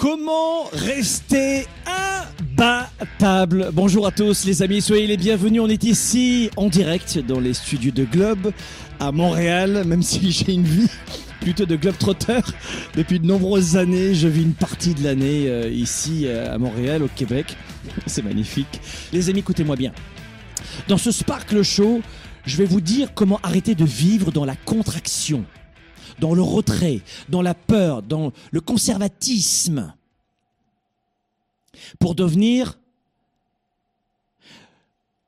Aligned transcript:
Comment 0.00 0.68
rester 0.72 1.66
imbattable 2.56 3.70
Bonjour 3.72 4.06
à 4.06 4.12
tous 4.12 4.44
les 4.44 4.62
amis, 4.62 4.80
soyez 4.80 5.08
les 5.08 5.16
bienvenus. 5.16 5.60
On 5.60 5.68
est 5.68 5.82
ici 5.82 6.50
en 6.56 6.68
direct 6.68 7.18
dans 7.18 7.40
les 7.40 7.52
studios 7.52 7.90
de 7.90 8.04
Globe 8.04 8.52
à 9.00 9.10
Montréal, 9.10 9.82
même 9.84 10.04
si 10.04 10.30
j'ai 10.30 10.52
une 10.52 10.62
vie 10.62 10.88
plutôt 11.40 11.66
de 11.66 11.74
globe-trotteur. 11.74 12.44
Depuis 12.94 13.18
de 13.18 13.26
nombreuses 13.26 13.76
années, 13.76 14.14
je 14.14 14.28
vis 14.28 14.44
une 14.44 14.54
partie 14.54 14.94
de 14.94 15.02
l'année 15.02 15.48
euh, 15.48 15.68
ici 15.68 16.26
euh, 16.26 16.54
à 16.54 16.58
Montréal, 16.58 17.02
au 17.02 17.08
Québec. 17.08 17.56
C'est 18.06 18.22
magnifique. 18.22 18.80
Les 19.12 19.30
amis, 19.30 19.40
écoutez-moi 19.40 19.74
bien. 19.74 19.90
Dans 20.86 20.98
ce 20.98 21.10
Sparkle 21.10 21.64
Show, 21.64 22.02
je 22.46 22.56
vais 22.56 22.66
vous 22.66 22.80
dire 22.80 23.14
comment 23.14 23.40
arrêter 23.42 23.74
de 23.74 23.84
vivre 23.84 24.30
dans 24.30 24.44
la 24.44 24.54
contraction, 24.54 25.44
dans 26.20 26.34
le 26.34 26.42
retrait, 26.42 27.00
dans 27.28 27.42
la 27.42 27.54
peur, 27.54 28.02
dans 28.02 28.32
le 28.50 28.60
conservatisme, 28.60 29.92
pour 31.98 32.14
devenir 32.14 32.78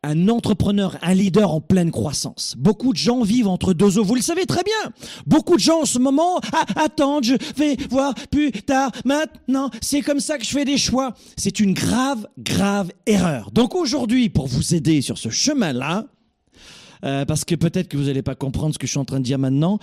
un 0.02 0.28
entrepreneur, 0.28 0.96
un 1.02 1.12
leader 1.12 1.52
en 1.52 1.60
pleine 1.60 1.90
croissance. 1.90 2.54
Beaucoup 2.56 2.92
de 2.92 2.98
gens 2.98 3.22
vivent 3.22 3.48
entre 3.48 3.74
deux 3.74 3.98
eaux. 3.98 4.04
Vous 4.04 4.14
le 4.14 4.22
savez 4.22 4.46
très 4.46 4.62
bien. 4.62 4.92
Beaucoup 5.26 5.56
de 5.56 5.60
gens 5.60 5.82
en 5.82 5.84
ce 5.84 5.98
moment 5.98 6.40
ah, 6.52 6.64
attendent, 6.76 7.24
je 7.24 7.34
vais 7.56 7.76
voir 7.90 8.14
plus 8.30 8.50
tard, 8.50 8.92
maintenant. 9.04 9.70
C'est 9.82 10.00
comme 10.00 10.20
ça 10.20 10.38
que 10.38 10.44
je 10.44 10.50
fais 10.50 10.64
des 10.64 10.78
choix. 10.78 11.14
C'est 11.36 11.60
une 11.60 11.74
grave, 11.74 12.26
grave 12.38 12.90
erreur. 13.06 13.50
Donc 13.50 13.74
aujourd'hui, 13.74 14.30
pour 14.30 14.46
vous 14.46 14.74
aider 14.74 15.02
sur 15.02 15.18
ce 15.18 15.28
chemin-là, 15.28 16.06
euh, 17.04 17.24
parce 17.26 17.44
que 17.44 17.54
peut-être 17.54 17.88
que 17.88 17.96
vous 17.98 18.04
n'allez 18.04 18.22
pas 18.22 18.34
comprendre 18.34 18.74
ce 18.74 18.78
que 18.78 18.86
je 18.86 18.92
suis 18.92 18.98
en 18.98 19.04
train 19.04 19.18
de 19.18 19.24
dire 19.24 19.38
maintenant, 19.38 19.78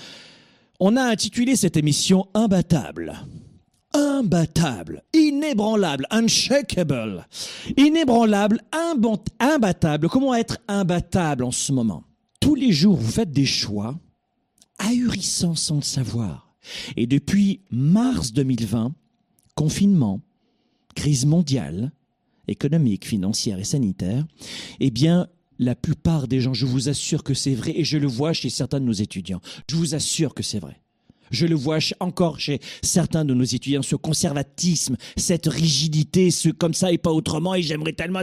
on 0.80 0.96
a 0.96 1.04
intitulé 1.04 1.56
cette 1.56 1.78
émission 1.78 2.28
Imbattable. 2.34 3.14
Imbattable, 3.94 5.04
inébranlable, 5.14 6.06
unshakable, 6.12 7.26
inébranlable, 7.78 8.62
imbattable. 9.40 10.10
Comment 10.10 10.36
être 10.36 10.60
imbattable 10.68 11.44
en 11.44 11.52
ce 11.52 11.72
moment? 11.72 12.04
Tous 12.40 12.54
les 12.54 12.72
jours, 12.72 12.98
vous 12.98 13.12
faites 13.12 13.32
des 13.32 13.46
choix 13.46 13.98
ahurissants 14.78 15.56
sans 15.56 15.78
le 15.78 15.82
savoir. 15.82 16.54
Et 16.96 17.08
depuis 17.08 17.62
mars 17.72 18.34
2020, 18.34 18.94
confinement, 19.56 20.22
crise 20.94 21.26
mondiale, 21.26 21.92
économique, 22.48 23.06
financière 23.06 23.58
et 23.58 23.64
sanitaire, 23.64 24.26
eh 24.80 24.92
bien, 24.92 25.28
la 25.60 25.76
plupart 25.76 26.28
des 26.28 26.42
gens, 26.42 26.54
je 26.54 26.66
vous 26.66 26.90
assure 26.90 27.24
que 27.24 27.34
c'est 27.34 27.54
vrai, 27.54 27.74
et 27.76 27.84
je 27.84 27.98
le 27.98 28.08
vois 28.08 28.34
chez 28.34 28.50
certains 28.50 28.80
de 28.80 28.86
nos 28.86 28.94
étudiants, 28.94 29.42
je 29.70 29.76
vous 29.76 29.96
assure 29.96 30.34
que 30.34 30.44
c'est 30.44 30.60
vrai. 30.60 30.82
Je 31.30 31.46
le 31.46 31.56
vois 31.56 31.80
encore 32.00 32.40
chez 32.40 32.60
certains 32.82 33.26
de 33.26 33.34
nos 33.34 33.44
étudiants, 33.44 33.82
ce 33.82 33.96
conservatisme, 33.96 34.96
cette 35.18 35.48
rigidité, 35.48 36.32
ce 36.32 36.50
comme 36.50 36.74
ça 36.74 36.92
et 36.92 36.98
pas 36.98 37.12
autrement, 37.12 37.56
et 37.56 37.62
j'aimerais 37.62 37.94
tellement... 37.94 38.22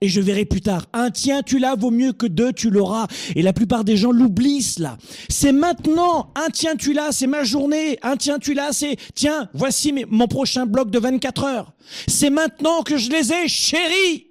Et 0.00 0.08
je 0.08 0.20
verrai 0.20 0.44
plus 0.44 0.60
tard, 0.60 0.86
un 0.92 1.10
tiens, 1.10 1.42
tu 1.42 1.58
l'as, 1.58 1.74
vaut 1.74 1.90
mieux 1.90 2.12
que 2.12 2.26
deux, 2.26 2.52
tu 2.52 2.70
l'auras. 2.70 3.08
Et 3.34 3.42
la 3.42 3.52
plupart 3.52 3.82
des 3.82 3.96
gens 3.96 4.12
l'oublient 4.12 4.62
cela. 4.62 4.96
C'est 5.28 5.50
maintenant, 5.50 6.32
un 6.36 6.50
tiens, 6.50 6.76
tu 6.76 6.92
l'as, 6.92 7.10
c'est 7.10 7.26
ma 7.26 7.42
journée, 7.42 7.98
un 8.02 8.16
tiens, 8.16 8.38
tu 8.38 8.54
l'as, 8.54 8.72
c'est 8.72 8.96
tiens, 9.16 9.48
voici 9.54 9.92
mon 10.08 10.28
prochain 10.28 10.66
bloc 10.66 10.90
de 10.90 11.00
24 11.00 11.44
heures. 11.44 11.72
C'est 12.06 12.30
maintenant 12.30 12.82
que 12.82 12.96
je 12.96 13.10
les 13.10 13.32
ai, 13.32 13.48
chéris. 13.48 14.27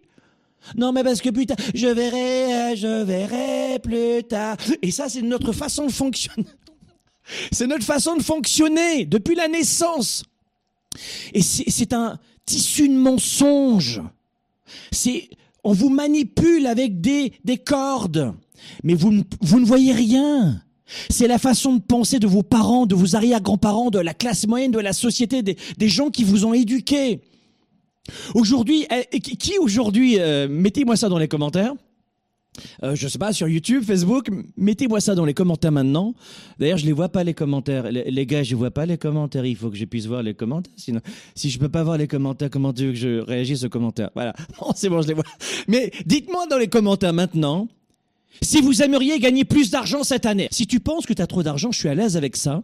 Non, 0.76 0.92
mais 0.92 1.04
parce 1.04 1.22
que 1.22 1.30
putain, 1.30 1.56
je 1.74 1.88
verrai, 1.88 2.76
je 2.76 3.04
verrai 3.04 3.80
plus 3.80 4.24
tard. 4.24 4.58
Et 4.82 4.92
ça, 4.92 5.10
c'est 5.10 5.22
notre 5.22 5.54
façon 5.54 5.88
de 5.88 5.92
fonctionner. 5.92 6.48
C'est 7.52 7.68
notre 7.68 7.84
façon 7.84 8.16
de 8.16 8.24
fonctionner 8.24 9.06
depuis 9.06 9.36
la 9.36 9.50
naissance. 9.50 10.24
Et 11.34 11.42
c'est 11.42 11.92
un 11.94 12.18
tissu 12.46 12.88
de 12.88 12.94
mensonges. 12.94 14.02
C'est, 14.92 15.30
on 15.64 15.74
vous 15.74 15.90
manipule 15.90 16.66
avec 16.66 17.02
des, 17.02 17.34
des 17.44 17.58
cordes, 17.58 18.34
mais 18.84 18.94
vous, 18.96 19.12
ne 19.12 19.66
voyez 19.66 19.92
rien. 19.92 20.62
C'est 21.10 21.28
la 21.28 21.38
façon 21.38 21.76
de 21.76 21.82
penser 21.82 22.20
de 22.20 22.28
vos 22.28 22.44
parents, 22.44 22.86
de 22.86 22.96
vos 22.96 23.16
arrière-grands-parents, 23.16 23.90
de 23.90 24.00
la 24.00 24.14
classe 24.14 24.48
moyenne, 24.48 24.72
de 24.72 24.80
la 24.80 24.94
société, 24.94 25.44
des, 25.44 25.58
des 25.78 25.90
gens 25.90 26.10
qui 26.10 26.24
vous 26.24 26.46
ont 26.46 26.54
éduqué. 26.54 27.22
Aujourd'hui, 28.34 28.86
eh, 29.12 29.20
qui 29.20 29.58
aujourd'hui, 29.60 30.20
euh, 30.20 30.48
mettez-moi 30.50 30.96
ça 30.96 31.10
dans 31.10 31.18
les 31.18 31.28
commentaires, 31.28 31.74
euh, 32.84 32.96
je 32.96 33.08
sais 33.08 33.20
pas, 33.20 33.34
sur 33.34 33.48
YouTube, 33.48 33.84
Facebook, 33.84 34.30
mettez-moi 34.56 35.00
ça 35.00 35.16
dans 35.16 35.26
les 35.26 35.34
commentaires 35.34 35.72
maintenant. 35.72 36.14
D'ailleurs, 36.60 36.78
je 36.78 36.86
les 36.86 36.92
vois 36.92 37.10
pas 37.10 37.24
les 37.24 37.34
commentaires. 37.34 37.92
Les, 37.92 38.26
gars, 38.26 38.44
je 38.44 38.56
vois 38.56 38.72
pas 38.72 38.86
les 38.86 38.98
commentaires. 38.98 39.46
Il 39.46 39.56
faut 39.56 39.70
que 39.70 39.78
je 39.78 39.86
puisse 39.86 40.06
voir 40.06 40.24
les 40.24 40.34
commentaires. 40.34 40.74
Sinon, 40.76 41.02
si 41.36 41.50
je 41.50 41.60
peux 41.60 41.70
pas 41.70 41.84
voir 41.84 41.98
les 41.98 42.08
commentaires, 42.08 42.50
comment 42.50 42.74
tu 42.74 42.88
veux 42.88 42.92
que 42.92 42.98
je 42.98 43.20
réagisse 43.20 43.64
aux 43.64 43.70
commentaires? 43.70 44.10
Voilà. 44.16 44.34
c'est 44.76 44.90
bon, 44.90 45.02
je 45.02 45.08
les 45.08 45.14
vois. 45.14 45.24
Mais 45.68 45.92
dites-moi 46.06 46.48
dans 46.48 46.58
les 46.58 46.68
commentaires 46.68 47.14
maintenant 47.14 47.68
si 48.42 48.62
vous 48.62 48.84
aimeriez 48.84 49.18
gagner 49.20 49.46
plus 49.46 49.72
d'argent 49.72 50.04
cette 50.04 50.28
année. 50.28 50.48
Si 50.52 50.68
tu 50.68 50.80
penses 50.80 51.08
que 51.08 51.14
tu 51.14 51.22
as 51.24 51.28
trop 51.28 51.42
d'argent, 51.42 51.72
je 51.72 51.80
suis 51.80 51.90
à 51.90 51.96
l'aise 51.96 52.18
avec 52.18 52.36
ça. 52.36 52.62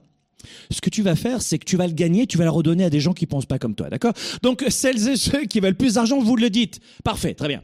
Ce 0.71 0.81
que 0.81 0.89
tu 0.89 1.01
vas 1.01 1.15
faire, 1.15 1.41
c'est 1.41 1.59
que 1.59 1.65
tu 1.65 1.77
vas 1.77 1.87
le 1.87 1.93
gagner, 1.93 2.27
tu 2.27 2.37
vas 2.37 2.43
le 2.43 2.49
redonner 2.49 2.83
à 2.85 2.89
des 2.89 2.99
gens 2.99 3.13
qui 3.13 3.25
pensent 3.25 3.45
pas 3.45 3.59
comme 3.59 3.75
toi, 3.75 3.89
d'accord? 3.89 4.13
Donc 4.41 4.63
celles 4.69 5.07
et 5.09 5.15
ceux 5.17 5.45
qui 5.45 5.59
veulent 5.59 5.75
plus 5.75 5.95
d'argent, 5.95 6.19
vous 6.19 6.35
le 6.35 6.49
dites. 6.49 6.79
Parfait, 7.03 7.33
très 7.33 7.47
bien. 7.47 7.61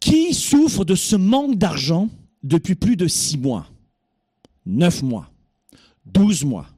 Qui 0.00 0.34
souffre 0.34 0.84
de 0.84 0.94
ce 0.94 1.16
manque 1.16 1.56
d'argent 1.56 2.08
depuis 2.42 2.74
plus 2.74 2.96
de 2.96 3.08
six 3.08 3.38
mois, 3.38 3.66
neuf 4.66 5.02
mois, 5.02 5.30
douze 6.06 6.44
mois, 6.44 6.68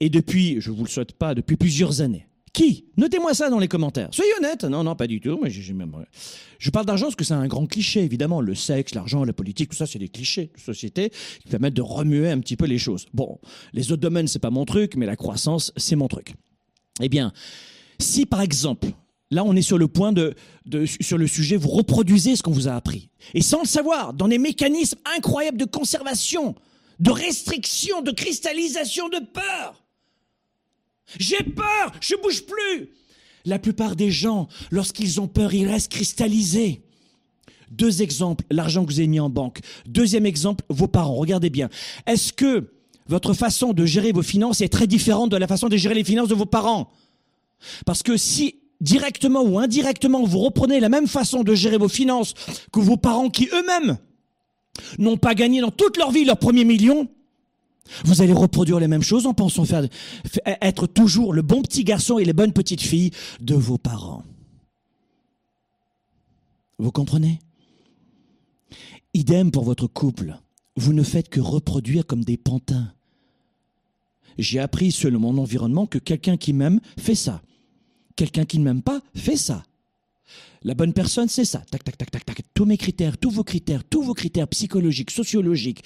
et 0.00 0.10
depuis, 0.10 0.60
je 0.60 0.70
ne 0.70 0.76
vous 0.76 0.84
le 0.84 0.90
souhaite 0.90 1.12
pas, 1.12 1.34
depuis 1.34 1.56
plusieurs 1.56 2.00
années 2.00 2.27
Qui 2.58 2.86
Notez-moi 2.96 3.34
ça 3.34 3.50
dans 3.50 3.60
les 3.60 3.68
commentaires. 3.68 4.08
Soyez 4.10 4.32
honnête. 4.36 4.64
Non, 4.64 4.82
non, 4.82 4.96
pas 4.96 5.06
du 5.06 5.20
tout. 5.20 5.38
Mais 5.40 5.48
je 5.48 6.70
parle 6.70 6.86
d'argent 6.86 7.06
parce 7.06 7.14
que 7.14 7.22
c'est 7.22 7.34
un 7.34 7.46
grand 7.46 7.66
cliché, 7.66 8.02
évidemment. 8.02 8.40
Le 8.40 8.56
sexe, 8.56 8.96
l'argent, 8.96 9.24
la 9.24 9.32
politique, 9.32 9.70
tout 9.70 9.76
ça, 9.76 9.86
c'est 9.86 10.00
des 10.00 10.08
clichés 10.08 10.50
de 10.52 10.60
société 10.60 11.10
qui 11.40 11.48
permettent 11.48 11.74
de 11.74 11.82
remuer 11.82 12.28
un 12.28 12.40
petit 12.40 12.56
peu 12.56 12.66
les 12.66 12.78
choses. 12.78 13.06
Bon, 13.14 13.38
les 13.74 13.92
autres 13.92 14.02
domaines, 14.02 14.26
c'est 14.26 14.40
pas 14.40 14.50
mon 14.50 14.64
truc, 14.64 14.96
mais 14.96 15.06
la 15.06 15.14
croissance, 15.14 15.72
c'est 15.76 15.94
mon 15.94 16.08
truc. 16.08 16.34
Eh 17.00 17.08
bien, 17.08 17.32
si 18.00 18.26
par 18.26 18.40
exemple, 18.40 18.88
Là, 19.30 19.44
on 19.44 19.54
est 19.54 19.60
sur 19.60 19.76
le 19.76 19.88
point 19.88 20.10
de, 20.10 20.34
sur 20.86 21.18
le 21.18 21.26
sujet, 21.26 21.58
vous 21.58 21.68
reproduisez 21.68 22.34
ce 22.34 22.42
qu'on 22.42 22.50
vous 22.50 22.66
a 22.66 22.72
appris. 22.72 23.10
Et 23.34 23.42
sans 23.42 23.60
le 23.60 23.66
savoir, 23.66 24.14
dans 24.14 24.26
des 24.26 24.38
mécanismes 24.38 24.96
incroyables 25.14 25.58
de 25.58 25.66
conservation, 25.66 26.54
de 26.98 27.10
restriction, 27.10 28.00
de 28.00 28.10
cristallisation 28.10 29.10
de 29.10 29.18
peur. 29.18 29.84
J'ai 31.18 31.42
peur, 31.42 31.92
je 32.00 32.14
bouge 32.22 32.44
plus. 32.44 32.90
La 33.44 33.58
plupart 33.58 33.96
des 33.96 34.10
gens, 34.10 34.48
lorsqu'ils 34.70 35.20
ont 35.20 35.28
peur, 35.28 35.54
ils 35.54 35.66
restent 35.66 35.92
cristallisés. 35.92 36.82
Deux 37.70 38.02
exemples, 38.02 38.44
l'argent 38.50 38.84
que 38.84 38.92
vous 38.92 38.98
avez 38.98 39.08
mis 39.08 39.20
en 39.20 39.30
banque. 39.30 39.60
Deuxième 39.86 40.26
exemple, 40.26 40.64
vos 40.68 40.88
parents. 40.88 41.14
Regardez 41.14 41.50
bien. 41.50 41.68
Est-ce 42.06 42.32
que 42.32 42.72
votre 43.06 43.34
façon 43.34 43.72
de 43.72 43.86
gérer 43.86 44.12
vos 44.12 44.22
finances 44.22 44.60
est 44.60 44.68
très 44.68 44.86
différente 44.86 45.30
de 45.30 45.36
la 45.36 45.46
façon 45.46 45.68
de 45.68 45.76
gérer 45.76 45.94
les 45.94 46.04
finances 46.04 46.28
de 46.28 46.34
vos 46.34 46.46
parents? 46.46 46.90
Parce 47.86 48.02
que 48.02 48.16
si 48.16 48.56
directement 48.80 49.42
ou 49.42 49.58
indirectement, 49.58 50.24
vous 50.24 50.38
reprenez 50.38 50.80
la 50.80 50.88
même 50.88 51.08
façon 51.08 51.42
de 51.42 51.54
gérer 51.54 51.78
vos 51.78 51.88
finances 51.88 52.34
que 52.72 52.80
vos 52.80 52.96
parents 52.96 53.30
qui 53.30 53.48
eux-mêmes 53.52 53.98
n'ont 54.98 55.16
pas 55.16 55.34
gagné 55.34 55.60
dans 55.60 55.70
toute 55.70 55.96
leur 55.96 56.10
vie 56.10 56.24
leur 56.24 56.38
premier 56.38 56.64
million, 56.64 57.08
vous 58.04 58.22
allez 58.22 58.32
reproduire 58.32 58.80
les 58.80 58.88
mêmes 58.88 59.02
choses 59.02 59.26
en 59.26 59.34
pensant 59.34 59.64
faire, 59.64 59.86
être 60.44 60.86
toujours 60.86 61.32
le 61.32 61.42
bon 61.42 61.62
petit 61.62 61.84
garçon 61.84 62.18
et 62.18 62.24
les 62.24 62.32
bonnes 62.32 62.52
petites 62.52 62.82
filles 62.82 63.10
de 63.40 63.54
vos 63.54 63.78
parents. 63.78 64.22
Vous 66.78 66.92
comprenez? 66.92 67.40
Idem 69.14 69.50
pour 69.50 69.64
votre 69.64 69.86
couple. 69.86 70.38
Vous 70.76 70.92
ne 70.92 71.02
faites 71.02 71.28
que 71.28 71.40
reproduire 71.40 72.06
comme 72.06 72.24
des 72.24 72.36
pantins. 72.36 72.92
J'ai 74.38 74.60
appris 74.60 74.92
selon 74.92 75.18
mon 75.18 75.38
environnement 75.38 75.86
que 75.86 75.98
quelqu'un 75.98 76.36
qui 76.36 76.52
m'aime 76.52 76.80
fait 76.96 77.16
ça. 77.16 77.42
Quelqu'un 78.14 78.44
qui 78.44 78.58
ne 78.58 78.64
m'aime 78.64 78.82
pas 78.82 79.00
fait 79.14 79.36
ça. 79.36 79.64
La 80.62 80.74
bonne 80.74 80.92
personne, 80.92 81.28
c'est 81.28 81.44
ça. 81.44 81.62
Tac, 81.70 81.84
tac, 81.84 81.96
tac, 81.96 82.10
tac, 82.10 82.24
tac. 82.24 82.40
Tous 82.54 82.64
mes 82.64 82.76
critères, 82.76 83.18
tous 83.18 83.30
vos 83.30 83.44
critères, 83.44 83.84
tous 83.84 84.02
vos 84.02 84.14
critères 84.14 84.48
psychologiques, 84.48 85.10
sociologiques, 85.10 85.84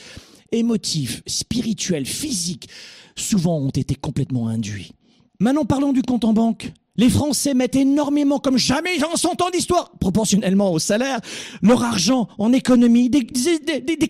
émotifs, 0.51 1.23
spirituels, 1.27 2.07
physiques, 2.07 2.69
souvent 3.17 3.59
ont 3.59 3.71
été 3.71 3.95
complètement 3.95 4.49
induits. 4.49 4.93
Maintenant, 5.41 5.65
parlons 5.65 5.93
du 5.93 6.03
compte 6.03 6.25
en 6.25 6.33
banque. 6.33 6.73
Les 6.97 7.09
Français 7.09 7.55
mettent 7.55 7.77
énormément, 7.77 8.39
comme 8.39 8.59
jamais 8.59 8.91
son 9.17 9.35
temps 9.35 9.51
d'histoire, 9.51 9.93
proportionnellement 9.99 10.73
au 10.73 10.79
salaire, 10.79 11.21
leur 11.63 11.83
argent 11.83 12.29
en 12.39 12.53
économie, 12.53 13.09
des, 13.09 13.25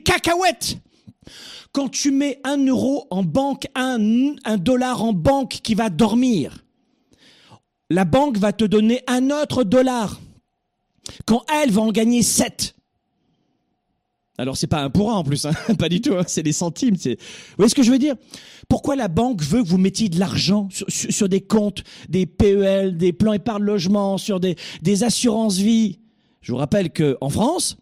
cacahuètes. 0.04 0.78
Quand 1.72 1.88
tu 1.88 2.10
mets 2.10 2.40
un 2.44 2.58
euro 2.66 3.06
en 3.10 3.22
banque, 3.22 3.66
un 3.74 4.58
dollar 4.58 5.04
en 5.04 5.12
banque 5.12 5.60
qui 5.62 5.74
va 5.74 5.90
dormir, 5.90 6.61
la 7.90 8.04
banque 8.04 8.38
va 8.38 8.52
te 8.52 8.64
donner 8.64 9.02
un 9.06 9.30
autre 9.30 9.64
dollar 9.64 10.20
quand 11.26 11.44
elle 11.52 11.70
va 11.70 11.82
en 11.82 11.92
gagner 11.92 12.22
7. 12.22 12.74
Alors 14.38 14.56
c'est 14.56 14.66
pas 14.66 14.82
un 14.82 14.90
pour 14.90 15.12
un 15.12 15.16
en 15.16 15.24
plus, 15.24 15.44
hein 15.44 15.52
pas 15.78 15.88
du 15.88 16.00
tout, 16.00 16.14
hein 16.14 16.24
c'est 16.26 16.42
des 16.42 16.52
centimes. 16.52 16.96
Vous 16.96 17.16
voyez 17.56 17.68
ce 17.68 17.74
que 17.74 17.82
je 17.82 17.90
veux 17.90 17.98
dire? 17.98 18.14
Pourquoi 18.68 18.96
la 18.96 19.08
banque 19.08 19.42
veut 19.42 19.62
que 19.62 19.68
vous 19.68 19.78
mettiez 19.78 20.08
de 20.08 20.18
l'argent 20.18 20.68
sur, 20.88 21.28
des 21.28 21.42
comptes, 21.42 21.84
des 22.08 22.24
PEL, 22.24 22.96
des 22.96 23.12
plans 23.12 23.34
épargne 23.34 23.62
logement, 23.62 24.16
sur 24.16 24.40
des, 24.40 24.56
assurances 25.04 25.58
vie? 25.58 25.98
Je 26.40 26.52
vous 26.52 26.58
rappelle 26.58 26.90
que 26.90 27.18
en 27.20 27.28
France, 27.28 27.76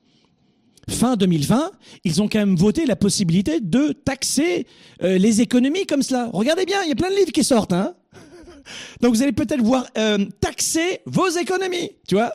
fin 0.88 1.17
2020, 1.17 1.70
ils 2.05 2.20
ont 2.20 2.29
quand 2.29 2.41
même 2.41 2.56
voté 2.56 2.85
la 2.85 2.97
possibilité 2.97 3.61
de 3.61 3.93
taxer 3.93 4.67
euh, 5.02 5.19
les 5.19 5.41
économies 5.41 5.87
comme 5.87 6.02
cela. 6.02 6.31
Regardez 6.32 6.67
bien, 6.67 6.82
il 6.82 6.88
y 6.88 6.93
a 6.93 6.97
plein 6.97 7.11
de 7.11 7.17
livres 7.17 7.32
qui 7.32 7.44
sortent. 7.44 7.73
Hein 7.73 7.94
Donc 9.00 9.14
vous 9.14 9.22
allez 9.22 9.32
peut-être 9.32 9.62
voir 9.62 9.86
euh, 9.96 10.24
taxer 10.40 11.00
vos 11.06 11.28
économies, 11.28 11.90
tu 12.06 12.14
vois 12.14 12.32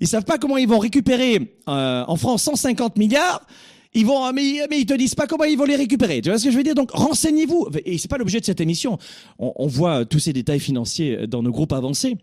ils 0.00 0.06
savent 0.06 0.24
pas 0.24 0.38
comment 0.38 0.56
ils 0.56 0.68
vont 0.68 0.78
récupérer 0.78 1.56
euh, 1.68 2.04
en 2.06 2.16
France 2.16 2.42
150 2.42 2.98
milliards. 2.98 3.46
Ils 3.94 4.04
vont, 4.04 4.30
mais, 4.32 4.66
mais, 4.68 4.80
ils 4.80 4.86
te 4.86 4.92
disent 4.92 5.14
pas 5.14 5.26
comment 5.26 5.44
ils 5.44 5.56
vont 5.56 5.64
les 5.64 5.76
récupérer. 5.76 6.20
Tu 6.20 6.28
vois 6.28 6.38
ce 6.38 6.44
que 6.44 6.50
je 6.50 6.56
veux 6.56 6.62
dire? 6.62 6.74
Donc 6.74 6.90
renseignez-vous. 6.90 7.68
Et 7.86 7.96
c'est 7.96 8.08
pas 8.08 8.18
l'objet 8.18 8.40
de 8.40 8.44
cette 8.44 8.60
émission. 8.60 8.98
On, 9.38 9.52
on, 9.56 9.66
voit 9.66 10.04
tous 10.04 10.18
ces 10.18 10.34
détails 10.34 10.60
financiers 10.60 11.26
dans 11.26 11.42
nos 11.42 11.50
groupes 11.50 11.72
avancés 11.72 12.18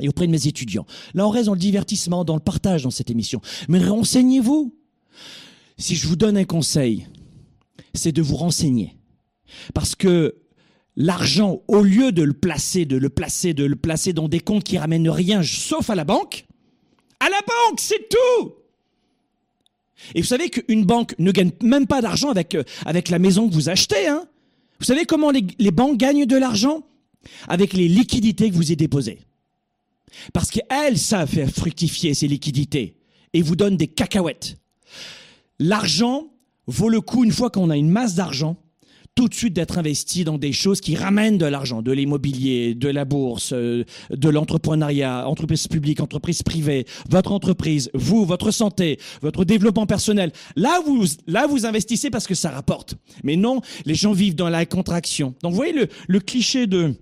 et 0.00 0.08
auprès 0.08 0.26
de 0.26 0.32
mes 0.32 0.46
étudiants. 0.46 0.86
Là, 1.12 1.26
on 1.26 1.30
reste 1.30 1.46
dans 1.46 1.52
le 1.52 1.60
divertissement, 1.60 2.24
dans 2.24 2.36
le 2.36 2.40
partage 2.40 2.84
dans 2.84 2.90
cette 2.90 3.10
émission. 3.10 3.42
Mais 3.68 3.80
renseignez-vous. 3.80 4.74
Si 5.76 5.96
je 5.96 6.06
vous 6.06 6.16
donne 6.16 6.36
un 6.36 6.44
conseil, 6.44 7.06
c'est 7.94 8.12
de 8.12 8.20
vous 8.20 8.36
renseigner, 8.36 8.96
parce 9.72 9.94
que 9.94 10.39
l'argent, 11.00 11.62
au 11.66 11.82
lieu 11.82 12.12
de 12.12 12.22
le 12.22 12.34
placer, 12.34 12.84
de 12.84 12.96
le 12.96 13.08
placer, 13.08 13.54
de 13.54 13.64
le 13.64 13.76
placer 13.76 14.12
dans 14.12 14.28
des 14.28 14.40
comptes 14.40 14.64
qui 14.64 14.76
ramènent 14.76 15.08
rien, 15.08 15.42
sauf 15.42 15.88
à 15.88 15.94
la 15.94 16.04
banque, 16.04 16.44
à 17.20 17.30
la 17.30 17.40
banque, 17.40 17.80
c'est 17.80 18.08
tout. 18.08 18.52
Et 20.14 20.20
vous 20.20 20.26
savez 20.26 20.50
qu'une 20.50 20.84
banque 20.84 21.14
ne 21.18 21.32
gagne 21.32 21.52
même 21.62 21.86
pas 21.86 22.02
d'argent 22.02 22.30
avec, 22.30 22.54
euh, 22.54 22.64
avec 22.84 23.08
la 23.08 23.18
maison 23.18 23.48
que 23.48 23.54
vous 23.54 23.68
achetez. 23.68 24.08
Hein 24.08 24.26
vous 24.78 24.86
savez 24.86 25.04
comment 25.04 25.30
les, 25.30 25.46
les 25.58 25.70
banques 25.70 25.96
gagnent 25.96 26.26
de 26.26 26.36
l'argent? 26.36 26.86
Avec 27.48 27.74
les 27.74 27.88
liquidités 27.88 28.50
que 28.50 28.54
vous 28.54 28.72
y 28.72 28.76
déposez. 28.76 29.20
Parce 30.32 30.50
qu'elles 30.50 30.98
savent 30.98 31.28
faire 31.28 31.50
fructifier 31.50 32.14
ces 32.14 32.28
liquidités 32.28 32.96
et 33.32 33.42
vous 33.42 33.56
donnent 33.56 33.76
des 33.76 33.88
cacahuètes. 33.88 34.56
L'argent 35.58 36.32
vaut 36.66 36.88
le 36.88 37.00
coup 37.00 37.24
une 37.24 37.32
fois 37.32 37.50
qu'on 37.50 37.68
a 37.70 37.76
une 37.76 37.90
masse 37.90 38.14
d'argent 38.14 38.56
tout 39.20 39.28
de 39.28 39.34
suite 39.34 39.52
d'être 39.52 39.76
investi 39.76 40.24
dans 40.24 40.38
des 40.38 40.54
choses 40.54 40.80
qui 40.80 40.96
ramènent 40.96 41.36
de 41.36 41.44
l'argent, 41.44 41.82
de 41.82 41.92
l'immobilier, 41.92 42.74
de 42.74 42.88
la 42.88 43.04
bourse, 43.04 43.52
euh, 43.52 43.84
de 44.08 44.28
l'entrepreneuriat, 44.30 45.28
entreprise 45.28 45.68
publique, 45.68 46.00
entreprise 46.00 46.42
privée, 46.42 46.86
votre 47.10 47.32
entreprise, 47.32 47.90
vous, 47.92 48.24
votre 48.24 48.50
santé, 48.50 48.98
votre 49.20 49.44
développement 49.44 49.84
personnel. 49.84 50.32
Là, 50.56 50.80
vous, 50.86 51.04
là, 51.26 51.46
vous 51.46 51.66
investissez 51.66 52.08
parce 52.08 52.26
que 52.26 52.34
ça 52.34 52.48
rapporte. 52.48 52.94
Mais 53.22 53.36
non, 53.36 53.60
les 53.84 53.94
gens 53.94 54.12
vivent 54.12 54.36
dans 54.36 54.48
la 54.48 54.64
contraction. 54.64 55.34
Donc, 55.42 55.50
vous 55.50 55.56
voyez 55.56 55.74
le, 55.74 55.88
le 56.08 56.20
cliché 56.20 56.66
de 56.66 56.94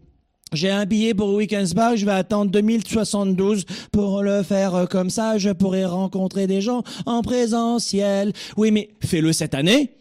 j'ai 0.53 0.71
un 0.71 0.87
billet 0.87 1.15
pour 1.15 1.33
Weekend 1.33 1.67
Spa, 1.67 1.95
je 1.95 2.05
vais 2.05 2.11
attendre 2.11 2.51
2072 2.51 3.65
pour 3.93 4.25
le 4.25 4.43
faire 4.43 4.89
comme 4.91 5.11
ça, 5.11 5.39
je 5.39 5.51
pourrai 5.51 5.85
rencontrer 5.85 6.49
des 6.49 6.63
gens 6.63 6.83
en 7.07 7.23
présentiel. 7.23 8.33
Oui, 8.57 8.73
mais 8.73 8.89
fais-le 9.05 9.33
cette 9.33 9.55
année 9.55 9.98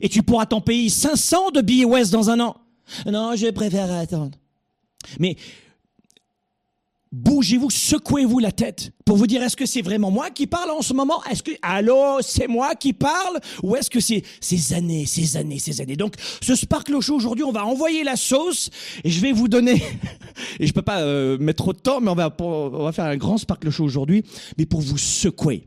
et 0.00 0.08
tu 0.08 0.22
pourras 0.22 0.46
t'en 0.46 0.60
payer 0.60 0.88
500 0.88 1.50
de 1.50 1.60
billets 1.60 1.84
West 1.84 2.12
dans 2.12 2.30
un 2.30 2.40
an. 2.40 2.56
Non, 3.06 3.34
je 3.36 3.50
préfère 3.50 3.90
attendre. 3.92 4.38
Mais 5.18 5.36
bougez-vous, 7.12 7.70
secouez-vous 7.70 8.38
la 8.38 8.52
tête 8.52 8.92
pour 9.04 9.16
vous 9.16 9.26
dire 9.26 9.42
est-ce 9.42 9.56
que 9.56 9.66
c'est 9.66 9.82
vraiment 9.82 10.10
moi 10.10 10.30
qui 10.30 10.46
parle 10.46 10.70
en 10.70 10.82
ce 10.82 10.92
moment? 10.92 11.22
Est-ce 11.30 11.42
que 11.42 11.52
allô, 11.62 12.18
c'est 12.20 12.48
moi 12.48 12.74
qui 12.74 12.92
parle? 12.92 13.40
Ou 13.62 13.76
est-ce 13.76 13.88
que 13.90 14.00
c'est 14.00 14.22
ces 14.40 14.74
années, 14.74 15.06
ces 15.06 15.36
années, 15.36 15.58
ces 15.58 15.80
années? 15.80 15.96
Donc 15.96 16.14
ce 16.42 16.54
Sparkle 16.54 17.00
Show 17.00 17.14
aujourd'hui, 17.14 17.44
on 17.44 17.52
va 17.52 17.64
envoyer 17.64 18.04
la 18.04 18.16
sauce 18.16 18.70
et 19.04 19.10
je 19.10 19.20
vais 19.20 19.32
vous 19.32 19.48
donner 19.48 19.82
et 20.60 20.66
je 20.66 20.72
peux 20.72 20.82
pas 20.82 21.00
euh, 21.00 21.38
mettre 21.38 21.62
trop 21.62 21.72
de 21.72 21.78
temps 21.78 22.00
mais 22.00 22.10
on 22.10 22.14
va 22.14 22.34
on 22.40 22.84
va 22.84 22.92
faire 22.92 23.06
un 23.06 23.16
grand 23.16 23.38
Sparkle 23.38 23.70
Show 23.70 23.84
aujourd'hui 23.84 24.24
mais 24.58 24.66
pour 24.66 24.80
vous 24.80 24.98
secouer. 24.98 25.64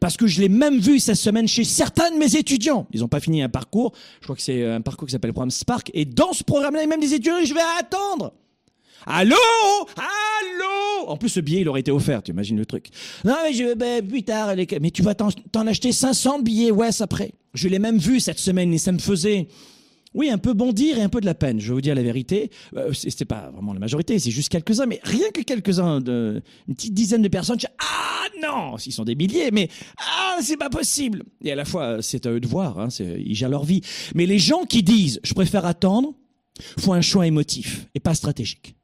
Parce 0.00 0.16
que 0.16 0.26
je 0.26 0.40
l'ai 0.40 0.48
même 0.48 0.78
vu 0.78 0.98
cette 0.98 1.16
semaine 1.16 1.46
chez 1.46 1.64
certains 1.64 2.10
de 2.10 2.16
mes 2.16 2.36
étudiants. 2.36 2.86
Ils 2.92 3.00
n'ont 3.00 3.08
pas 3.08 3.20
fini 3.20 3.42
un 3.42 3.48
parcours. 3.48 3.92
Je 4.20 4.26
crois 4.26 4.36
que 4.36 4.42
c'est 4.42 4.64
un 4.64 4.80
parcours 4.80 5.06
qui 5.06 5.12
s'appelle 5.12 5.28
le 5.28 5.34
programme 5.34 5.50
Spark. 5.50 5.90
Et 5.94 6.04
dans 6.04 6.32
ce 6.32 6.42
programme-là, 6.44 6.86
même 6.86 7.00
des 7.00 7.14
étudiants, 7.14 7.44
je 7.44 7.54
vais 7.54 7.60
attendre. 7.78 8.32
Allô? 9.06 9.36
Allô? 9.96 11.08
En 11.08 11.16
plus, 11.16 11.30
ce 11.30 11.40
billet, 11.40 11.62
il 11.62 11.68
aurait 11.68 11.80
été 11.80 11.90
offert, 11.90 12.22
tu 12.22 12.32
imagines 12.32 12.58
le 12.58 12.66
truc. 12.66 12.88
Non, 13.24 13.36
mais 13.42 13.52
je, 13.52 13.74
ben, 13.74 14.06
plus 14.06 14.22
tard, 14.22 14.54
mais 14.56 14.90
tu 14.90 15.02
vas 15.02 15.14
t'en 15.14 15.66
acheter 15.66 15.92
500 15.92 16.40
billets 16.40 16.70
West 16.70 17.00
après. 17.00 17.32
Je 17.54 17.68
l'ai 17.68 17.78
même 17.78 17.98
vu 17.98 18.20
cette 18.20 18.38
semaine 18.38 18.72
et 18.74 18.78
ça 18.78 18.92
me 18.92 18.98
faisait, 18.98 19.48
oui, 20.18 20.30
un 20.30 20.38
peu 20.38 20.52
bondir 20.52 20.98
et 20.98 21.02
un 21.02 21.08
peu 21.08 21.20
de 21.20 21.26
la 21.26 21.34
peine. 21.34 21.60
Je 21.60 21.68
vais 21.68 21.74
vous 21.74 21.80
dire 21.80 21.94
la 21.94 22.02
vérité. 22.02 22.50
Euh, 22.76 22.92
c'était 22.92 23.24
pas 23.24 23.50
vraiment 23.52 23.72
la 23.72 23.78
majorité, 23.78 24.18
c'est 24.18 24.32
juste 24.32 24.50
quelques-uns, 24.50 24.86
mais 24.86 25.00
rien 25.04 25.30
que 25.30 25.40
quelques-uns, 25.42 26.00
de, 26.00 26.42
une 26.66 26.74
petite 26.74 26.92
dizaine 26.92 27.22
de 27.22 27.28
personnes. 27.28 27.58
ah 27.78 28.26
non, 28.42 28.76
ils 28.84 28.92
sont 28.92 29.04
des 29.04 29.14
milliers, 29.14 29.50
mais 29.52 29.68
ah 29.98 30.36
c'est 30.42 30.56
pas 30.56 30.70
possible. 30.70 31.22
Et 31.42 31.52
à 31.52 31.54
la 31.54 31.64
fois, 31.64 32.02
c'est 32.02 32.26
à 32.26 32.32
eux 32.32 32.40
de 32.40 32.48
voir, 32.48 32.78
hein, 32.78 32.88
ils 32.98 33.34
gèrent 33.34 33.48
leur 33.48 33.64
vie. 33.64 33.80
Mais 34.14 34.26
les 34.26 34.40
gens 34.40 34.64
qui 34.64 34.82
disent, 34.82 35.20
je 35.22 35.34
préfère 35.34 35.64
attendre, 35.64 36.12
font 36.78 36.92
un 36.92 37.00
choix 37.00 37.26
émotif 37.26 37.86
et 37.94 38.00
pas 38.00 38.14
stratégique 38.14 38.74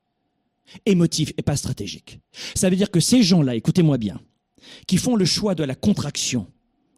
émotif 0.87 1.33
et 1.37 1.43
pas 1.43 1.57
stratégique. 1.57 2.21
Ça 2.55 2.71
veut 2.71 2.77
dire 2.77 2.91
que 2.91 3.01
ces 3.01 3.23
gens-là, 3.23 3.55
écoutez-moi 3.55 3.99
bien, 3.99 4.21
qui 4.87 4.97
font 4.97 5.15
le 5.15 5.25
choix 5.25 5.55
de 5.55 5.65
la 5.65 5.75
contraction, 5.75 6.47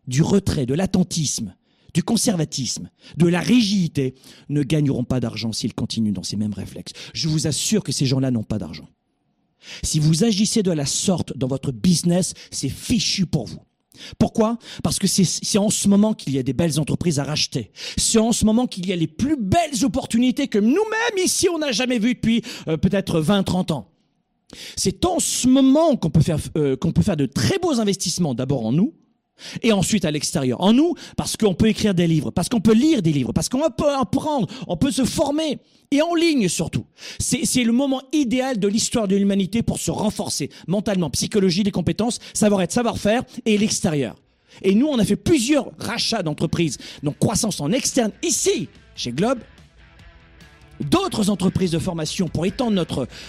du 0.06 0.22
retrait, 0.22 0.66
de 0.66 0.74
l'attentisme, 0.74 1.55
du 1.96 2.02
conservatisme, 2.02 2.90
de 3.16 3.26
la 3.26 3.40
rigidité, 3.40 4.16
ne 4.50 4.62
gagneront 4.62 5.04
pas 5.04 5.18
d'argent 5.18 5.52
s'ils 5.52 5.72
continuent 5.72 6.12
dans 6.12 6.22
ces 6.22 6.36
mêmes 6.36 6.52
réflexes. 6.52 6.92
Je 7.14 7.26
vous 7.26 7.46
assure 7.46 7.82
que 7.82 7.90
ces 7.90 8.04
gens-là 8.04 8.30
n'ont 8.30 8.42
pas 8.42 8.58
d'argent. 8.58 8.86
Si 9.82 9.98
vous 9.98 10.22
agissez 10.22 10.62
de 10.62 10.70
la 10.72 10.84
sorte 10.84 11.34
dans 11.38 11.46
votre 11.46 11.72
business, 11.72 12.34
c'est 12.50 12.68
fichu 12.68 13.24
pour 13.24 13.46
vous. 13.46 13.62
Pourquoi? 14.18 14.58
Parce 14.82 14.98
que 14.98 15.06
c'est 15.06 15.56
en 15.56 15.70
ce 15.70 15.88
moment 15.88 16.12
qu'il 16.12 16.34
y 16.34 16.38
a 16.38 16.42
des 16.42 16.52
belles 16.52 16.78
entreprises 16.78 17.18
à 17.18 17.24
racheter. 17.24 17.70
C'est 17.96 18.18
en 18.18 18.32
ce 18.32 18.44
moment 18.44 18.66
qu'il 18.66 18.86
y 18.86 18.92
a 18.92 18.96
les 18.96 19.06
plus 19.06 19.38
belles 19.38 19.82
opportunités 19.82 20.48
que 20.48 20.58
nous-mêmes 20.58 21.24
ici 21.24 21.48
on 21.48 21.60
n'a 21.60 21.72
jamais 21.72 21.98
vues 21.98 22.12
depuis 22.12 22.42
euh, 22.68 22.76
peut-être 22.76 23.22
20-30 23.22 23.72
ans. 23.72 23.90
C'est 24.76 25.06
en 25.06 25.18
ce 25.18 25.48
moment 25.48 25.96
qu'on 25.96 26.10
peut 26.10 26.20
faire 26.20 26.40
euh, 26.58 26.76
qu'on 26.76 26.92
peut 26.92 27.00
faire 27.00 27.16
de 27.16 27.24
très 27.24 27.58
beaux 27.58 27.80
investissements 27.80 28.34
d'abord 28.34 28.66
en 28.66 28.72
nous 28.72 28.92
et 29.62 29.72
ensuite 29.72 30.04
à 30.04 30.10
l'extérieur. 30.10 30.60
En 30.60 30.72
nous 30.72 30.94
parce 31.16 31.36
qu'on 31.36 31.54
peut 31.54 31.68
écrire 31.68 31.94
des 31.94 32.06
livres, 32.06 32.30
parce 32.30 32.48
qu'on 32.48 32.60
peut 32.60 32.74
lire 32.74 33.02
des 33.02 33.12
livres, 33.12 33.32
parce 33.32 33.48
qu'on 33.48 33.70
peut 33.70 33.94
apprendre, 33.94 34.48
on 34.66 34.76
peut 34.76 34.90
se 34.90 35.04
former 35.04 35.58
et 35.90 36.02
en 36.02 36.14
ligne 36.14 36.48
surtout. 36.48 36.86
C'est 37.18 37.64
le 37.64 37.72
moment 37.72 38.02
idéal 38.12 38.58
de 38.58 38.68
l'histoire 38.68 39.08
de 39.08 39.16
l'humanité 39.16 39.62
pour 39.62 39.78
se 39.78 39.90
renforcer 39.90 40.50
mentalement, 40.66 41.10
psychologie, 41.10 41.62
des 41.62 41.70
compétences, 41.70 42.18
savoir-être, 42.34 42.72
savoir-faire 42.72 43.22
et 43.44 43.58
l'extérieur. 43.58 44.16
Et 44.62 44.74
nous, 44.74 44.86
on 44.86 44.98
a 44.98 45.04
fait 45.04 45.16
plusieurs 45.16 45.70
rachats 45.78 46.22
d'entreprises, 46.22 46.78
donc 47.02 47.18
croissance 47.18 47.60
en 47.60 47.72
externe 47.72 48.12
ici, 48.22 48.68
chez 48.94 49.12
Globe, 49.12 49.38
d'autres 50.80 51.30
entreprises 51.30 51.70
de 51.70 51.78
formation 51.78 52.28
pour 52.28 52.46
étendre 52.46 52.84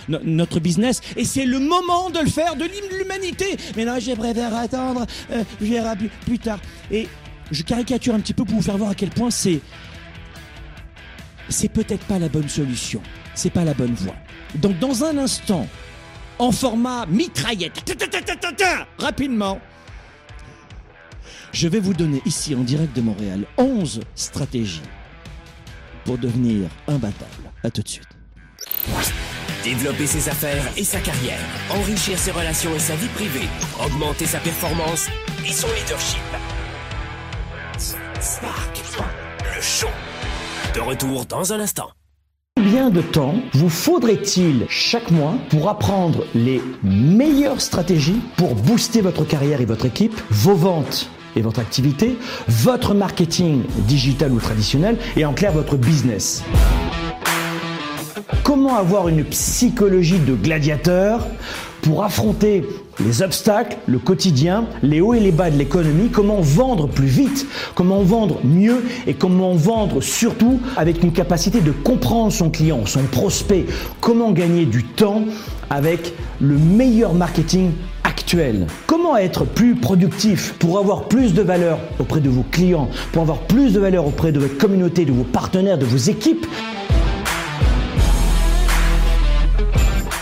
notre, 0.08 0.60
business. 0.60 1.02
Et 1.16 1.26
c'est 1.26 1.46
le 1.46 1.60
moment 1.60 2.10
de 2.10 2.20
le 2.20 2.30
faire, 2.30 2.56
de 2.56 2.66
l'humanité. 2.98 3.58
Mais 3.76 3.86
là, 3.86 4.00
je 4.00 4.12
préfère 4.12 4.56
attendre, 4.56 5.06
euh, 5.32 5.44
je 5.62 5.66
verrai 5.66 5.96
plus, 5.96 6.10
plus 6.26 6.40
tard. 6.40 6.60
Et 6.92 7.08
je 7.52 7.64
caricature 7.64 8.14
un 8.14 8.20
petit 8.20 8.34
peu 8.34 8.44
pour 8.44 8.56
vous 8.56 8.62
faire 8.62 8.78
voir 8.78 8.92
à 8.92 8.96
quel 8.96 9.10
point 9.10 9.32
c'est 9.32 9.62
c'est 11.50 11.70
peut-être 11.70 12.06
pas 12.06 12.20
la 12.20 12.30
bonne 12.30 12.50
solution. 12.50 13.02
C'est 13.34 13.52
pas 13.52 13.64
la 13.64 13.74
bonne 13.74 13.94
voie. 13.94 14.16
Donc 14.56 14.80
dans 14.80 15.04
un 15.04 15.18
instant, 15.18 15.68
en 16.40 16.52
format 16.52 17.06
mitraillette, 17.06 17.84
rapidement, 18.98 19.60
Je 21.54 21.68
vais 21.68 21.80
vous 21.80 21.94
donner 21.94 22.22
ici 22.26 22.54
en 22.56 22.62
direct 22.62 22.96
de 22.96 23.02
Montréal 23.02 23.46
11 23.58 24.02
stratégies 24.16 24.82
pour 26.08 26.18
devenir 26.18 26.70
imbattable. 26.88 27.52
À 27.66 27.70
tout 27.70 27.82
de 27.82 27.88
suite. 27.88 28.08
Développer 29.62 30.08
ses 30.08 30.30
affaires 30.30 30.64
et 30.78 30.86
sa 30.86 31.02
carrière, 31.02 31.42
enrichir 31.70 32.18
ses 32.18 32.32
relations 32.32 32.74
et 32.74 32.80
sa 32.80 32.96
vie 32.96 33.10
privée, 33.10 33.50
augmenter 33.86 34.26
sa 34.26 34.40
performance 34.40 35.10
et 35.46 35.52
son 35.52 35.68
leadership. 35.68 36.22
Spark, 38.22 38.82
le 39.54 39.62
show. 39.62 39.90
De 40.74 40.80
retour 40.80 41.26
dans 41.26 41.52
un 41.52 41.60
instant. 41.60 41.90
Combien 42.56 42.90
de 42.90 43.02
temps 43.02 43.36
vous 43.54 43.70
faudrait-il 43.70 44.66
chaque 44.70 45.12
mois 45.12 45.36
pour 45.50 45.68
apprendre 45.68 46.26
les 46.34 46.62
meilleures 46.84 47.62
stratégies 47.62 48.22
pour 48.38 48.56
booster 48.56 49.02
votre 49.02 49.26
carrière 49.26 49.60
et 49.60 49.66
votre 49.66 49.86
équipe, 49.86 50.16
vos 50.30 50.56
ventes 50.56 51.10
et 51.38 51.42
votre 51.42 51.60
activité, 51.60 52.18
votre 52.48 52.94
marketing 52.94 53.62
digital 53.88 54.32
ou 54.32 54.40
traditionnel 54.40 54.98
et 55.16 55.26
en 55.26 55.34
clair 55.34 55.52
votre 55.52 55.78
business. 55.78 56.44
Comment 58.44 58.76
avoir 58.78 59.08
une 59.08 59.24
psychologie 59.24 60.20
de 60.20 60.34
gladiateur 60.34 61.28
pour 61.82 62.04
affronter 62.04 62.64
les 63.06 63.22
obstacles, 63.22 63.78
le 63.86 64.00
quotidien, 64.00 64.66
les 64.82 65.00
hauts 65.00 65.14
et 65.14 65.20
les 65.20 65.32
bas 65.32 65.52
de 65.52 65.58
l'économie, 65.58 66.10
comment 66.10 66.42
vendre 66.42 66.88
plus 66.88 67.08
vite, 67.08 67.46
comment 67.76 68.02
vendre 68.02 68.40
mieux? 68.44 68.84
Et 69.06 69.14
comment 69.14 69.54
vendre 69.54 70.02
surtout 70.02 70.60
avec 70.76 71.04
une 71.04 71.12
capacité 71.12 71.62
de 71.62 71.72
comprendre 71.72 72.32
son 72.32 72.50
client, 72.50 72.86
son 72.86 73.04
prospect, 73.04 73.66
comment 74.02 74.32
gagner 74.32 74.66
du 74.66 74.84
temps 74.84 75.24
avec 75.70 76.14
le 76.42 76.58
meilleur 76.58 77.14
marketing 77.14 77.72
Comment 78.88 79.16
être 79.16 79.46
plus 79.46 79.76
productif 79.76 80.54
pour 80.60 80.80
avoir 80.80 81.08
plus 81.08 81.34
de 81.34 81.42
valeur 81.42 81.80
auprès 81.98 82.20
de 82.20 82.28
vos 82.30 82.44
clients, 82.44 82.90
pour 83.14 83.22
avoir 83.22 83.40
plus 83.40 83.72
de 83.72 83.80
valeur 83.80 84.06
auprès 84.06 84.34
de 84.34 84.40
votre 84.40 84.58
communauté, 84.58 85.06
de 85.06 85.14
vos 85.14 85.24
partenaires, 85.24 85.78
de 85.78 85.86
vos 85.86 85.98
équipes? 85.98 86.46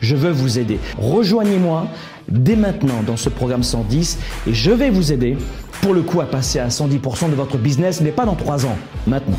je 0.00 0.16
veux 0.16 0.30
vous 0.30 0.58
aider. 0.58 0.78
Rejoignez-moi 0.98 1.86
dès 2.28 2.56
maintenant 2.56 3.02
dans 3.06 3.16
ce 3.16 3.28
programme 3.28 3.62
110 3.62 4.18
et 4.46 4.54
je 4.54 4.70
vais 4.70 4.90
vous 4.90 5.12
aider 5.12 5.36
pour 5.82 5.94
le 5.94 6.02
coup 6.02 6.20
à 6.20 6.26
passer 6.26 6.58
à 6.58 6.68
110% 6.68 7.30
de 7.30 7.34
votre 7.34 7.56
business, 7.56 8.00
mais 8.00 8.10
pas 8.10 8.26
dans 8.26 8.34
3 8.34 8.66
ans, 8.66 8.76
maintenant. 9.06 9.38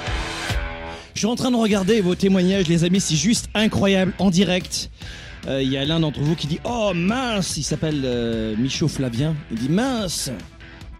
Je 1.21 1.27
suis 1.27 1.31
en 1.31 1.35
train 1.35 1.51
de 1.51 1.55
regarder 1.55 2.01
vos 2.01 2.15
témoignages, 2.15 2.67
les 2.67 2.83
amis, 2.83 2.99
c'est 2.99 3.15
juste 3.15 3.47
incroyable 3.53 4.11
en 4.17 4.31
direct. 4.31 4.89
Euh, 5.45 5.61
Il 5.61 5.71
y 5.71 5.77
a 5.77 5.85
l'un 5.85 5.99
d'entre 5.99 6.19
vous 6.19 6.35
qui 6.35 6.47
dit 6.47 6.57
Oh 6.65 6.93
mince, 6.95 7.57
il 7.57 7.63
s'appelle 7.63 8.01
euh, 8.03 8.55
Michaud 8.57 8.87
Flavien. 8.87 9.35
Il 9.51 9.59
dit 9.59 9.69
Mince, 9.69 10.31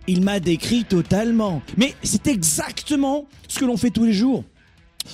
il 0.05 0.21
m'a 0.21 0.39
décrit 0.39 0.83
totalement. 0.83 1.63
Mais 1.75 1.95
c'est 2.03 2.27
exactement 2.27 3.25
ce 3.47 3.57
que 3.57 3.65
l'on 3.65 3.77
fait 3.77 3.89
tous 3.89 4.05
les 4.05 4.13
jours. 4.13 4.43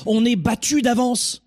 On 0.06 0.26
est 0.26 0.36
battu 0.36 0.82
d'avance. 0.82 1.42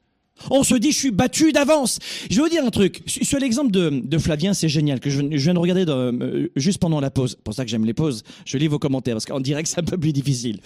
On 0.50 0.62
se 0.62 0.74
dit, 0.76 0.90
je 0.90 0.96
suis 0.96 1.10
battu 1.10 1.52
d'avance. 1.52 1.98
Je 2.30 2.36
vais 2.36 2.42
vous 2.42 2.48
dire 2.48 2.64
un 2.64 2.70
truc. 2.70 3.02
Sur 3.04 3.38
l'exemple 3.40 3.72
de, 3.72 4.18
Flavien, 4.18 4.54
c'est 4.54 4.70
génial, 4.70 5.00
que 5.00 5.10
je, 5.10 5.20
viens 5.20 5.52
de 5.52 5.58
regarder 5.58 5.84
euh, 5.86 6.48
juste 6.56 6.78
pendant 6.78 6.98
la 6.98 7.10
pause. 7.10 7.32
C'est 7.32 7.44
pour 7.44 7.52
ça 7.52 7.66
que 7.66 7.70
j'aime 7.70 7.84
les 7.84 7.92
pauses. 7.92 8.22
Je 8.46 8.56
lis 8.56 8.68
vos 8.68 8.78
commentaires, 8.78 9.16
parce 9.16 9.26
qu'en 9.26 9.38
direct, 9.38 9.68
c'est 9.68 9.80
un 9.80 9.84
peu 9.84 9.98
plus 9.98 10.14
difficile. 10.14 10.60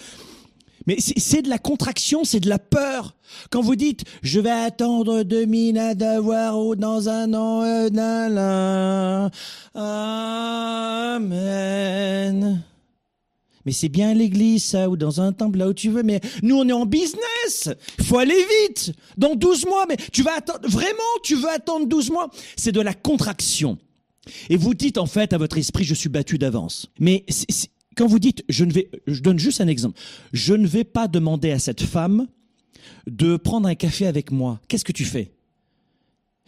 Mais 0.87 0.97
c'est 1.01 1.43
de 1.43 1.49
la 1.49 1.59
contraction, 1.59 2.25
c'est 2.25 2.41
de 2.41 2.49
la 2.49 2.59
peur. 2.59 3.15
Quand 3.51 3.63
vous 3.63 3.77
dites 3.77 4.05
je 4.23 4.41
vais 4.41 4.51
attendre 4.51 5.23
2000 5.23 5.79
à 5.79 5.95
d'avoir 5.95 6.59
ou 6.59 6.77
dans 6.77 7.09
un 7.09 7.33
an, 7.35 7.63
euh, 7.63 7.89
nan. 7.91 9.31
Amen. 11.05 12.63
Mais 13.65 13.73
c'est 13.73 13.89
bien 13.89 14.15
l'église, 14.15 14.65
ça, 14.65 14.89
ou 14.91 14.97
dans 14.97 15.21
un 15.21 15.33
temple, 15.33 15.59
là 15.59 15.69
où 15.69 15.73
tu 15.73 15.89
veux. 15.89 16.03
Mais 16.03 16.21
nous, 16.43 16.57
on 16.57 16.69
est 16.69 16.73
en 16.73 16.87
business. 16.87 17.71
Faut 18.03 18.19
aller 18.19 18.45
vite. 18.69 18.93
Dans 19.17 19.35
12 19.35 19.67
mois. 19.67 19.87
Mais 19.89 19.97
tu 20.13 20.23
vas 20.23 20.35
attendre, 20.37 20.69
vraiment, 20.69 20.99
tu 21.23 21.35
veux 21.37 21.49
attendre 21.49 21.87
12 21.87 22.11
mois? 22.11 22.29
C'est 22.57 22.73
de 22.73 22.81
la 22.81 22.93
contraction. 22.95 23.79
Et 24.49 24.57
vous 24.57 24.75
dites, 24.75 24.99
en 24.99 25.07
fait, 25.07 25.33
à 25.33 25.39
votre 25.39 25.59
esprit, 25.59 25.85
je 25.85 25.95
suis 25.95 26.09
battu 26.09 26.39
d'avance. 26.39 26.87
Mais 26.99 27.25
quand 27.97 28.07
vous 28.07 28.19
dites, 28.19 28.45
je 28.49 28.65
ne 28.65 28.73
vais, 28.73 28.91
je 29.07 29.21
donne 29.21 29.39
juste 29.39 29.61
un 29.61 29.69
exemple, 29.69 30.01
je 30.33 30.55
ne 30.55 30.67
vais 30.67 30.85
pas 30.85 31.09
demander 31.09 31.51
à 31.51 31.59
cette 31.59 31.83
femme 31.83 32.27
de 33.07 33.37
prendre 33.37 33.69
un 33.69 33.75
café 33.75 34.07
avec 34.07 34.31
moi. 34.31 34.61
Qu'est-ce 34.69 34.85
que 34.85 34.93
tu 34.93 35.05
fais? 35.05 35.33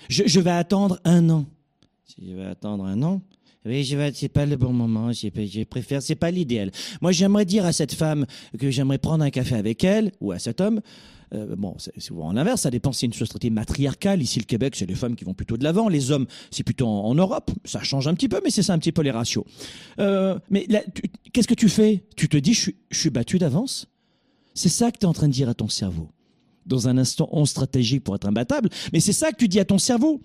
Je, 0.09 0.41
vais 0.41 0.51
attendre 0.51 1.01
un 1.05 1.31
an. 1.31 1.47
Si 2.05 2.29
je 2.29 2.35
vais 2.35 2.45
attendre 2.45 2.85
un 2.85 3.03
an, 3.03 3.23
oui, 3.65 3.83
je 3.83 3.97
vais, 3.97 4.13
c'est 4.13 4.29
pas 4.29 4.47
le 4.47 4.57
bon 4.57 4.73
moment, 4.73 5.13
je, 5.13 5.29
je 5.35 5.65
préfère, 5.65 6.01
c'est 6.01 6.15
pas 6.15 6.31
l'idéal. 6.31 6.71
Moi, 7.01 7.13
j'aimerais 7.13 7.45
dire 7.45 7.65
à 7.65 7.73
cette 7.73 7.95
femme 7.95 8.27
que 8.59 8.71
j'aimerais 8.71 8.99
prendre 8.99 9.25
un 9.25 9.31
café 9.31 9.57
avec 9.57 9.83
elle, 9.83 10.13
ou 10.21 10.33
à 10.33 10.39
cet 10.39 10.61
homme, 10.61 10.81
euh, 11.35 11.57
bon, 11.57 11.75
c'est 11.79 11.99
souvent 12.01 12.33
l'inverse, 12.33 12.63
ça 12.63 12.71
dépend 12.71 12.93
c'est 12.93 13.07
une 13.07 13.13
société 13.13 13.51
matriarcale. 13.51 14.23
Ici, 14.23 14.39
le 14.39 14.45
Québec, 14.45 14.77
c'est 14.77 14.87
les 14.87 14.95
femmes 14.95 15.17
qui 15.17 15.25
vont 15.25 15.35
plutôt 15.35 15.57
de 15.57 15.65
l'avant. 15.65 15.89
Les 15.89 16.11
hommes, 16.11 16.27
c'est 16.51 16.63
plutôt 16.63 16.87
en, 16.87 17.15
Europe. 17.15 17.51
Ça 17.65 17.83
change 17.83 18.07
un 18.07 18.15
petit 18.15 18.29
peu, 18.29 18.41
mais 18.45 18.51
c'est 18.51 18.63
ça 18.63 18.73
un 18.73 18.79
petit 18.79 18.93
peu 18.93 19.03
les 19.03 19.11
ratios. 19.11 19.45
Euh, 19.99 20.39
mais 20.51 20.67
qu'est-ce 21.33 21.49
que 21.49 21.55
tu 21.55 21.69
fais? 21.69 22.05
Tu 22.17 22.29
te 22.29 22.37
dis, 22.37 22.55
je 22.55 22.71
suis, 22.93 23.11
battu 23.11 23.39
d'avance? 23.39 23.89
C'est 24.55 24.69
ça 24.69 24.91
que 24.91 24.99
tu 24.99 25.03
es 25.03 25.07
en 25.07 25.13
train 25.13 25.29
de 25.29 25.33
dire 25.33 25.49
à 25.49 25.55
ton 25.55 25.69
cerveau. 25.69 26.09
Dans 26.67 26.89
un 26.89 26.99
instant, 26.99 27.29
on 27.33 27.45
stratégie 27.45 28.01
pour 28.01 28.15
être 28.15 28.27
imbattable, 28.27 28.69
mais 28.93 29.01
c'est 29.01 29.13
ça 29.13 29.31
que 29.31 29.37
tu 29.37 29.49
dis 29.49 29.61
à 29.61 29.65
ton 29.65 29.79
cerveau. 29.79 30.21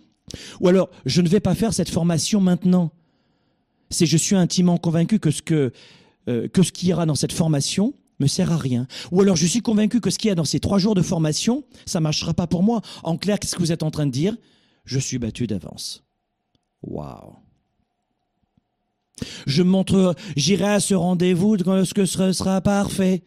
Ou 0.60 0.68
alors, 0.68 0.90
je 1.06 1.22
ne 1.22 1.30
vais 1.30 1.40
pas 1.40 1.56
faire 1.56 1.74
cette 1.74 1.90
formation 1.90 2.42
maintenant. 2.42 2.92
C'est 3.90 4.06
je 4.06 4.18
suis 4.18 4.36
intimement 4.36 4.78
convaincu 4.78 5.20
que 5.20 5.32
ce 5.32 5.42
que, 5.42 5.72
euh, 6.28 6.48
que 6.48 6.64
ce 6.64 6.72
qu'il 6.72 6.90
y 6.90 6.94
aura 6.94 7.06
dans 7.06 7.16
cette 7.16 7.34
formation 7.34 7.94
me 8.22 8.28
sert 8.28 8.52
à 8.52 8.58
rien. 8.58 8.88
Ou 9.12 9.22
alors 9.22 9.36
je 9.36 9.46
suis 9.46 9.62
convaincu 9.62 10.00
que 10.00 10.10
ce 10.10 10.18
qu'il 10.18 10.30
y 10.30 10.32
a 10.32 10.36
dans 10.36 10.46
ces 10.46 10.60
trois 10.60 10.78
jours 10.78 10.96
de 10.96 11.02
formation, 11.02 11.66
ça 11.86 12.00
marchera 12.00 12.34
pas 12.34 12.48
pour 12.48 12.64
moi. 12.64 12.82
En 13.04 13.18
clair, 13.18 13.40
qu'est-ce 13.40 13.56
que 13.56 13.62
vous 13.62 13.74
êtes 13.74 13.84
en 13.84 13.92
train 13.92 14.06
de 14.06 14.12
dire? 14.12 14.38
Je 14.86 15.00
suis 15.00 15.20
battu 15.20 15.48
d'avance. 15.48 16.04
Waouh. 16.84 17.36
Je 19.46 19.62
montre, 19.62 20.16
j'irai 20.36 20.70
à 20.74 20.80
ce 20.80 20.94
rendez-vous 20.94 21.56
lorsque 21.56 22.08
ce 22.08 22.32
sera 22.32 22.62
parfait. 22.62 23.24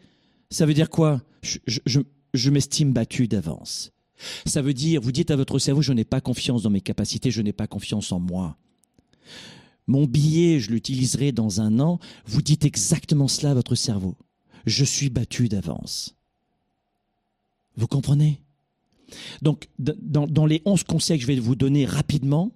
Ça 0.49 0.65
veut 0.65 0.73
dire 0.73 0.89
quoi? 0.89 1.21
Je 1.43 2.49
m'estime 2.49 2.91
battu 2.91 3.27
d'avance. 3.27 3.91
Ça 4.45 4.61
veut 4.61 4.73
dire, 4.73 5.01
vous 5.01 5.11
dites 5.11 5.31
à 5.31 5.35
votre 5.35 5.59
cerveau, 5.59 5.81
je 5.81 5.93
n'ai 5.93 6.03
pas 6.05 6.21
confiance 6.21 6.63
dans 6.63 6.69
mes 6.69 6.81
capacités, 6.81 7.31
je 7.31 7.41
n'ai 7.41 7.53
pas 7.53 7.67
confiance 7.67 8.11
en 8.11 8.19
moi. 8.19 8.57
Mon 9.87 10.05
billet, 10.05 10.59
je 10.59 10.71
l'utiliserai 10.71 11.31
dans 11.31 11.61
un 11.61 11.79
an. 11.79 11.99
Vous 12.25 12.41
dites 12.41 12.65
exactement 12.65 13.27
cela 13.27 13.51
à 13.51 13.53
votre 13.53 13.75
cerveau. 13.75 14.15
Je 14.65 14.83
suis 14.83 15.09
battu 15.09 15.47
d'avance. 15.47 16.15
Vous 17.75 17.87
comprenez? 17.87 18.41
Donc, 19.41 19.69
dans, 19.77 20.45
les 20.45 20.61
11 20.65 20.83
conseils 20.83 21.17
que 21.17 21.23
je 21.23 21.27
vais 21.27 21.39
vous 21.39 21.55
donner 21.55 21.85
rapidement, 21.85 22.51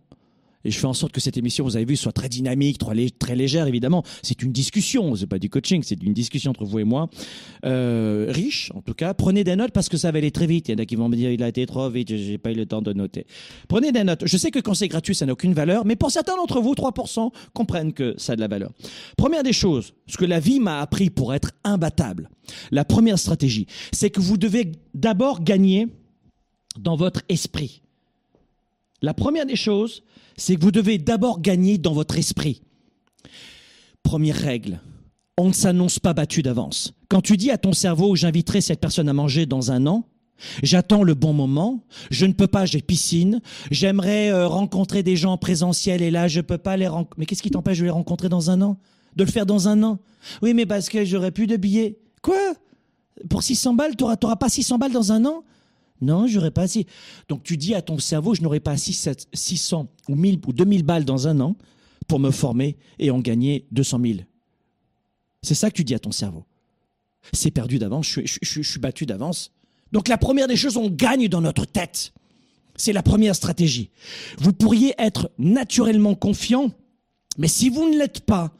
et 0.65 0.72
je 0.72 0.78
fais 0.78 0.88
en 0.88 0.93
sorte 0.93 1.13
que 1.13 1.22
cette 1.22 1.38
émission, 1.38 1.63
vous 1.63 1.76
avez 1.76 1.86
vu, 1.86 1.95
soit 1.95 2.12
très 2.12 2.28
dynamique, 2.28 2.78
très 2.78 3.36
légère, 3.36 3.67
évidemment. 3.67 4.04
C'est 4.22 4.41
une 4.41 4.52
discussion, 4.52 5.15
c'est 5.15 5.28
pas 5.28 5.39
du 5.39 5.50
coaching, 5.50 5.84
c'est 5.84 6.02
une 6.04 6.13
discussion 6.13 6.52
entre 6.52 6.65
vous 6.65 6.80
et 6.80 6.84
moi. 6.84 7.10
Euh, 7.65 8.26
riche, 8.30 8.72
en 8.76 8.82
tout 8.82 8.93
cas. 8.93 9.13
Prenez 9.13 9.43
des 9.43 9.56
notes 9.56 9.72
parce 9.72 9.88
que 9.88 9.98
ça 9.98 10.12
va 10.12 10.17
aller 10.17 10.32
très 10.32 10.48
vite. 10.48 10.67
Il 10.67 10.74
y 10.74 10.76
en 10.76 10.80
a 10.80 10.86
qui 10.86 10.95
vont 10.95 11.08
me 11.08 11.15
dire, 11.15 11.32
il 11.32 11.43
a 11.43 11.48
été 11.48 11.65
trop 11.65 11.89
vite, 11.89 12.10
j'ai 12.10 12.38
pas 12.38 12.52
eu 12.52 12.56
le 12.56 12.65
temps 12.65 12.82
de 12.82 12.91
noter. 12.91 13.26
Prenez 13.67 13.91
des 13.91 14.04
notes. 14.04 14.24
Je 14.26 14.38
sais 14.38 14.52
que 14.52 14.60
quand 14.60 14.74
c'est 14.74 14.89
gratuit, 14.89 15.15
ça 15.15 15.26
n'a 15.26 15.34
aucune 15.34 15.54
valeur, 15.54 15.86
mais 15.86 15.95
pour 15.95 16.12
certains 16.12 16.36
d'entre 16.36 16.60
vous, 16.60 16.74
3% 16.74 17.32
comprennent 17.54 17.93
que 17.93 18.15
ça 18.17 18.34
a 18.34 18.36
de 18.36 18.41
la 18.41 18.48
valeur. 18.48 18.72
Première 19.15 19.43
des 19.43 19.54
choses, 19.54 19.93
ce 20.08 20.17
que 20.17 20.26
la 20.26 20.39
vie 20.39 20.60
m'a 20.60 20.82
appris 20.82 21.10
pour 21.10 21.34
être 21.34 21.52
imbattable. 21.63 22.30
La 22.72 22.84
première 22.84 23.19
stratégie, 23.19 23.67
c'est 23.93 24.10
que 24.10 24.19
vous 24.19 24.38
devez 24.38 24.74
d'abord 24.93 25.41
gagner 25.41 25.88
dans 26.78 26.95
votre 26.95 27.22
esprit. 27.30 27.82
La 29.01 29.13
première 29.13 29.45
des 29.45 29.55
choses, 29.55 30.03
c'est 30.38 30.55
que 30.55 30.62
vous 30.62 30.71
devez 30.71 30.97
d'abord 30.97 31.41
gagner 31.41 31.77
dans 31.77 31.93
votre 31.93 32.17
esprit. 32.17 32.62
Première 34.03 34.38
règle, 34.38 34.81
on 35.38 35.49
ne 35.49 35.53
s'annonce 35.53 35.99
pas 35.99 36.13
battu 36.13 36.41
d'avance. 36.41 36.93
Quand 37.09 37.21
tu 37.21 37.38
dis 37.38 37.51
à 37.51 37.57
ton 37.57 37.73
cerveau, 37.73 38.15
j'inviterai 38.15 38.62
cette 38.62 38.79
personne 38.79 39.09
à 39.09 39.13
manger 39.13 39.45
dans 39.45 39.71
un 39.71 39.85
an, 39.88 40.05
J'attends 40.63 41.03
le 41.03 41.13
bon 41.13 41.33
moment. 41.33 41.83
Je 42.12 42.25
ne 42.25 42.33
peux 42.33 42.47
pas, 42.47 42.65
j'ai 42.65 42.81
piscine. 42.81 43.41
J'aimerais 43.71 44.29
euh, 44.29 44.47
rencontrer 44.47 45.03
des 45.03 45.15
gens 45.15 45.38
présentiels 45.38 46.01
et 46.01 46.12
là, 46.12 46.27
je 46.27 46.41
peux 46.41 46.57
pas 46.57 46.77
les 46.77 46.88
rencontrer. 46.88 47.15
Mais 47.17 47.25
qu'est-ce 47.25 47.43
qui 47.43 47.51
t'empêche 47.51 47.79
de 47.79 47.83
les 47.83 47.89
rencontrer 47.89 48.29
dans 48.29 48.49
un 48.49 48.62
an? 48.62 48.77
De 49.15 49.23
le 49.23 49.29
faire 49.29 49.45
dans 49.45 49.67
un 49.67 49.83
an? 49.83 49.99
Oui, 50.41 50.53
mais 50.53 50.65
parce 50.65 50.89
que 50.89 51.03
j'aurais 51.05 51.31
plus 51.31 51.47
de 51.47 51.57
billets. 51.57 51.99
Quoi? 52.21 52.38
Pour 53.29 53.43
600 53.43 53.73
balles, 53.73 53.95
tu 53.95 54.03
n'auras 54.03 54.35
pas 54.35 54.49
600 54.49 54.77
balles 54.77 54.91
dans 54.91 55.12
un 55.12 55.25
an? 55.25 55.43
Non, 56.01 56.27
j'aurais 56.27 56.51
pas 56.51 56.63
assez. 56.63 56.85
Donc 57.27 57.43
tu 57.43 57.57
dis 57.57 57.75
à 57.75 57.81
ton 57.81 57.99
cerveau, 57.99 58.35
je 58.35 58.41
n'aurais 58.41 58.59
pas 58.59 58.75
600 58.77 59.88
ou 60.07 60.15
1000 60.15 60.39
ou 60.47 60.53
2000 60.53 60.83
balles 60.83 61.05
dans 61.05 61.27
un 61.27 61.39
an 61.39 61.55
pour 62.07 62.19
me 62.19 62.31
former 62.31 62.77
et 62.97 63.12
en 63.12 63.19
gagner 63.19 63.67
200 63.71 63.99
000. 64.01 64.19
C'est 65.41 65.55
ça 65.55 65.69
que 65.69 65.75
tu 65.75 65.83
dis 65.83 65.95
à 65.95 65.99
ton 65.99 66.12
cerveau. 66.12 66.45
C'est 67.33 67.51
perdu 67.51 67.79
d'avance, 67.79 68.07
je, 68.07 68.21
je, 68.25 68.39
je, 68.41 68.62
suis 68.62 68.79
battu 68.79 69.05
d'avance. 69.05 69.51
Donc 69.91 70.07
la 70.07 70.17
première 70.17 70.47
des 70.47 70.55
choses, 70.55 70.77
on 70.77 70.89
gagne 70.89 71.27
dans 71.27 71.41
notre 71.41 71.65
tête. 71.65 72.13
C'est 72.75 72.93
la 72.93 73.03
première 73.03 73.35
stratégie. 73.35 73.91
Vous 74.38 74.53
pourriez 74.53 74.93
être 74.97 75.31
naturellement 75.38 76.15
confiant, 76.15 76.71
mais 77.38 77.49
si 77.49 77.69
vous 77.69 77.89
ne 77.89 77.97
l'êtes 77.97 78.21
pas, 78.21 78.53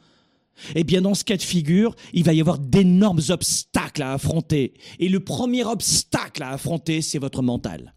eh 0.74 0.84
bien, 0.84 1.02
dans 1.02 1.14
ce 1.14 1.24
cas 1.24 1.36
de 1.36 1.42
figure, 1.42 1.94
il 2.12 2.24
va 2.24 2.32
y 2.32 2.40
avoir 2.40 2.58
d'énormes 2.58 3.20
obstacles 3.28 4.02
à 4.02 4.12
affronter. 4.12 4.74
Et 4.98 5.08
le 5.08 5.20
premier 5.20 5.64
obstacle 5.64 6.42
à 6.42 6.50
affronter, 6.50 7.02
c'est 7.02 7.18
votre 7.18 7.42
mental. 7.42 7.94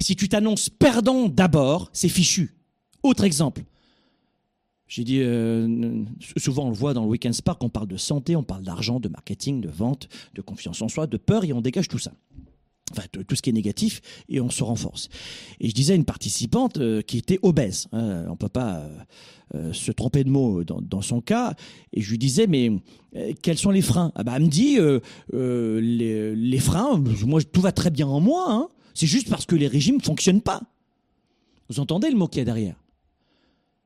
Si 0.00 0.16
tu 0.16 0.28
t'annonces 0.28 0.70
perdant 0.70 1.28
d'abord, 1.28 1.90
c'est 1.92 2.08
fichu. 2.08 2.56
Autre 3.02 3.24
exemple. 3.24 3.64
J'ai 4.88 5.02
dit, 5.02 5.20
euh, 5.20 6.04
souvent 6.36 6.66
on 6.66 6.70
le 6.70 6.76
voit 6.76 6.94
dans 6.94 7.02
le 7.02 7.08
Weekend 7.08 7.34
Spark, 7.34 7.62
on 7.64 7.68
parle 7.68 7.88
de 7.88 7.96
santé, 7.96 8.36
on 8.36 8.44
parle 8.44 8.62
d'argent, 8.62 9.00
de 9.00 9.08
marketing, 9.08 9.60
de 9.60 9.68
vente, 9.68 10.08
de 10.34 10.42
confiance 10.42 10.80
en 10.80 10.88
soi, 10.88 11.08
de 11.08 11.16
peur, 11.16 11.44
et 11.44 11.52
on 11.52 11.60
dégage 11.60 11.88
tout 11.88 11.98
ça 11.98 12.12
enfin 12.92 13.02
tout 13.10 13.34
ce 13.34 13.42
qui 13.42 13.50
est 13.50 13.52
négatif 13.52 14.00
et 14.28 14.40
on 14.40 14.50
se 14.50 14.62
renforce. 14.62 15.08
Et 15.60 15.68
je 15.68 15.74
disais 15.74 15.94
à 15.94 15.96
une 15.96 16.04
participante 16.04 16.78
euh, 16.78 17.02
qui 17.02 17.18
était 17.18 17.38
obèse, 17.42 17.88
hein, 17.92 18.26
on 18.28 18.36
peut 18.36 18.48
pas 18.48 18.76
euh, 18.76 18.88
euh, 19.54 19.72
se 19.72 19.92
tromper 19.92 20.24
de 20.24 20.30
mots 20.30 20.64
dans, 20.64 20.80
dans, 20.80 21.02
son 21.02 21.20
cas, 21.20 21.54
et 21.92 22.00
je 22.00 22.10
lui 22.10 22.18
disais 22.18 22.46
mais 22.46 22.70
euh, 23.16 23.32
quels 23.42 23.58
sont 23.58 23.70
les 23.70 23.82
freins? 23.82 24.12
Ah 24.14 24.24
bah, 24.24 24.34
Elle 24.36 24.44
me 24.44 24.48
dit 24.48 24.78
euh, 24.78 25.00
les, 25.32 26.34
les, 26.34 26.58
freins, 26.58 27.02
moi 27.24 27.42
tout 27.42 27.60
va 27.60 27.72
très 27.72 27.90
bien 27.90 28.06
en 28.06 28.20
moi, 28.20 28.46
hein, 28.48 28.68
c'est 28.94 29.06
juste 29.06 29.28
parce 29.28 29.46
que 29.46 29.56
les 29.56 29.68
régimes 29.68 30.00
fonctionnent 30.00 30.40
pas. 30.40 30.62
Vous 31.68 31.80
entendez 31.80 32.10
le 32.10 32.16
mot 32.16 32.28
qu'il 32.28 32.38
y 32.38 32.42
a 32.42 32.44
derrière? 32.44 32.76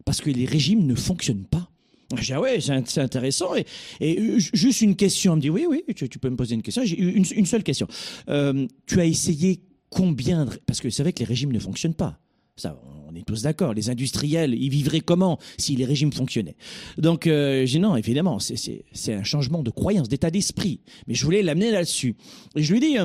Parce 0.04 0.20
que 0.20 0.30
les 0.30 0.44
régimes 0.44 0.86
ne 0.86 0.94
fonctionnent 0.94 1.46
pas. 1.46 1.69
Je 2.16 2.24
dis, 2.24 2.32
ah 2.32 2.40
ouais, 2.40 2.58
c'est 2.60 3.00
intéressant. 3.00 3.54
Et, 4.00 4.16
juste 4.38 4.80
une 4.80 4.96
question. 4.96 5.32
Elle 5.32 5.36
me 5.36 5.42
dit, 5.42 5.50
oui, 5.50 5.66
oui, 5.68 5.84
tu, 5.94 6.08
peux 6.18 6.30
me 6.30 6.36
poser 6.36 6.54
une 6.54 6.62
question. 6.62 6.82
J'ai 6.84 6.98
une, 6.98 7.46
seule 7.46 7.62
question. 7.62 7.86
Euh, 8.28 8.66
tu 8.86 9.00
as 9.00 9.04
essayé 9.04 9.62
combien 9.90 10.44
de... 10.44 10.50
Parce 10.66 10.80
que 10.80 10.90
c'est 10.90 11.02
vrai 11.02 11.12
que 11.12 11.20
les 11.20 11.24
régimes 11.24 11.52
ne 11.52 11.58
fonctionnent 11.60 11.94
pas. 11.94 12.18
Ça, 12.56 12.80
on 13.08 13.14
est 13.14 13.24
tous 13.24 13.42
d'accord. 13.42 13.74
Les 13.74 13.90
industriels, 13.90 14.54
ils 14.54 14.70
vivraient 14.70 15.00
comment 15.00 15.38
si 15.56 15.76
les 15.76 15.84
régimes 15.84 16.12
fonctionnaient? 16.12 16.56
Donc, 16.98 17.26
euh, 17.26 17.64
j'ai 17.64 17.78
non, 17.78 17.96
évidemment, 17.96 18.38
c'est 18.40 19.14
un 19.14 19.24
changement 19.24 19.62
de 19.62 19.70
croyance, 19.70 20.08
d'état 20.08 20.30
d'esprit. 20.30 20.80
Mais 21.06 21.14
je 21.14 21.24
voulais 21.24 21.42
l'amener 21.42 21.70
là-dessus. 21.70 22.16
Et 22.56 22.62
je 22.62 22.72
lui 22.72 22.80
dis... 22.80 22.96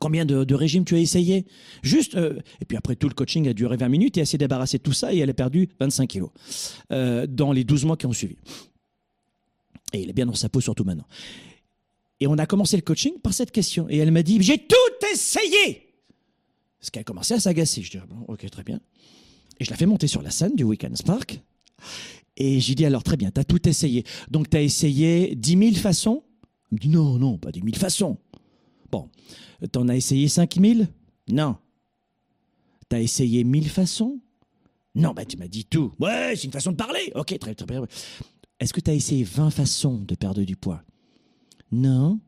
Combien 0.00 0.24
de, 0.24 0.54
régimes 0.54 0.84
tu 0.84 0.94
as 0.94 0.98
essayé? 0.98 1.46
Juste, 1.82 2.14
euh, 2.14 2.38
et 2.60 2.64
puis 2.64 2.76
après 2.76 2.96
tout 2.96 3.08
le 3.08 3.14
coaching 3.14 3.48
a 3.48 3.52
duré 3.52 3.76
20 3.76 3.88
minutes 3.88 4.16
et 4.16 4.20
elle 4.20 4.26
s'est 4.26 4.38
débarrassée 4.38 4.78
de 4.78 4.82
tout 4.82 4.92
ça 4.92 5.12
et 5.12 5.18
elle 5.18 5.30
a 5.30 5.34
perdu 5.34 5.68
25 5.80 6.06
kilos 6.08 6.30
euh, 6.92 7.26
dans 7.26 7.52
les 7.52 7.64
12 7.64 7.84
mois 7.84 7.96
qui 7.96 8.06
ont 8.06 8.12
suivi. 8.12 8.36
Et 9.92 10.02
elle 10.02 10.10
est 10.10 10.14
bien 10.14 10.26
dans 10.26 10.34
sa 10.34 10.48
peau 10.48 10.60
surtout 10.60 10.84
maintenant. 10.84 11.06
Et 12.20 12.26
on 12.26 12.38
a 12.38 12.46
commencé 12.46 12.76
le 12.76 12.82
coaching 12.82 13.18
par 13.18 13.34
cette 13.34 13.50
question. 13.50 13.88
Et 13.90 13.98
elle 13.98 14.12
m'a 14.12 14.22
dit, 14.22 14.40
j'ai 14.42 14.58
tout 14.58 15.06
essayé 15.12 15.94
Parce 16.78 16.90
qu'elle 16.90 17.00
a 17.00 17.04
commencé 17.04 17.34
à 17.34 17.40
s'agacer. 17.40 17.82
Je 17.82 17.90
dis, 17.90 17.98
bon, 18.08 18.24
ok, 18.28 18.48
très 18.48 18.62
bien. 18.62 18.80
Et 19.58 19.64
je 19.64 19.70
la 19.70 19.76
fais 19.76 19.86
monter 19.86 20.06
sur 20.06 20.22
la 20.22 20.30
scène 20.30 20.54
du 20.54 20.62
Weekend 20.62 20.96
Spark. 20.96 21.40
Et 22.36 22.60
j'ai 22.60 22.74
dit, 22.74 22.86
alors 22.86 23.02
très 23.02 23.16
bien, 23.16 23.30
tu 23.30 23.40
as 23.40 23.44
tout 23.44 23.68
essayé. 23.68 24.04
Donc 24.30 24.48
tu 24.48 24.56
as 24.56 24.62
essayé 24.62 25.34
10 25.34 25.58
000 25.58 25.72
façons? 25.74 26.22
Elle 26.70 26.76
me 26.76 26.78
dit, 26.78 26.88
non, 26.88 27.18
non, 27.18 27.38
pas 27.38 27.50
10 27.50 27.60
000 27.60 27.72
façons. 27.74 28.18
Bon, 28.92 29.08
T'en 29.70 29.88
as 29.88 29.96
essayé 29.96 30.28
5000 30.28 30.88
Non. 31.30 31.56
T'as 32.88 33.00
essayé 33.00 33.42
1000 33.42 33.68
façons? 33.70 34.20
Non, 34.94 35.12
bah 35.12 35.24
tu 35.24 35.36
m'as 35.38 35.48
dit 35.48 35.64
tout. 35.64 35.92
Ouais, 35.98 36.34
c'est 36.36 36.44
une 36.44 36.52
façon 36.52 36.72
de 36.72 36.76
parler. 36.76 37.10
Ok, 37.14 37.38
très 37.38 37.54
très 37.54 37.66
bien. 37.66 37.86
Est-ce 38.60 38.72
que 38.72 38.80
tu 38.80 38.90
as 38.90 38.94
essayé 38.94 39.24
20 39.24 39.50
façons 39.50 39.98
de 39.98 40.14
perdre 40.14 40.42
du 40.42 40.56
poids? 40.56 40.82
Non, 41.70 42.20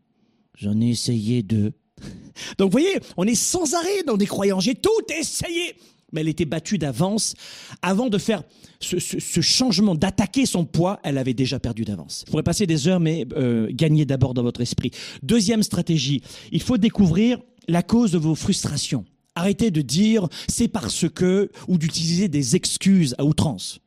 j'en 0.55 0.81
ai 0.81 0.89
essayé 0.91 1.43
deux. 1.43 1.73
Donc 2.59 2.73
vous 2.73 2.79
voyez, 2.79 2.99
on 3.17 3.27
est 3.27 3.35
sans 3.35 3.75
arrêt 3.75 4.03
dans 4.05 4.17
des 4.17 4.27
croyances. 4.27 4.65
J'ai 4.65 4.75
tout 4.75 4.91
essayé 5.11 5.77
mais 6.15 6.23
elle 6.23 6.29
était 6.29 6.45
battue 6.45 6.79
d'avance. 6.79 7.35
Avant 7.83 8.09
de 8.09 8.19
faire 8.19 8.43
ce, 8.81 9.41
changement, 9.41 9.95
d'attaquer 9.95 10.47
son 10.47 10.65
poids, 10.65 11.01
elle 11.03 11.19
avait 11.19 11.35
déjà 11.35 11.59
perdu 11.59 11.85
d'avance. 11.85 12.25
Vous 12.27 12.31
pourrez 12.31 12.43
passer 12.43 12.67
des 12.67 12.89
heures, 12.89 13.01
mais 13.01 13.27
euh, 13.37 13.69
gagnez 13.71 14.05
d'abord 14.05 14.35
dans 14.35 14.43
votre 14.43 14.61
esprit. 14.61 14.91
Deuxième 15.23 15.63
stratégie, 15.63 16.23
il 16.53 16.63
faut 16.63 16.79
découvrir 16.79 17.39
la 17.69 17.83
cause 17.83 18.13
de 18.13 18.19
vos 18.19 18.35
frustrations. 18.35 19.05
Arrêtez 19.35 19.71
de 19.71 19.81
dire 19.81 20.29
c'est 20.49 20.69
parce 20.69 21.09
que 21.09 21.51
ou 21.67 21.77
d'utiliser 21.77 22.29
des 22.29 22.57
excuses 22.57 23.15
à 23.19 23.25
outrance. 23.25 23.81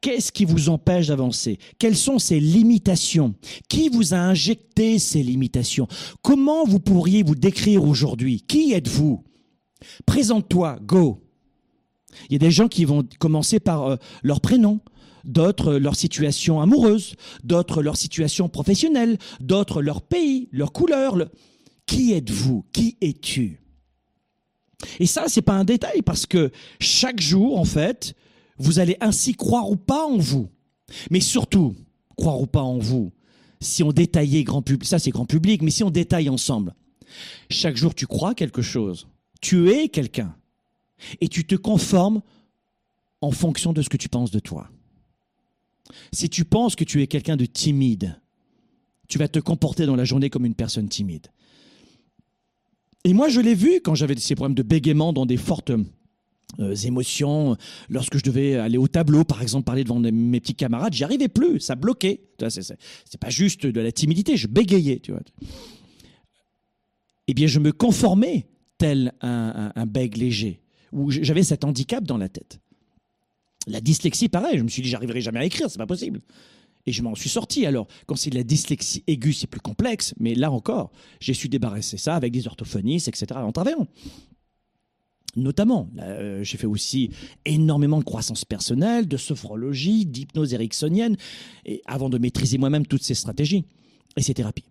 Qu'est-ce 0.00 0.32
qui 0.32 0.44
vous 0.44 0.68
empêche 0.68 1.08
d'avancer? 1.08 1.58
Quelles 1.78 1.96
sont 1.96 2.18
ces 2.18 2.40
limitations? 2.40 3.34
Qui 3.68 3.88
vous 3.88 4.14
a 4.14 4.18
injecté 4.18 4.98
ces 4.98 5.22
limitations? 5.22 5.86
Comment 6.22 6.64
vous 6.64 6.80
pourriez 6.80 7.22
vous 7.22 7.34
décrire 7.34 7.84
aujourd'hui? 7.84 8.42
Qui 8.46 8.72
êtes-vous? 8.72 9.22
Présente-toi, 10.06 10.78
go. 10.82 11.20
Il 12.28 12.32
y 12.32 12.36
a 12.36 12.38
des 12.38 12.50
gens 12.50 12.68
qui 12.68 12.84
vont 12.84 13.04
commencer 13.18 13.60
par 13.60 13.86
euh, 13.86 13.96
leur 14.22 14.40
prénom, 14.40 14.80
d'autres 15.24 15.74
leur 15.74 15.96
situation 15.96 16.60
amoureuse, 16.60 17.14
d'autres 17.44 17.82
leur 17.82 17.96
situation 17.96 18.48
professionnelle, 18.48 19.18
d'autres 19.40 19.82
leur 19.82 20.02
pays, 20.02 20.48
leur 20.52 20.72
couleur. 20.72 21.16
Qui 21.86 22.12
êtes-vous? 22.12 22.64
Qui 22.72 22.96
es-tu? 23.00 23.60
Et 25.00 25.06
ça, 25.06 25.24
c'est 25.28 25.42
pas 25.42 25.54
un 25.54 25.64
détail 25.64 26.02
parce 26.02 26.26
que 26.26 26.50
chaque 26.80 27.20
jour, 27.20 27.58
en 27.58 27.64
fait, 27.64 28.14
vous 28.58 28.78
allez 28.78 28.96
ainsi 29.00 29.34
croire 29.34 29.70
ou 29.70 29.76
pas 29.76 30.06
en 30.06 30.16
vous. 30.16 30.48
Mais 31.10 31.20
surtout, 31.20 31.74
croire 32.16 32.40
ou 32.40 32.46
pas 32.46 32.62
en 32.62 32.78
vous. 32.78 33.12
Si 33.60 33.82
on 33.82 33.92
détaillait 33.92 34.44
grand 34.44 34.62
public, 34.62 34.88
ça 34.88 34.98
c'est 34.98 35.10
grand 35.10 35.26
public, 35.26 35.62
mais 35.62 35.70
si 35.70 35.82
on 35.82 35.90
détaille 35.90 36.28
ensemble. 36.28 36.74
Chaque 37.50 37.76
jour, 37.76 37.94
tu 37.94 38.06
crois 38.06 38.34
quelque 38.34 38.62
chose. 38.62 39.08
Tu 39.40 39.70
es 39.70 39.88
quelqu'un. 39.88 40.34
Et 41.20 41.28
tu 41.28 41.44
te 41.44 41.54
conformes 41.54 42.22
en 43.20 43.30
fonction 43.30 43.72
de 43.72 43.82
ce 43.82 43.88
que 43.88 43.96
tu 43.96 44.08
penses 44.08 44.30
de 44.30 44.38
toi. 44.38 44.70
Si 46.12 46.28
tu 46.28 46.44
penses 46.44 46.76
que 46.76 46.84
tu 46.84 47.02
es 47.02 47.06
quelqu'un 47.06 47.36
de 47.36 47.46
timide, 47.46 48.20
tu 49.08 49.18
vas 49.18 49.28
te 49.28 49.38
comporter 49.38 49.86
dans 49.86 49.96
la 49.96 50.04
journée 50.04 50.30
comme 50.30 50.44
une 50.44 50.54
personne 50.54 50.88
timide. 50.88 51.28
Et 53.04 53.14
moi, 53.14 53.28
je 53.28 53.40
l'ai 53.40 53.54
vu 53.54 53.80
quand 53.82 53.94
j'avais 53.94 54.16
ces 54.16 54.34
problèmes 54.34 54.54
de 54.54 54.62
bégaiement 54.62 55.12
dans 55.12 55.24
des 55.24 55.36
fortes 55.36 55.72
euh, 56.58 56.74
émotions, 56.74 57.56
lorsque 57.88 58.18
je 58.18 58.22
devais 58.22 58.56
aller 58.56 58.76
au 58.76 58.88
tableau, 58.88 59.24
par 59.24 59.40
exemple, 59.40 59.64
parler 59.64 59.84
devant 59.84 59.98
mes 60.00 60.40
petits 60.40 60.54
camarades, 60.54 60.92
j'y 60.92 61.04
arrivais 61.04 61.28
plus, 61.28 61.60
ça 61.60 61.74
bloquait. 61.74 62.20
C'est 62.48 63.20
pas 63.20 63.30
juste 63.30 63.66
de 63.66 63.80
la 63.80 63.92
timidité, 63.92 64.36
je 64.36 64.46
bégayais, 64.46 64.98
tu 64.98 65.12
vois. 65.12 65.22
Eh 67.28 67.34
bien, 67.34 67.46
je 67.46 67.60
me 67.60 67.72
conformais 67.72 68.46
tel 68.78 69.12
un, 69.20 69.72
un, 69.74 69.80
un 69.80 69.86
bègue 69.86 70.16
léger, 70.16 70.60
où 70.92 71.10
j'avais 71.10 71.42
cet 71.42 71.64
handicap 71.64 72.04
dans 72.04 72.16
la 72.16 72.28
tête. 72.28 72.60
La 73.66 73.80
dyslexie, 73.80 74.28
pareil, 74.28 74.58
je 74.58 74.62
me 74.62 74.68
suis 74.68 74.82
dit, 74.82 74.88
j'arriverai 74.88 75.20
jamais 75.20 75.40
à 75.40 75.44
écrire, 75.44 75.70
c'est 75.70 75.78
pas 75.78 75.86
possible. 75.86 76.20
Et 76.86 76.92
je 76.92 77.02
m'en 77.02 77.14
suis 77.14 77.28
sorti. 77.28 77.66
Alors, 77.66 77.86
quand 78.06 78.16
c'est 78.16 78.30
de 78.30 78.36
la 78.36 78.44
dyslexie 78.44 79.04
aiguë, 79.06 79.34
c'est 79.34 79.46
plus 79.46 79.60
complexe, 79.60 80.14
mais 80.18 80.34
là 80.34 80.50
encore, 80.50 80.90
j'ai 81.20 81.34
su 81.34 81.48
débarrasser 81.48 81.98
ça 81.98 82.14
avec 82.14 82.32
des 82.32 82.46
orthophonistes, 82.46 83.08
etc., 83.08 83.26
en 83.34 83.52
travaillant. 83.52 83.86
Notamment, 85.36 85.90
euh, 85.98 86.42
j'ai 86.42 86.56
fait 86.56 86.66
aussi 86.66 87.10
énormément 87.44 87.98
de 87.98 88.04
croissance 88.04 88.44
personnelle, 88.44 89.06
de 89.06 89.16
sophrologie, 89.16 90.06
d'hypnose 90.06 90.54
ericksonienne, 90.54 91.16
et 91.66 91.82
avant 91.86 92.08
de 92.08 92.16
maîtriser 92.16 92.56
moi-même 92.56 92.86
toutes 92.86 93.02
ces 93.02 93.14
stratégies 93.14 93.64
et 94.16 94.22
ces 94.22 94.34
thérapies. 94.34 94.64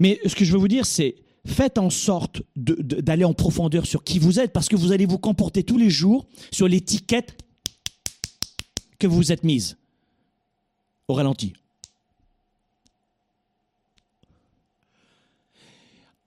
Mais 0.00 0.20
ce 0.24 0.34
que 0.34 0.44
je 0.44 0.52
veux 0.52 0.58
vous 0.58 0.68
dire, 0.68 0.86
c'est 0.86 1.16
faites 1.46 1.78
en 1.78 1.90
sorte 1.90 2.42
d'aller 2.56 3.24
en 3.24 3.34
profondeur 3.34 3.86
sur 3.86 4.04
qui 4.04 4.18
vous 4.18 4.40
êtes, 4.40 4.52
parce 4.52 4.68
que 4.68 4.76
vous 4.76 4.92
allez 4.92 5.06
vous 5.06 5.18
comporter 5.18 5.62
tous 5.62 5.78
les 5.78 5.90
jours 5.90 6.26
sur 6.50 6.68
l'étiquette 6.68 7.36
que 8.98 9.06
vous 9.06 9.32
êtes 9.32 9.44
mise 9.44 9.76
au 11.08 11.14
ralenti. 11.14 11.52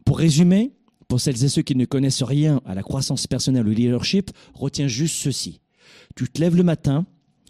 Pour 0.05 0.19
résumer, 0.19 0.71
pour 1.07 1.19
celles 1.19 1.43
et 1.43 1.49
ceux 1.49 1.63
qui 1.63 1.75
ne 1.75 1.85
connaissent 1.85 2.23
rien 2.23 2.61
à 2.65 2.75
la 2.75 2.83
croissance 2.83 3.27
personnelle 3.27 3.67
ou 3.67 3.71
leadership, 3.71 4.31
retiens 4.53 4.87
juste 4.87 5.15
ceci. 5.15 5.59
Tu 6.15 6.29
te 6.29 6.39
lèves 6.39 6.55
le 6.55 6.63
matin, 6.63 7.05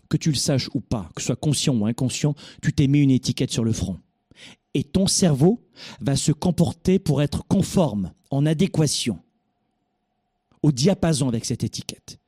que 0.09 0.17
tu 0.17 0.29
le 0.29 0.35
saches 0.35 0.69
ou 0.73 0.79
pas, 0.79 1.09
que 1.15 1.21
ce 1.21 1.27
soit 1.27 1.35
conscient 1.35 1.75
ou 1.75 1.85
inconscient, 1.85 2.33
tu 2.61 2.73
t'es 2.73 2.87
mis 2.87 3.01
une 3.01 3.11
étiquette 3.11 3.51
sur 3.51 3.63
le 3.63 3.73
front. 3.73 3.99
Et 4.73 4.83
ton 4.83 5.07
cerveau 5.07 5.63
va 6.01 6.15
se 6.15 6.31
comporter 6.31 6.99
pour 6.99 7.21
être 7.21 7.43
conforme, 7.47 8.11
en 8.29 8.45
adéquation, 8.45 9.19
au 10.61 10.71
diapason 10.71 11.27
avec 11.27 11.45
cette 11.45 11.63
étiquette. 11.63 12.19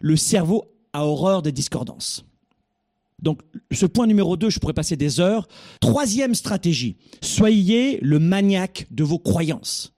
Le 0.00 0.16
cerveau 0.16 0.64
a 0.92 1.04
horreur 1.06 1.42
des 1.42 1.52
discordances. 1.52 2.24
Donc, 3.20 3.40
ce 3.70 3.86
point 3.86 4.06
numéro 4.06 4.36
2, 4.36 4.50
je 4.50 4.58
pourrais 4.58 4.74
passer 4.74 4.96
des 4.96 5.20
heures. 5.20 5.48
Troisième 5.80 6.34
stratégie, 6.34 6.96
soyez 7.22 7.98
le 8.00 8.18
maniaque 8.18 8.86
de 8.90 9.04
vos 9.04 9.18
croyances. 9.18 9.92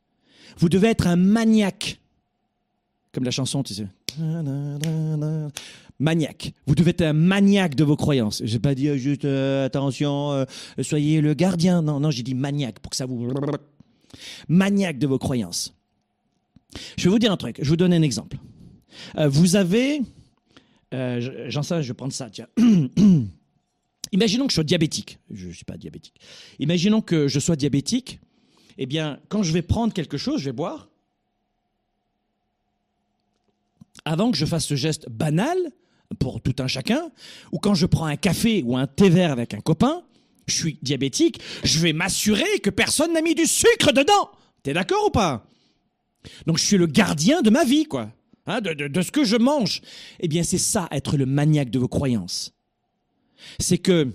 Vous 0.58 0.68
devez 0.68 0.88
être 0.88 1.06
un 1.06 1.16
maniaque. 1.16 2.00
Comme 3.12 3.24
la 3.24 3.30
chanson, 3.30 3.62
tu 3.62 3.74
sais. 3.74 3.86
Maniaque. 5.98 6.52
Vous 6.66 6.74
devez 6.74 6.90
être 6.90 7.02
un 7.02 7.14
maniaque 7.14 7.74
de 7.74 7.84
vos 7.84 7.96
croyances. 7.96 8.42
J'ai 8.44 8.58
pas 8.58 8.74
dit 8.74 8.88
euh, 8.88 8.96
juste 8.96 9.24
euh, 9.24 9.64
attention, 9.64 10.32
euh, 10.32 10.44
soyez 10.82 11.20
le 11.20 11.32
gardien. 11.34 11.80
Non, 11.80 12.00
non, 12.00 12.10
j'ai 12.10 12.22
dit 12.22 12.34
maniaque 12.34 12.80
pour 12.80 12.90
que 12.90 12.96
ça 12.96 13.06
vous. 13.06 13.28
Maniaque 14.48 14.98
de 14.98 15.06
vos 15.06 15.18
croyances. 15.18 15.74
Je 16.98 17.04
vais 17.04 17.10
vous 17.10 17.18
dire 17.18 17.32
un 17.32 17.36
truc. 17.36 17.58
Je 17.62 17.68
vous 17.68 17.76
donne 17.76 17.94
un 17.94 18.02
exemple. 18.02 18.36
vous 19.16 19.56
avez 19.56 20.02
j'en 20.92 21.62
sais, 21.62 21.82
je 21.82 21.88
vais 21.88 21.94
prendre 21.94 22.12
ça, 22.12 22.30
tiens. 22.30 22.48
Imaginons 24.12 24.46
que 24.46 24.50
je 24.50 24.54
sois 24.54 24.64
diabétique. 24.64 25.18
Je 25.30 25.48
ne 25.48 25.52
suis 25.52 25.64
pas 25.64 25.76
diabétique. 25.76 26.20
Imaginons 26.58 27.00
que 27.00 27.28
je 27.28 27.38
sois 27.40 27.56
diabétique. 27.56 28.20
Eh 28.78 28.86
bien, 28.86 29.18
quand 29.28 29.42
je 29.42 29.52
vais 29.52 29.62
prendre 29.62 29.92
quelque 29.92 30.16
chose, 30.16 30.40
je 30.40 30.46
vais 30.46 30.52
boire. 30.52 30.88
Avant 34.04 34.30
que 34.30 34.36
je 34.36 34.44
fasse 34.44 34.66
ce 34.66 34.76
geste 34.76 35.08
banal, 35.10 35.58
pour 36.18 36.40
tout 36.40 36.54
un 36.58 36.66
chacun, 36.66 37.10
ou 37.52 37.58
quand 37.58 37.74
je 37.74 37.86
prends 37.86 38.06
un 38.06 38.16
café 38.16 38.62
ou 38.64 38.76
un 38.76 38.86
thé 38.86 39.08
vert 39.08 39.32
avec 39.32 39.54
un 39.54 39.60
copain, 39.60 40.02
je 40.46 40.54
suis 40.54 40.78
diabétique, 40.82 41.40
je 41.64 41.78
vais 41.80 41.92
m'assurer 41.92 42.60
que 42.62 42.70
personne 42.70 43.12
n'a 43.12 43.22
mis 43.22 43.34
du 43.34 43.46
sucre 43.46 43.92
dedans. 43.92 44.30
T'es 44.62 44.72
d'accord 44.72 45.06
ou 45.06 45.10
pas? 45.10 45.46
Donc 46.46 46.58
je 46.58 46.64
suis 46.64 46.76
le 46.76 46.86
gardien 46.86 47.42
de 47.42 47.50
ma 47.50 47.64
vie, 47.64 47.84
quoi. 47.84 48.10
Hein, 48.46 48.60
de, 48.60 49.02
ce 49.02 49.10
que 49.10 49.24
je 49.24 49.36
mange. 49.36 49.80
Eh 50.20 50.28
bien, 50.28 50.44
c'est 50.44 50.58
ça, 50.58 50.88
être 50.92 51.16
le 51.16 51.26
maniaque 51.26 51.70
de 51.70 51.80
vos 51.80 51.88
croyances. 51.88 52.52
C'est 53.58 53.78
que 53.78 54.08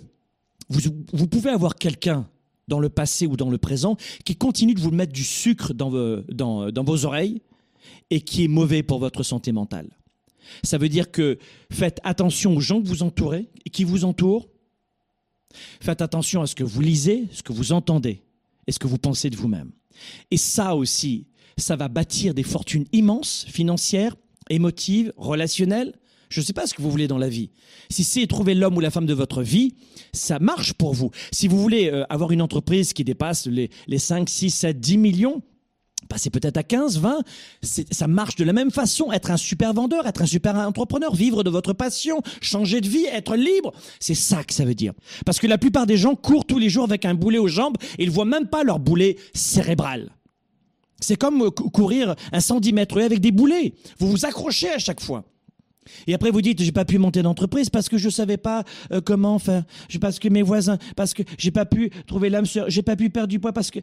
vous, 0.70 1.28
pouvez 1.28 1.50
avoir 1.50 1.76
quelqu'un 1.76 2.30
dans 2.70 2.80
le 2.80 2.88
passé 2.88 3.28
ou 3.28 3.36
dans 3.36 3.50
le 3.50 3.58
présent 3.58 3.98
qui 4.24 4.38
continue 4.38 4.74
de 4.74 4.80
vous 4.80 4.92
mettre 4.92 5.12
du 5.12 5.26
sucre 5.26 5.74
dans 5.74 5.90
vos 5.90 7.06
oreilles 7.06 7.42
et 8.10 8.22
qui 8.22 8.46
est 8.46 8.48
mauvais 8.48 8.84
pour 8.84 9.00
votre 9.00 9.24
santé 9.24 9.52
mentale. 9.52 9.90
Ça 10.64 10.78
veut 10.78 10.90
dire 10.90 11.12
que 11.12 11.38
faites 11.72 12.00
attention 12.04 12.56
aux 12.56 12.60
gens 12.60 12.82
que 12.82 12.88
vous 12.88 13.04
entourez 13.04 13.50
et 13.66 13.70
qui 13.70 13.84
vous 13.84 14.06
entourent. 14.06 14.48
Faites 15.80 16.02
attention 16.02 16.42
à 16.42 16.48
ce 16.48 16.56
que 16.56 16.64
vous 16.64 16.82
lisez, 16.82 17.28
ce 17.32 17.44
que 17.44 17.54
vous 17.54 17.72
entendez 17.72 18.24
et 18.68 18.72
ce 18.72 18.80
que 18.80 18.88
vous 18.88 18.98
pensez 18.98 19.30
de 19.30 19.36
vous-même. 19.36 19.72
Et 20.30 20.38
ça 20.38 20.76
aussi, 20.76 21.28
ça 21.58 21.76
va 21.76 21.88
bâtir 21.88 22.34
des 22.34 22.44
fortunes 22.44 22.86
immenses, 22.92 23.46
financières, 23.50 24.16
émotives, 24.50 25.14
relationnelles. 25.18 25.94
Je 26.30 26.40
ne 26.40 26.46
sais 26.46 26.54
pas 26.54 26.66
ce 26.66 26.74
que 26.74 26.82
vous 26.82 26.90
voulez 26.90 27.10
dans 27.10 27.18
la 27.18 27.28
vie. 27.28 27.52
Si 27.90 28.06
c'est 28.06 28.26
trouver 28.26 28.56
l'homme 28.56 28.78
ou 28.78 28.80
la 28.80 28.90
femme 28.90 29.06
de 29.06 29.14
votre 29.14 29.42
vie, 29.42 29.76
ça 30.14 30.40
marche 30.40 30.74
pour 30.74 30.94
vous. 30.94 31.12
Si 31.32 31.50
vous 31.50 31.60
voulez 31.60 31.90
euh, 31.90 32.06
avoir 32.10 32.32
une 32.32 32.42
entreprise 32.42 32.94
qui 32.94 33.04
dépasse 33.04 33.48
les, 33.48 33.70
les 33.88 33.98
5, 33.98 34.30
6, 34.30 34.50
7, 34.50 34.80
10 34.80 34.98
millions, 34.98 35.42
passez 36.08 36.30
peut-être 36.30 36.58
à 36.58 36.64
15, 36.64 37.00
20, 37.00 37.20
ça 37.62 38.08
marche 38.08 38.36
de 38.36 38.44
la 38.44 38.54
même 38.54 38.72
façon. 38.72 39.12
Être 39.12 39.32
un 39.32 39.38
super 39.38 39.74
vendeur, 39.74 40.06
être 40.08 40.22
un 40.22 40.26
super 40.26 40.56
entrepreneur, 40.56 41.16
vivre 41.16 41.44
de 41.44 41.50
votre 41.50 41.74
passion, 41.74 42.22
changer 42.42 42.82
de 42.82 42.88
vie, 42.88 43.06
être 43.06 43.36
libre, 43.36 43.72
c'est 44.00 44.16
ça 44.16 44.44
que 44.44 44.54
ça 44.54 44.66
veut 44.66 44.76
dire. 44.76 44.94
Parce 45.26 45.40
que 45.40 45.48
la 45.48 45.58
plupart 45.58 45.86
des 45.86 45.98
gens 45.98 46.16
courent 46.16 46.46
tous 46.46 46.60
les 46.60 46.70
jours 46.70 46.84
avec 46.84 47.06
un 47.06 47.14
boulet 47.14 47.38
aux 47.38 47.48
jambes 47.48 47.78
et 47.98 48.04
ils 48.04 48.12
voient 48.12 48.26
même 48.26 48.48
pas 48.48 48.64
leur 48.64 48.80
boulet 48.80 49.18
cérébral. 49.34 50.12
C'est 51.00 51.16
comme 51.16 51.42
euh, 51.42 51.50
courir 51.50 52.16
un 52.32 52.40
110 52.40 52.74
mètres 52.74 53.02
avec 53.02 53.20
des 53.20 53.32
boulets. 53.32 53.74
Vous 54.00 54.10
vous 54.10 54.26
accrochez 54.26 54.70
à 54.70 54.78
chaque 54.78 55.02
fois. 55.02 55.24
Et 56.06 56.14
après 56.14 56.30
vous 56.30 56.42
dites 56.42 56.62
j'ai 56.62 56.72
pas 56.72 56.86
pu 56.86 57.00
monter 57.00 57.24
d'entreprise 57.24 57.70
parce 57.70 57.90
que 57.90 57.98
je 57.98 58.10
savais 58.10 58.38
pas 58.38 58.64
euh, 58.92 59.02
comment 59.02 59.40
faire, 59.40 59.64
parce 60.00 60.20
que 60.20 60.30
mes 60.30 60.44
voisins, 60.44 60.78
parce 60.96 61.14
que 61.14 61.24
j'ai 61.38 61.52
pas 61.52 61.66
pu 61.66 61.90
trouver 62.06 62.30
l'âme 62.30 62.46
sœur, 62.46 62.66
j'ai 62.70 62.84
pas 62.84 62.96
pu 62.96 63.10
perdre 63.10 63.30
du 63.30 63.40
poids 63.40 63.54
parce 63.54 63.72
que. 63.72 63.80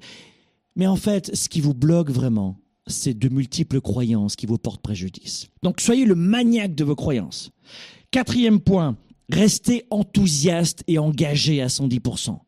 Mais 0.78 0.86
en 0.86 0.96
fait, 0.96 1.34
ce 1.34 1.48
qui 1.50 1.60
vous 1.60 1.74
bloque 1.74 2.10
vraiment, 2.10 2.56
c'est 2.86 3.12
de 3.12 3.28
multiples 3.28 3.80
croyances 3.80 4.36
qui 4.36 4.46
vous 4.46 4.56
portent 4.56 4.80
préjudice. 4.80 5.48
Donc 5.62 5.80
soyez 5.80 6.06
le 6.06 6.14
maniaque 6.14 6.74
de 6.74 6.84
vos 6.84 6.96
croyances. 6.96 7.50
Quatrième 8.10 8.60
point, 8.60 8.96
restez 9.28 9.84
enthousiaste 9.90 10.84
et 10.86 10.98
engagé 10.98 11.60
à 11.60 11.66
110%. 11.66 12.38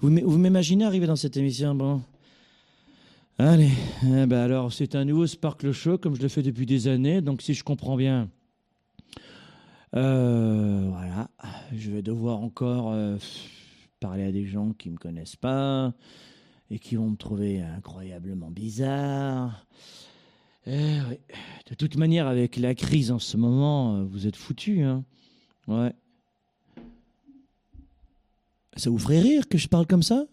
Vous 0.00 0.10
m'imaginez 0.10 0.84
arriver 0.84 1.06
dans 1.06 1.16
cette 1.16 1.36
émission, 1.36 1.74
bon, 1.74 2.02
Allez, 3.38 3.70
eh 4.04 4.26
ben 4.26 4.32
alors 4.32 4.70
c'est 4.70 4.94
un 4.94 5.06
nouveau 5.06 5.26
Sparkle 5.26 5.72
Show 5.72 5.96
comme 5.96 6.14
je 6.14 6.20
le 6.20 6.28
fais 6.28 6.42
depuis 6.42 6.66
des 6.66 6.88
années, 6.88 7.22
donc 7.22 7.40
si 7.40 7.54
je 7.54 7.64
comprends 7.64 7.96
bien, 7.96 8.28
euh, 9.96 10.86
voilà, 10.90 11.30
je 11.72 11.90
vais 11.90 12.02
devoir 12.02 12.42
encore 12.42 12.90
euh, 12.92 13.16
parler 13.98 14.24
à 14.24 14.32
des 14.32 14.44
gens 14.44 14.72
qui 14.72 14.88
ne 14.88 14.94
me 14.94 14.98
connaissent 14.98 15.36
pas 15.36 15.94
et 16.70 16.78
qui 16.78 16.96
vont 16.96 17.10
me 17.10 17.16
trouver 17.16 17.60
incroyablement 17.60 18.50
bizarre. 18.50 19.66
Eh 20.66 20.98
de 21.68 21.74
toute 21.76 21.96
manière, 21.96 22.26
avec 22.26 22.56
la 22.56 22.74
crise 22.74 23.10
en 23.10 23.18
ce 23.18 23.36
moment, 23.36 24.04
vous 24.04 24.26
êtes 24.26 24.36
foutus. 24.36 24.82
Hein 24.84 25.04
Ouais. 25.66 25.92
Ça 28.76 28.90
vous 28.90 28.98
ferait 28.98 29.20
rire 29.20 29.48
que 29.48 29.58
je 29.58 29.68
parle 29.68 29.86
comme 29.86 30.02
ça? 30.02 30.24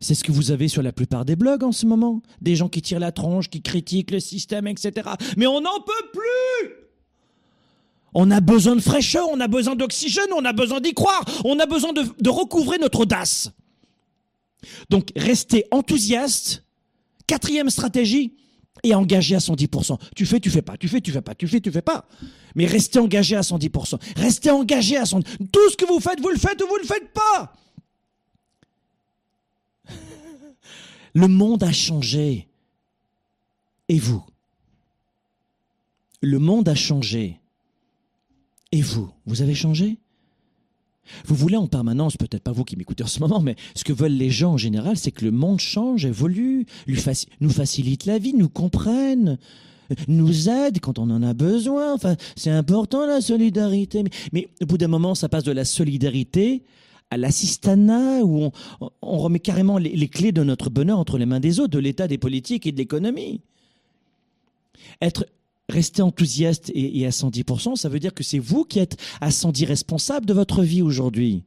C'est 0.00 0.14
ce 0.14 0.22
que 0.22 0.30
vous 0.30 0.52
avez 0.52 0.68
sur 0.68 0.82
la 0.82 0.92
plupart 0.92 1.24
des 1.24 1.36
blogs 1.36 1.64
en 1.64 1.72
ce 1.72 1.86
moment. 1.86 2.22
Des 2.40 2.54
gens 2.54 2.68
qui 2.68 2.82
tirent 2.82 3.00
la 3.00 3.12
tronche, 3.12 3.50
qui 3.50 3.62
critiquent 3.62 4.10
le 4.10 4.20
système, 4.20 4.66
etc. 4.66 5.10
Mais 5.36 5.46
on 5.46 5.60
n'en 5.60 5.80
peut 5.80 6.10
plus 6.12 6.74
On 8.14 8.30
a 8.30 8.40
besoin 8.40 8.76
de 8.76 8.80
fraîcheur, 8.80 9.26
on 9.30 9.40
a 9.40 9.48
besoin 9.48 9.74
d'oxygène, 9.74 10.28
on 10.36 10.44
a 10.44 10.52
besoin 10.52 10.80
d'y 10.80 10.94
croire, 10.94 11.24
on 11.44 11.58
a 11.58 11.66
besoin 11.66 11.92
de, 11.92 12.04
de 12.20 12.30
recouvrer 12.30 12.78
notre 12.78 13.00
audace. 13.00 13.50
Donc 14.90 15.10
restez 15.16 15.64
enthousiaste. 15.70 16.64
Quatrième 17.26 17.68
stratégie, 17.68 18.32
et 18.82 18.94
engagé 18.94 19.34
à 19.34 19.38
110%. 19.38 19.98
Tu 20.14 20.26
fais, 20.26 20.40
tu 20.40 20.50
fais 20.50 20.62
pas, 20.62 20.76
tu 20.76 20.88
fais, 20.88 21.00
tu 21.00 21.12
fais 21.12 21.22
pas, 21.22 21.34
tu 21.34 21.48
fais, 21.48 21.60
tu 21.60 21.70
fais 21.70 21.82
pas. 21.82 22.06
Mais 22.54 22.66
restez 22.66 22.98
engagé 22.98 23.36
à 23.36 23.40
110%. 23.40 24.00
Restez 24.16 24.50
engagé 24.50 24.96
à 24.96 25.04
110%. 25.04 25.48
Tout 25.50 25.70
ce 25.70 25.76
que 25.76 25.86
vous 25.86 26.00
faites, 26.00 26.20
vous 26.20 26.28
le 26.28 26.38
faites 26.38 26.60
ou 26.62 26.66
vous 26.66 26.76
le 26.76 26.86
faites 26.86 27.12
pas. 27.12 27.52
Le 31.14 31.28
monde 31.28 31.62
a 31.62 31.72
changé. 31.72 32.48
Et 33.88 33.98
vous? 33.98 34.24
Le 36.20 36.38
monde 36.38 36.68
a 36.68 36.74
changé. 36.74 37.40
Et 38.70 38.82
vous? 38.82 39.10
Vous 39.24 39.42
avez 39.42 39.54
changé? 39.54 39.98
Vous 41.24 41.34
voulez 41.34 41.56
en 41.56 41.66
permanence, 41.66 42.16
peut-être 42.16 42.42
pas 42.42 42.52
vous 42.52 42.64
qui 42.64 42.76
m'écoutez 42.76 43.04
en 43.04 43.08
ce 43.08 43.20
moment, 43.20 43.40
mais 43.40 43.56
ce 43.74 43.84
que 43.84 43.92
veulent 43.92 44.12
les 44.12 44.30
gens 44.30 44.52
en 44.52 44.56
général, 44.56 44.96
c'est 44.96 45.12
que 45.12 45.24
le 45.24 45.30
monde 45.30 45.60
change, 45.60 46.04
évolue, 46.04 46.66
nous 47.40 47.50
facilite 47.50 48.06
la 48.06 48.18
vie, 48.18 48.34
nous 48.34 48.48
comprenne, 48.48 49.38
nous 50.06 50.48
aide 50.48 50.80
quand 50.80 50.98
on 50.98 51.10
en 51.10 51.22
a 51.22 51.34
besoin. 51.34 51.94
Enfin, 51.94 52.16
c'est 52.36 52.50
important 52.50 53.06
la 53.06 53.20
solidarité. 53.20 54.04
Mais, 54.32 54.48
au 54.62 54.66
bout 54.66 54.78
d'un 54.78 54.88
moment, 54.88 55.14
ça 55.14 55.28
passe 55.28 55.44
de 55.44 55.52
la 55.52 55.64
solidarité 55.64 56.62
à 57.10 57.16
l'assistanat, 57.16 58.22
où 58.22 58.50
on, 59.00 59.18
remet 59.18 59.38
carrément 59.38 59.78
les, 59.78 60.08
clés 60.08 60.32
de 60.32 60.42
notre 60.42 60.68
bonheur 60.68 60.98
entre 60.98 61.16
les 61.16 61.24
mains 61.24 61.40
des 61.40 61.58
autres, 61.58 61.70
de 61.70 61.78
l'État, 61.78 62.06
des 62.06 62.18
politiques 62.18 62.66
et 62.66 62.72
de 62.72 62.76
l'économie. 62.76 63.40
Être 65.00 65.26
rester 65.68 66.02
enthousiaste 66.02 66.70
et, 66.74 67.06
à 67.06 67.10
110%, 67.10 67.76
ça 67.76 67.88
veut 67.88 68.00
dire 68.00 68.14
que 68.14 68.24
c'est 68.24 68.38
vous 68.38 68.64
qui 68.64 68.78
êtes 68.78 68.96
à 69.20 69.30
110 69.30 69.66
responsable 69.66 70.26
de 70.26 70.32
votre 70.32 70.62
vie 70.62 70.82
aujourd'hui. 70.82 71.44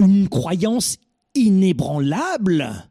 Une 0.00 0.28
croyance 0.28 0.98
inébranlable, 1.34 2.88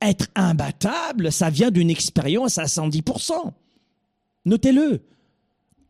être 0.00 0.26
imbattable, 0.34 1.30
ça 1.32 1.50
vient 1.50 1.70
d'une 1.70 1.90
expérience 1.90 2.58
à 2.58 2.64
110%. 2.64 3.52
Notez-le. 4.44 5.00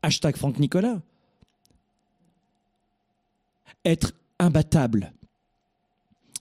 Hashtag 0.02 0.36
Franck 0.36 0.58
Nicolas. 0.58 1.00
Être 3.84 4.12
imbattable 4.38 5.12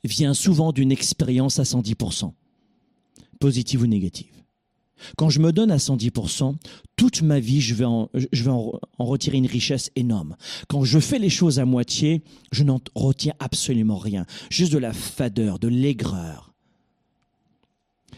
vient 0.04 0.34
souvent 0.34 0.72
d'une 0.72 0.92
expérience 0.92 1.60
à 1.60 1.64
110%, 1.64 2.34
positive 3.40 3.82
ou 3.82 3.88
négative. 3.88 4.39
Quand 5.18 5.30
je 5.30 5.40
me 5.40 5.52
donne 5.52 5.72
à 5.72 5.78
110%, 5.78 6.56
toute 6.96 7.22
ma 7.22 7.40
vie, 7.40 7.62
je 7.62 7.74
vais, 7.76 7.86
en, 7.86 8.10
retirer 8.98 9.38
une 9.38 9.48
richesse 9.48 9.92
énorme. 9.96 10.36
Quand 10.68 10.84
je 10.84 11.00
fais 11.00 11.20
les 11.20 11.30
choses 11.30 11.60
à 11.60 11.66
moitié, 11.66 12.24
je 12.52 12.64
n'en 12.64 12.80
retiens 12.96 13.34
absolument 13.40 13.98
rien. 13.98 14.26
Juste 14.50 14.74
de 14.74 14.78
la 14.78 14.94
fadeur, 14.94 15.60
de 15.60 15.68
l'aigreur. 15.68 16.54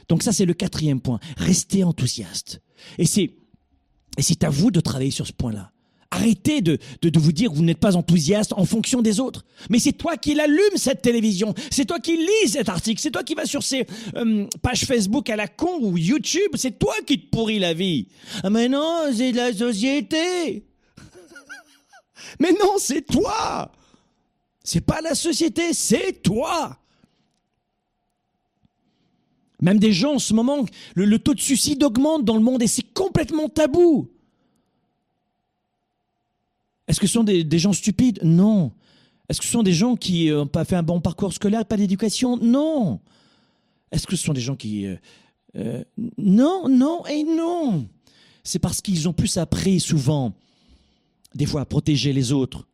Donc 0.10 0.24
ça, 0.24 0.32
c'est 0.32 0.46
le 0.46 0.54
quatrième 0.54 1.00
point. 1.00 1.20
Restez 1.38 1.84
enthousiaste. 1.84 2.62
Et 2.98 3.06
c'est 3.06 4.44
à 4.44 4.50
vous 4.50 4.72
de 4.72 4.80
travailler 4.80 5.12
sur 5.12 5.28
ce 5.28 5.34
point-là. 5.34 5.72
Arrêtez 6.14 6.60
de, 6.60 6.78
de, 7.02 7.20
vous 7.20 7.32
dire 7.32 7.50
que 7.50 7.56
vous 7.56 7.64
n'êtes 7.64 7.80
pas 7.80 7.96
enthousiaste 7.96 8.52
en 8.52 8.66
fonction 8.66 9.02
des 9.02 9.22
autres. 9.22 9.46
Mais 9.70 9.80
c'est 9.80 9.94
toi 9.94 10.18
qui 10.18 10.34
l'allume 10.34 10.76
cette 10.76 11.02
télévision. 11.02 11.56
C'est 11.72 11.86
toi 11.86 12.00
qui 12.00 12.18
lis 12.18 12.50
cet 12.50 12.68
article. 12.68 13.02
C'est 13.02 13.12
toi 13.12 13.24
qui 13.24 13.34
vas 13.34 13.46
sur 13.46 13.64
ces 13.64 13.88
euh, 14.18 14.46
pages 14.62 14.84
Facebook 14.84 15.30
à 15.30 15.38
la 15.38 15.48
con 15.48 15.80
ou 15.80 15.98
YouTube. 15.98 16.52
C'est 16.56 16.78
toi 16.78 16.94
qui 17.08 17.18
te 17.18 17.30
pourris 17.30 17.60
la 17.60 17.74
vie. 17.74 18.10
Ah 18.44 18.50
mais 18.50 18.68
non, 18.68 19.06
c'est 19.16 19.32
la 19.32 19.54
société. 19.54 20.66
mais 22.42 22.52
non, 22.52 22.74
c'est 22.78 23.04
toi. 23.04 23.72
C'est 24.66 24.82
pas 24.86 25.00
la 25.00 25.16
société, 25.16 25.74
c'est 25.74 26.22
toi. 26.22 26.78
Même 29.62 29.80
des 29.80 29.94
gens 29.94 30.16
en 30.16 30.20
ce 30.20 30.34
moment, 30.34 30.66
le, 30.96 31.06
le 31.06 31.20
taux 31.20 31.36
de 31.36 31.40
suicide 31.40 31.82
augmente 31.84 32.26
dans 32.26 32.36
le 32.36 32.44
monde 32.44 32.62
et 32.62 32.68
c'est 32.68 32.94
complètement 32.94 33.48
tabou. 33.48 34.10
Est-ce 36.92 37.00
que 37.00 37.08
ce 37.08 37.14
sont 37.14 37.24
des, 37.24 37.58
gens 37.58 37.72
stupides 37.72 38.20
Non. 38.22 38.74
Est-ce 39.30 39.40
que 39.40 39.46
ce 39.46 39.52
sont 39.54 39.64
des 39.64 39.72
gens 39.72 39.96
qui 39.96 40.30
n'ont 40.30 40.46
pas 40.46 40.66
fait 40.66 40.76
un 40.76 40.84
bon 40.84 41.00
parcours 41.00 41.32
scolaire, 41.32 41.66
pas 41.66 41.78
d'éducation 41.78 42.36
Non. 42.36 43.00
Est-ce 43.94 44.06
que 44.06 44.18
ce 44.18 44.26
sont 44.26 44.34
des 44.34 44.42
gens 44.42 44.58
qui... 44.58 44.86
Euh, 44.86 44.98
euh, 45.56 45.86
non, 46.18 46.68
non 46.68 47.06
et 47.06 47.24
non. 47.24 47.88
C'est 48.44 48.60
parce 48.60 48.82
qu'ils 48.82 49.08
ont 49.08 49.14
plus 49.14 49.38
appris 49.38 49.80
souvent, 49.80 50.34
des 51.34 51.46
fois, 51.46 51.62
à 51.62 51.66
protéger 51.66 52.12
les 52.12 52.34
autres, 52.34 52.68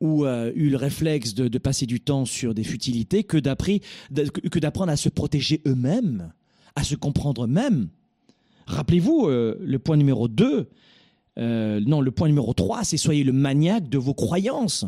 ou 0.00 0.26
euh, 0.26 0.50
eu 0.56 0.70
le 0.70 0.76
réflexe 0.76 1.34
de, 1.34 1.58
passer 1.58 1.86
du 1.86 2.00
temps 2.00 2.24
sur 2.24 2.52
des 2.52 2.64
futilités 2.64 3.22
que 3.22 3.38
d'apprendre 3.38 4.90
à 4.90 4.96
se 4.96 5.08
protéger 5.08 5.62
eux-mêmes, 5.68 6.32
à 6.74 6.82
se 6.82 6.96
comprendre 6.96 7.44
eux-mêmes. 7.44 7.90
Rappelez-vous, 8.66 9.28
le 9.28 9.78
point 9.78 9.96
numéro 9.96 10.26
2, 10.26 10.68
euh, 11.38 11.80
non, 11.84 12.00
le 12.00 12.10
point 12.10 12.28
numéro 12.28 12.52
3, 12.52 12.84
c'est 12.84 12.96
soyez 12.96 13.24
le 13.24 13.32
maniaque 13.32 13.88
de 13.88 13.98
vos 13.98 14.14
croyances. 14.14 14.84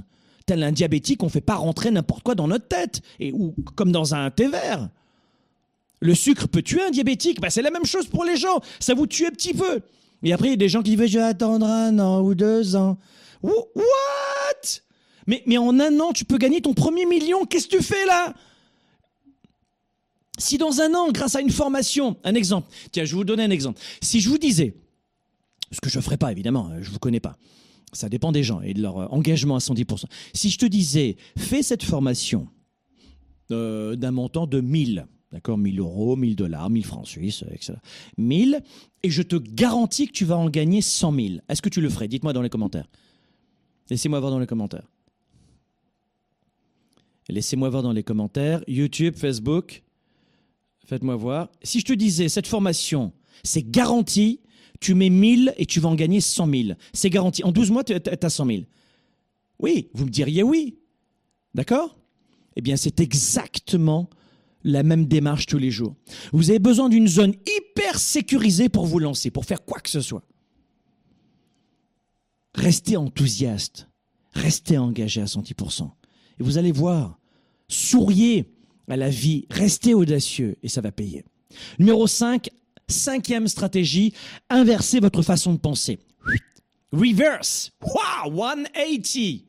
Tel 0.47 0.63
un 0.63 0.73
diabétique, 0.73 1.23
on 1.23 1.27
ne 1.27 1.31
fait 1.31 1.41
pas 1.41 1.57
rentrer 1.57 1.91
n'importe 1.91 2.23
quoi 2.23 2.35
dans 2.35 2.47
notre 2.47 2.69
tête, 2.69 3.01
et, 3.19 3.33
ou 3.33 3.55
comme 3.75 3.91
dans 3.91 4.15
un 4.15 4.31
thé 4.31 4.47
vert. 4.47 4.89
Le 6.01 6.15
sucre 6.15 6.47
peut 6.47 6.63
tuer 6.63 6.83
un 6.83 6.91
diabétique, 6.91 7.41
bah, 7.41 7.51
c'est 7.51 7.63
la 7.63 7.71
même 7.71 7.85
chose 7.85 8.07
pour 8.07 8.25
les 8.25 8.37
gens, 8.37 8.61
ça 8.79 8.95
vous 8.95 9.07
tue 9.07 9.27
un 9.27 9.31
petit 9.31 9.55
peu. 9.55 9.81
Et 10.23 10.33
après, 10.33 10.49
il 10.49 10.51
y 10.51 10.55
a 10.55 10.59
des 10.59 10.69
gens 10.69 10.83
qui 10.83 10.95
disent, 10.97 11.11
je 11.11 11.19
vais 11.19 11.25
attendre 11.25 11.67
un 11.67 11.99
an 11.99 12.23
ou 12.23 12.35
deux 12.35 12.77
ans. 12.77 12.97
What? 13.43 13.55
Mais, 15.27 15.43
mais 15.47 15.59
en 15.59 15.79
un 15.81 15.99
an, 16.01 16.13
tu 16.13 16.25
peux 16.25 16.39
gagner 16.39 16.61
ton 16.61 16.75
premier 16.75 17.07
million, 17.07 17.45
qu'est-ce 17.45 17.67
que 17.67 17.77
tu 17.77 17.83
fais 17.83 18.07
là? 18.07 18.33
Si 20.39 20.59
dans 20.59 20.81
un 20.81 20.95
an, 20.95 21.11
grâce 21.11 21.35
à 21.35 21.41
une 21.41 21.51
formation, 21.51 22.17
un 22.23 22.35
exemple, 22.35 22.69
tiens, 22.93 23.05
je 23.05 23.13
vais 23.13 23.17
vous 23.17 23.25
donner 23.25 23.43
un 23.43 23.51
exemple. 23.51 23.81
Si 24.03 24.21
je 24.21 24.29
vous 24.29 24.39
disais, 24.39 24.75
ce 25.71 25.81
que 25.81 25.91
je 25.91 25.99
ne 25.99 26.03
ferai 26.03 26.17
pas, 26.17 26.33
évidemment, 26.33 26.71
je 26.81 26.89
ne 26.89 26.93
vous 26.93 26.99
connais 26.99 27.21
pas. 27.21 27.37
Ça 27.93 28.09
dépend 28.09 28.33
des 28.33 28.43
gens 28.43 28.61
et 28.61 28.75
de 28.75 28.83
leur 28.83 29.13
engagement 29.13 29.57
à 29.57 29.59
110%. 29.59 30.05
Si 30.35 30.51
je 30.51 30.59
te 30.59 30.67
disais, 30.67 31.17
fais 31.37 31.63
cette 31.63 31.83
formation 31.83 32.49
euh, 33.53 33.97
d'un 33.97 34.11
montant 34.11 34.47
de 34.47 34.61
1000, 34.61 35.07
d'accord 35.33 35.57
1000 35.57 35.79
euros, 35.81 36.17
1000 36.17 36.37
dollars, 36.37 36.69
1000 36.69 36.85
francs 36.85 37.07
suisses, 37.07 37.45
etc. 37.51 37.75
1000, 38.19 38.61
et 39.03 39.11
je 39.11 39.23
te 39.23 39.37
garantis 39.37 40.09
que 40.09 40.13
tu 40.13 40.25
vas 40.25 40.37
en 40.37 40.51
gagner 40.51 40.83
100 40.83 41.15
000. 41.15 41.27
Est-ce 41.49 41.63
que 41.63 41.69
tu 41.69 41.81
le 41.81 41.89
ferais? 41.89 42.09
Dites-moi 42.09 42.33
dans 42.33 42.43
les 42.43 42.51
commentaires. 42.51 42.89
Laissez-moi 43.89 44.19
voir 44.19 44.33
dans 44.33 44.41
les 44.41 44.47
commentaires. 44.47 44.89
Laissez-moi 47.29 47.69
voir 47.71 47.83
dans 47.83 47.93
les 47.93 48.03
commentaires. 48.03 48.63
YouTube, 48.69 49.15
Facebook, 49.17 49.83
faites-moi 50.87 51.17
voir. 51.17 51.51
Si 51.63 51.81
je 51.81 51.85
te 51.85 51.93
disais, 51.93 52.29
cette 52.29 52.47
formation, 52.47 53.13
c'est 53.43 53.69
garanti, 53.69 54.41
tu 54.81 54.95
mets 54.95 55.11
1000 55.11 55.55
et 55.57 55.67
tu 55.67 55.81
vas 55.81 55.89
en 55.89 55.95
gagner 55.95 56.21
100 56.21 56.51
000. 56.51 56.79
C'est 56.93 57.11
garanti. 57.11 57.45
En 57.45 57.53
12 57.53 57.71
mois, 57.71 57.85
tu 57.85 57.95
as 57.95 58.31
100 58.31 58.47
000. 58.47 58.63
Oui, 59.59 59.89
vous 59.95 60.05
me 60.05 60.11
diriez 60.11 60.43
oui. 60.43 60.79
D'accord? 61.55 61.97
Eh 62.57 62.61
bien, 62.61 62.77
c'est 62.77 63.01
exactement 63.01 64.09
la 64.65 64.83
même 64.83 65.07
démarche 65.07 65.47
tous 65.47 65.59
les 65.59 65.71
jours. 65.71 65.95
Vous 66.33 66.51
avez 66.51 66.59
besoin 66.59 66.89
d'une 66.89 67.07
zone 67.07 67.35
hyper 67.47 67.99
sécurisée 67.99 68.69
pour 68.69 68.87
vous 68.87 68.99
lancer, 68.99 69.31
pour 69.31 69.45
faire 69.45 69.65
quoi 69.65 69.81
que 69.81 69.91
ce 69.91 70.01
soit. 70.01 70.23
Restez 72.55 72.97
enthousiaste, 72.97 73.89
restez 74.33 74.79
engagé 74.79 75.21
à 75.21 75.27
110%. 75.27 75.91
Et 76.41 76.43
vous 76.43 76.59
allez 76.59 76.73
voir, 76.73 77.19
souriez 77.69 78.51
à 78.89 78.97
la 78.97 79.09
vie, 79.09 79.47
restez 79.51 79.95
audacieux 79.95 80.57
et 80.63 80.69
ça 80.69 80.81
va 80.81 80.91
payer. 80.91 81.25
Numéro 81.79 82.07
5, 82.07 82.51
Cinquième 82.89 83.49
stratégie, 83.49 84.13
inversez 84.49 85.01
votre 85.01 85.23
façon 85.23 85.53
de 85.53 85.59
penser. 85.59 85.99
Reverse. 86.93 87.73
Wow, 87.83 88.33
180. 88.33 89.45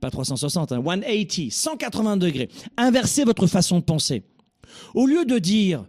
Pas 0.00 0.10
360, 0.10 0.70
180, 0.70 1.50
180 1.50 2.16
degrés. 2.18 2.48
Inversez 2.76 3.24
votre 3.24 3.46
façon 3.46 3.80
de 3.80 3.84
penser. 3.84 4.22
Au 4.94 5.06
lieu 5.06 5.24
de 5.24 5.38
dire 5.38 5.86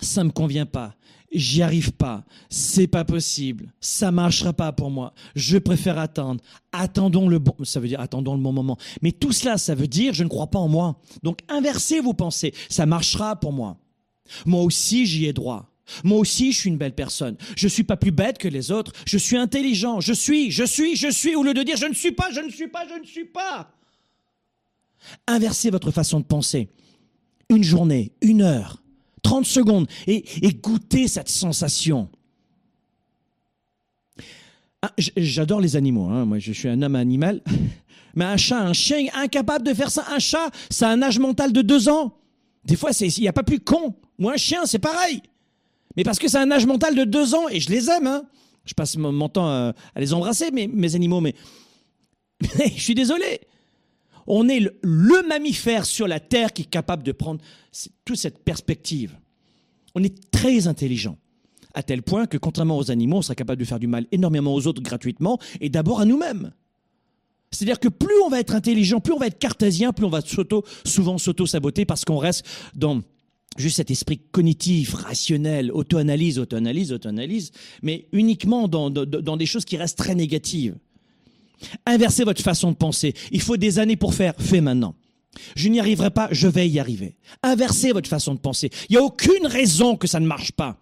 ça 0.00 0.22
me 0.22 0.30
convient 0.30 0.66
pas, 0.66 0.94
j'y 1.32 1.62
arrive 1.62 1.92
pas, 1.92 2.24
c'est 2.48 2.86
pas 2.86 3.04
possible, 3.04 3.72
ça 3.80 4.10
marchera 4.10 4.52
pas 4.52 4.72
pour 4.72 4.90
moi, 4.90 5.12
je 5.34 5.58
préfère 5.58 5.98
attendre, 5.98 6.42
attendons 6.72 7.28
le 7.28 7.38
bon, 7.38 7.54
ça 7.64 7.80
veut 7.80 7.88
dire 7.88 8.00
attendons 8.00 8.34
le 8.34 8.42
bon 8.42 8.52
moment. 8.52 8.78
Mais 9.02 9.12
tout 9.12 9.32
cela, 9.32 9.58
ça 9.58 9.74
veut 9.74 9.88
dire 9.88 10.14
je 10.14 10.24
ne 10.24 10.28
crois 10.28 10.48
pas 10.48 10.58
en 10.58 10.68
moi. 10.68 11.00
Donc 11.22 11.40
inversez 11.48 12.00
vos 12.00 12.14
pensées, 12.14 12.54
ça 12.68 12.86
marchera 12.86 13.36
pour 13.36 13.52
moi. 13.52 13.78
Moi 14.46 14.62
aussi 14.62 15.06
j'y 15.06 15.26
ai 15.26 15.32
droit. 15.32 15.70
Moi 16.04 16.18
aussi, 16.18 16.52
je 16.52 16.58
suis 16.58 16.68
une 16.68 16.76
belle 16.76 16.94
personne. 16.94 17.36
Je 17.56 17.66
suis 17.66 17.82
pas 17.82 17.96
plus 17.96 18.10
bête 18.10 18.36
que 18.36 18.46
les 18.46 18.70
autres. 18.70 18.92
Je 19.06 19.16
suis 19.16 19.38
intelligent. 19.38 20.00
Je 20.00 20.12
suis, 20.12 20.50
je 20.50 20.64
suis, 20.64 20.96
je 20.96 21.08
suis, 21.08 21.34
au 21.34 21.42
lieu 21.42 21.54
de 21.54 21.62
dire 21.62 21.76
je 21.76 21.86
ne 21.86 21.94
suis 21.94 22.12
pas, 22.12 22.30
je 22.30 22.40
ne 22.40 22.50
suis 22.50 22.68
pas, 22.68 22.86
je 22.86 23.00
ne 23.00 23.06
suis 23.06 23.24
pas. 23.24 23.72
Inversez 25.26 25.70
votre 25.70 25.90
façon 25.90 26.20
de 26.20 26.24
penser. 26.24 26.68
Une 27.48 27.64
journée, 27.64 28.12
une 28.20 28.42
heure, 28.42 28.82
30 29.22 29.44
secondes, 29.46 29.86
et, 30.06 30.24
et 30.42 30.52
goûtez 30.54 31.08
cette 31.08 31.28
sensation. 31.28 32.08
Ah, 34.82 34.92
j'adore 35.16 35.60
les 35.60 35.74
animaux, 35.74 36.06
hein. 36.06 36.24
moi 36.24 36.38
je 36.38 36.52
suis 36.52 36.68
un 36.68 36.82
homme 36.82 36.94
animal. 36.94 37.42
Mais 38.14 38.24
un 38.24 38.36
chat, 38.36 38.60
un 38.60 38.72
chien, 38.72 39.06
incapable 39.14 39.66
de 39.66 39.74
faire 39.74 39.90
ça. 39.90 40.04
Un 40.10 40.18
chat, 40.18 40.50
ça 40.70 40.88
a 40.88 40.92
un 40.92 41.02
âge 41.02 41.18
mental 41.18 41.52
de 41.52 41.62
deux 41.62 41.88
ans. 41.88 42.14
Des 42.64 42.74
fois, 42.74 42.90
il 43.00 43.20
n'y 43.20 43.28
a 43.28 43.32
pas 43.32 43.42
plus 43.42 43.60
con. 43.60 43.94
Ou 44.18 44.28
un 44.28 44.36
chien, 44.36 44.66
c'est 44.66 44.78
pareil. 44.78 45.22
Mais 45.96 46.02
parce 46.02 46.18
que 46.18 46.28
c'est 46.28 46.38
un 46.38 46.50
âge 46.50 46.66
mental 46.66 46.94
de 46.94 47.04
deux 47.04 47.34
ans, 47.34 47.48
et 47.48 47.60
je 47.60 47.70
les 47.70 47.88
aime, 47.90 48.06
hein. 48.06 48.24
Je 48.64 48.74
passe 48.74 48.96
mon 48.96 49.28
temps 49.28 49.48
à, 49.48 49.72
les 49.96 50.12
embrasser, 50.12 50.50
mes, 50.50 50.66
mes 50.66 50.94
animaux, 50.94 51.20
mais 51.20 51.34
je 52.76 52.82
suis 52.82 52.94
désolé. 52.94 53.40
On 54.28 54.48
est 54.48 54.60
le, 54.60 55.28
mammifère 55.28 55.84
sur 55.84 56.06
la 56.06 56.20
Terre 56.20 56.52
qui 56.52 56.62
est 56.62 56.70
capable 56.70 57.02
de 57.02 57.12
prendre 57.12 57.40
toute 58.04 58.16
cette 58.16 58.44
perspective. 58.44 59.16
On 59.94 60.04
est 60.04 60.30
très 60.30 60.68
intelligent, 60.68 61.16
à 61.74 61.82
tel 61.82 62.02
point 62.02 62.26
que, 62.26 62.36
contrairement 62.36 62.76
aux 62.76 62.90
animaux, 62.90 63.16
on 63.16 63.22
sera 63.22 63.34
capable 63.34 63.58
de 63.58 63.64
faire 63.66 63.80
du 63.80 63.86
mal 63.86 64.06
énormément 64.12 64.54
aux 64.54 64.66
autres 64.66 64.82
gratuitement, 64.82 65.38
et 65.60 65.70
d'abord 65.70 66.00
à 66.00 66.04
nous-mêmes. 66.04 66.52
C'est-à-dire 67.50 67.80
que 67.80 67.88
plus 67.88 68.20
on 68.24 68.28
va 68.28 68.40
être 68.40 68.54
intelligent, 68.54 69.00
plus 69.00 69.14
on 69.14 69.18
va 69.18 69.26
être 69.26 69.38
cartésien, 69.38 69.92
plus 69.92 70.04
on 70.04 70.10
va 70.10 70.20
souvent 70.84 71.18
s'auto-saboter 71.18 71.86
parce 71.86 72.04
qu'on 72.04 72.18
reste 72.18 72.46
dans 72.74 73.00
juste 73.56 73.76
cet 73.76 73.90
esprit 73.90 74.18
cognitif, 74.30 74.94
rationnel, 74.94 75.72
auto-analyse, 75.72 76.38
auto-analyse, 76.38 76.92
auto-analyse, 76.92 77.50
mais 77.82 78.06
uniquement 78.12 78.68
dans, 78.68 78.90
des 78.90 79.46
choses 79.46 79.64
qui 79.64 79.76
restent 79.76 79.98
très 79.98 80.14
négatives. 80.14 80.76
Inversez 81.86 82.24
votre 82.24 82.42
façon 82.42 82.72
de 82.72 82.76
penser. 82.76 83.14
Il 83.32 83.40
faut 83.40 83.56
des 83.56 83.78
années 83.78 83.96
pour 83.96 84.14
faire. 84.14 84.34
Fait 84.38 84.60
maintenant. 84.60 84.94
Je 85.54 85.68
n'y 85.68 85.80
arriverai 85.80 86.10
pas, 86.10 86.28
je 86.32 86.48
vais 86.48 86.68
y 86.68 86.80
arriver. 86.80 87.16
Inversez 87.42 87.92
votre 87.92 88.08
façon 88.08 88.34
de 88.34 88.40
penser. 88.40 88.70
Il 88.88 88.92
n'y 88.92 88.98
a 88.98 89.02
aucune 89.02 89.46
raison 89.46 89.96
que 89.96 90.06
ça 90.06 90.20
ne 90.20 90.26
marche 90.26 90.52
pas. 90.52 90.78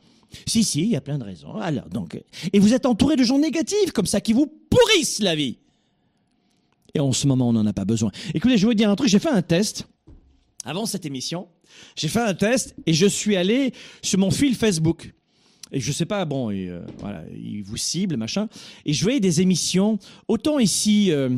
Si, 0.46 0.64
si, 0.64 0.82
il 0.82 0.88
y 0.88 0.96
a 0.96 1.00
plein 1.00 1.18
de 1.18 1.24
raisons. 1.24 1.54
Alors, 1.56 1.88
donc, 1.88 2.20
et 2.52 2.58
vous 2.58 2.74
êtes 2.74 2.86
entouré 2.86 3.16
de 3.16 3.24
gens 3.24 3.38
négatifs 3.38 3.92
comme 3.92 4.06
ça 4.06 4.20
qui 4.20 4.32
vous 4.32 4.46
pourrissent 4.46 5.20
la 5.20 5.34
vie. 5.34 5.58
Et 6.94 7.00
en 7.00 7.12
ce 7.12 7.26
moment, 7.26 7.48
on 7.48 7.52
n'en 7.52 7.66
a 7.66 7.72
pas 7.72 7.84
besoin. 7.84 8.10
Écoutez, 8.34 8.56
je 8.56 8.62
vais 8.62 8.68
vous 8.68 8.74
dire 8.74 8.90
un 8.90 8.96
truc. 8.96 9.08
J'ai 9.08 9.18
fait 9.18 9.28
un 9.30 9.42
test 9.42 9.86
avant 10.64 10.86
cette 10.86 11.06
émission. 11.06 11.48
J'ai 11.94 12.08
fait 12.08 12.20
un 12.20 12.34
test 12.34 12.74
et 12.86 12.94
je 12.94 13.06
suis 13.06 13.36
allé 13.36 13.72
sur 14.02 14.18
mon 14.18 14.30
fil 14.30 14.54
Facebook. 14.54 15.12
Et 15.72 15.80
je 15.80 15.92
sais 15.92 16.06
pas, 16.06 16.24
bon, 16.24 16.50
et, 16.50 16.68
euh, 16.68 16.80
voilà, 16.98 17.24
il 17.34 17.62
vous 17.62 17.76
cible, 17.76 18.16
machin. 18.16 18.48
Et 18.84 18.92
je 18.92 19.02
voyais 19.02 19.20
des 19.20 19.40
émissions, 19.40 19.98
autant 20.28 20.58
ici 20.58 21.10
euh, 21.10 21.30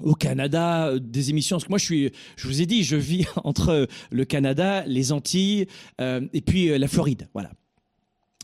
au 0.00 0.14
Canada, 0.14 0.88
euh, 0.88 0.98
des 0.98 1.30
émissions. 1.30 1.56
Parce 1.56 1.64
que 1.64 1.70
moi, 1.70 1.78
je 1.78 1.84
suis, 1.84 2.10
je 2.36 2.48
vous 2.48 2.60
ai 2.60 2.66
dit, 2.66 2.82
je 2.82 2.96
vis 2.96 3.26
entre 3.44 3.88
le 4.10 4.24
Canada, 4.24 4.84
les 4.86 5.12
Antilles 5.12 5.66
et 6.00 6.40
puis 6.40 6.76
la 6.76 6.88
Floride, 6.88 7.28
voilà. 7.32 7.50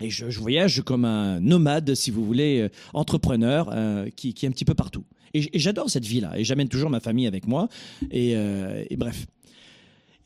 Et 0.00 0.10
je, 0.10 0.26
voyage 0.26 0.82
comme 0.82 1.04
un 1.04 1.38
nomade, 1.38 1.94
si 1.94 2.10
vous 2.10 2.24
voulez, 2.24 2.68
entrepreneur, 2.94 3.72
qui, 4.16 4.34
qui, 4.34 4.44
est 4.44 4.48
un 4.48 4.52
petit 4.52 4.64
peu 4.64 4.74
partout. 4.74 5.04
Et, 5.34 5.58
j'adore 5.58 5.88
cette 5.88 6.04
vie-là. 6.04 6.36
Et 6.36 6.44
j'amène 6.44 6.68
toujours 6.68 6.90
ma 6.90 6.98
famille 6.98 7.28
avec 7.28 7.46
moi. 7.46 7.68
Et 8.10 8.36
bref 8.96 9.26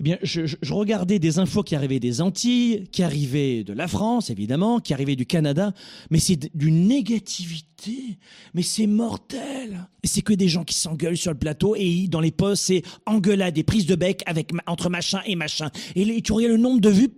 eh 0.01 0.05
bien, 0.05 0.19
je, 0.23 0.57
regardais 0.73 1.19
des 1.19 1.41
infos 1.41 1.65
qui 1.65 1.75
arrivaient 1.75 1.99
des 1.99 2.21
Antilles, 2.21 2.85
qui 2.93 3.03
arrivaient 3.03 3.65
de 3.65 3.73
la 3.73 3.89
France, 3.89 4.31
évidemment, 4.31 4.79
qui 4.79 4.95
arrivaient 4.95 5.17
du 5.17 5.27
Canada, 5.27 5.73
mais 6.11 6.21
c'est 6.21 6.55
d'une 6.57 6.87
négativité, 6.87 8.19
mais 8.55 8.63
c'est 8.63 8.87
mortel. 8.87 9.89
C'est 10.05 10.23
que 10.23 10.33
des 10.33 10.47
gens 10.47 10.63
qui 10.63 10.75
s'engueulent 10.75 11.17
sur 11.17 11.33
le 11.33 11.39
plateau 11.39 11.75
et 11.77 12.07
dans 12.07 12.21
les 12.21 12.31
posts, 12.31 12.67
c'est 12.67 12.83
engueulade, 13.07 13.55
des 13.55 13.65
prises 13.65 13.87
de 13.87 13.97
bec 13.97 14.23
avec, 14.27 14.53
entre 14.69 14.89
machin 14.89 15.21
et 15.27 15.35
machin. 15.35 15.69
Et 15.97 16.23
tu 16.23 16.33
regardes 16.33 16.53
le 16.53 16.59
nombre 16.59 16.81
de 16.81 16.91
vues, 16.91 17.11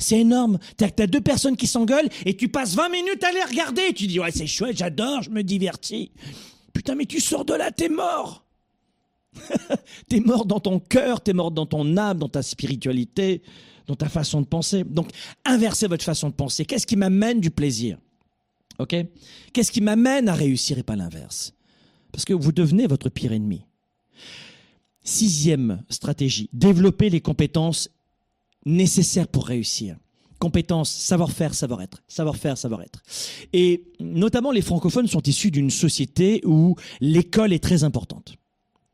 c'est 0.00 0.18
énorme. 0.18 0.58
T'as 0.76 0.88
as 0.98 1.06
deux 1.06 1.20
personnes 1.20 1.56
qui 1.56 1.68
s'engueulent 1.68 2.08
et 2.26 2.36
tu 2.36 2.48
passes 2.48 2.74
20 2.74 2.88
minutes 2.88 3.22
à 3.22 3.30
les 3.30 3.44
regarder. 3.44 3.92
tu 3.94 4.08
dis, 4.08 4.18
ouais, 4.18 4.32
c'est 4.32 4.48
chouette, 4.48 4.76
j'adore, 4.76 5.22
je 5.22 5.30
me 5.30 5.42
divertis. 5.42 6.10
Putain, 6.72 6.96
mais 6.96 7.06
tu 7.06 7.20
sors 7.20 7.44
de 7.44 7.54
là, 7.54 7.70
t'es 7.70 7.88
mort. 7.88 8.49
t'es 10.08 10.20
mort 10.20 10.46
dans 10.46 10.60
ton 10.60 10.78
cœur, 10.78 11.20
t'es 11.20 11.32
mort 11.32 11.50
dans 11.50 11.66
ton 11.66 11.96
âme, 11.96 12.18
dans 12.18 12.28
ta 12.28 12.42
spiritualité, 12.42 13.42
dans 13.86 13.96
ta 13.96 14.08
façon 14.08 14.40
de 14.40 14.46
penser. 14.46 14.84
Donc, 14.84 15.10
inversez 15.44 15.86
votre 15.86 16.04
façon 16.04 16.28
de 16.28 16.34
penser. 16.34 16.64
Qu'est-ce 16.64 16.86
qui 16.86 16.96
m'amène 16.96 17.40
du 17.40 17.50
plaisir? 17.50 17.98
Ok? 18.78 18.96
Qu'est-ce 19.52 19.72
qui 19.72 19.80
m'amène 19.80 20.28
à 20.28 20.34
réussir 20.34 20.78
et 20.78 20.82
pas 20.82 20.96
l'inverse? 20.96 21.52
Parce 22.12 22.24
que 22.24 22.32
vous 22.32 22.52
devenez 22.52 22.86
votre 22.86 23.08
pire 23.08 23.32
ennemi. 23.32 23.64
Sixième 25.02 25.82
stratégie, 25.88 26.48
développer 26.52 27.10
les 27.10 27.20
compétences 27.20 27.90
nécessaires 28.66 29.28
pour 29.28 29.46
réussir. 29.46 29.96
Compétences, 30.38 30.90
savoir-faire, 30.90 31.54
savoir-être. 31.54 32.02
Savoir-faire, 32.08 32.56
savoir-être. 32.56 33.02
Et 33.52 33.84
notamment, 34.00 34.52
les 34.52 34.62
francophones 34.62 35.06
sont 35.06 35.22
issus 35.22 35.50
d'une 35.50 35.70
société 35.70 36.40
où 36.46 36.76
l'école 37.00 37.52
est 37.52 37.62
très 37.62 37.84
importante. 37.84 38.36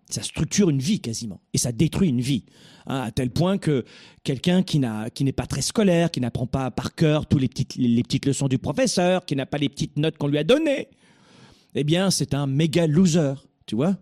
Ça 0.09 0.23
structure 0.23 0.71
une 0.71 0.79
vie 0.79 1.01
quasiment 1.01 1.41
et 1.53 1.59
ça 1.59 1.73
détruit 1.73 2.09
une 2.09 2.21
vie. 2.21 2.45
Hein, 2.87 3.01
à 3.01 3.11
tel 3.11 3.31
point 3.31 3.59
que 3.59 3.85
quelqu'un 4.23 4.63
qui 4.63 4.79
n'est 4.79 5.33
pas 5.33 5.47
très 5.47 5.63
scolaire, 5.63 6.11
qui 6.13 6.21
n'apprend 6.21 6.47
pas 6.47 6.71
par 6.71 6.95
cœur 6.95 7.27
toutes 7.27 7.41
les 7.41 8.03
petites 8.03 8.27
leçons 8.27 8.47
du 8.47 8.59
professeur, 8.59 9.27
qui 9.27 9.35
n'a 9.35 9.47
pas 9.47 9.59
les 9.59 9.69
petites 9.69 9.97
notes 9.97 10.17
qu'on 10.17 10.29
lui 10.29 10.39
a 10.39 10.45
données, 10.45 10.89
eh 11.75 11.83
bien 11.83 12.11
c'est 12.11 12.35
un 12.35 12.47
méga 12.47 12.87
loser, 12.87 13.35
tu 13.67 13.75
vois 13.75 13.97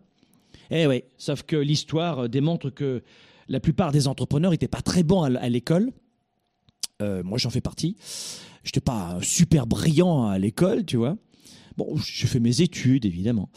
Eh 0.70 0.86
oui, 0.86 1.05
sauf 1.16 1.42
que 1.42 1.57
l'histoire 1.57 2.28
démontre 2.28 2.68
que 2.68 3.02
la 3.48 3.61
plupart 3.61 3.90
des 3.90 4.07
entrepreneurs 4.07 4.50
n'étaient 4.50 4.68
pas 4.68 4.82
très 4.82 5.02
bons 5.02 5.22
à 5.22 5.48
l'école. 5.48 5.90
Euh, 7.00 7.22
moi 7.22 7.38
j'en 7.38 7.50
fais 7.50 7.62
partie. 7.62 7.96
Je 8.62 8.68
n'étais 8.68 8.80
pas 8.80 9.18
super 9.22 9.66
brillant 9.66 10.26
à 10.26 10.38
l'école, 10.38 10.84
tu 10.84 10.96
vois. 10.96 11.16
Bon, 11.77 11.97
je 11.97 12.27
fais 12.27 12.41
mes 12.41 12.61
études, 12.61 13.05
évidemment. 13.05 13.51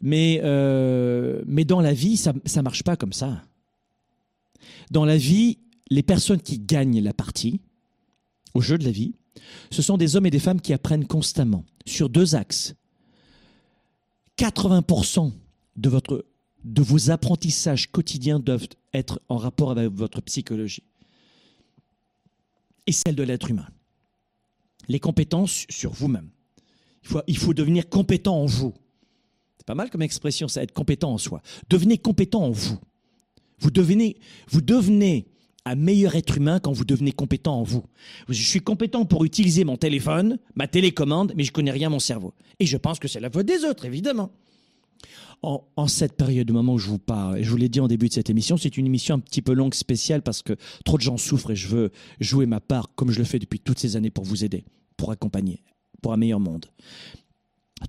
Mais, 0.00 0.40
euh, 0.44 1.42
mais 1.46 1.64
dans 1.64 1.80
la 1.80 1.92
vie, 1.92 2.16
ça 2.16 2.32
ne 2.32 2.62
marche 2.62 2.82
pas 2.82 2.96
comme 2.96 3.12
ça. 3.12 3.42
Dans 4.90 5.04
la 5.04 5.16
vie, 5.16 5.58
les 5.90 6.02
personnes 6.02 6.40
qui 6.40 6.58
gagnent 6.58 7.02
la 7.02 7.12
partie, 7.12 7.60
au 8.54 8.60
jeu 8.60 8.78
de 8.78 8.84
la 8.84 8.90
vie, 8.90 9.14
ce 9.70 9.82
sont 9.82 9.96
des 9.96 10.16
hommes 10.16 10.26
et 10.26 10.30
des 10.30 10.38
femmes 10.38 10.60
qui 10.60 10.72
apprennent 10.72 11.06
constamment, 11.06 11.64
sur 11.86 12.08
deux 12.08 12.34
axes. 12.34 12.74
80% 14.38 15.32
de, 15.76 15.88
votre, 15.88 16.24
de 16.64 16.82
vos 16.82 17.10
apprentissages 17.10 17.90
quotidiens 17.90 18.38
doivent 18.38 18.68
être 18.92 19.20
en 19.28 19.36
rapport 19.36 19.72
avec 19.72 19.90
votre 19.90 20.20
psychologie 20.22 20.84
et 22.86 22.92
celle 22.92 23.14
de 23.14 23.22
l'être 23.22 23.50
humain. 23.50 23.68
Les 24.88 25.00
compétences 25.00 25.64
sur 25.70 25.92
vous-même. 25.92 26.28
Il 27.26 27.38
faut, 27.38 27.54
devenir 27.54 27.88
compétent 27.88 28.36
en 28.36 28.46
vous. 28.46 28.74
C'est 29.58 29.66
pas 29.66 29.74
mal 29.74 29.90
comme 29.90 30.02
expression, 30.02 30.48
ça, 30.48 30.62
être 30.62 30.72
compétent 30.72 31.12
en 31.12 31.18
soi. 31.18 31.42
Devenez 31.68 31.98
compétent 31.98 32.42
en 32.42 32.50
vous. 32.50 32.78
Vous 33.58 33.70
devenez, 33.70 35.26
un 35.64 35.74
meilleur 35.74 36.14
être 36.16 36.36
humain 36.36 36.60
quand 36.60 36.72
vous 36.72 36.84
devenez 36.84 37.12
compétent 37.12 37.60
en 37.60 37.62
vous. 37.62 37.84
Je 38.28 38.42
suis 38.42 38.60
compétent 38.60 39.04
pour 39.04 39.24
utiliser 39.24 39.64
mon 39.64 39.76
téléphone, 39.76 40.38
ma 40.54 40.66
télécommande, 40.66 41.32
mais 41.36 41.44
je 41.44 41.52
connais 41.52 41.70
rien 41.70 41.88
à 41.88 41.90
mon 41.90 41.98
cerveau. 41.98 42.34
Et 42.58 42.66
je 42.66 42.76
pense 42.76 42.98
que 42.98 43.08
c'est 43.08 43.20
la 43.20 43.30
faute 43.30 43.46
des 43.46 43.64
autres, 43.64 43.84
évidemment. 43.84 44.30
En, 45.42 45.62
en, 45.76 45.88
cette 45.88 46.14
période, 46.14 46.50
au 46.50 46.54
moment 46.54 46.74
où 46.74 46.78
je 46.78 46.88
vous 46.88 46.98
parle, 46.98 47.38
et 47.38 47.44
je 47.44 47.50
vous 47.50 47.56
l'ai 47.56 47.68
dit 47.68 47.80
en 47.80 47.88
début 47.88 48.08
de 48.08 48.14
cette 48.14 48.30
émission, 48.30 48.56
c'est 48.56 48.78
une 48.78 48.86
émission 48.86 49.16
un 49.16 49.18
petit 49.18 49.42
peu 49.42 49.52
longue, 49.52 49.74
spéciale, 49.74 50.22
parce 50.22 50.42
que 50.42 50.54
trop 50.84 50.96
de 50.96 51.02
gens 51.02 51.18
souffrent 51.18 51.50
et 51.50 51.56
je 51.56 51.68
veux 51.68 51.90
jouer 52.18 52.46
ma 52.46 52.60
part, 52.60 52.90
comme 52.94 53.10
je 53.10 53.18
le 53.18 53.24
fais 53.24 53.38
depuis 53.38 53.60
toutes 53.60 53.78
ces 53.78 53.96
années, 53.96 54.10
pour 54.10 54.24
vous 54.24 54.44
aider, 54.44 54.64
pour 54.96 55.10
accompagner 55.10 55.62
pour 56.04 56.12
un 56.12 56.18
meilleur 56.18 56.38
monde. 56.38 56.66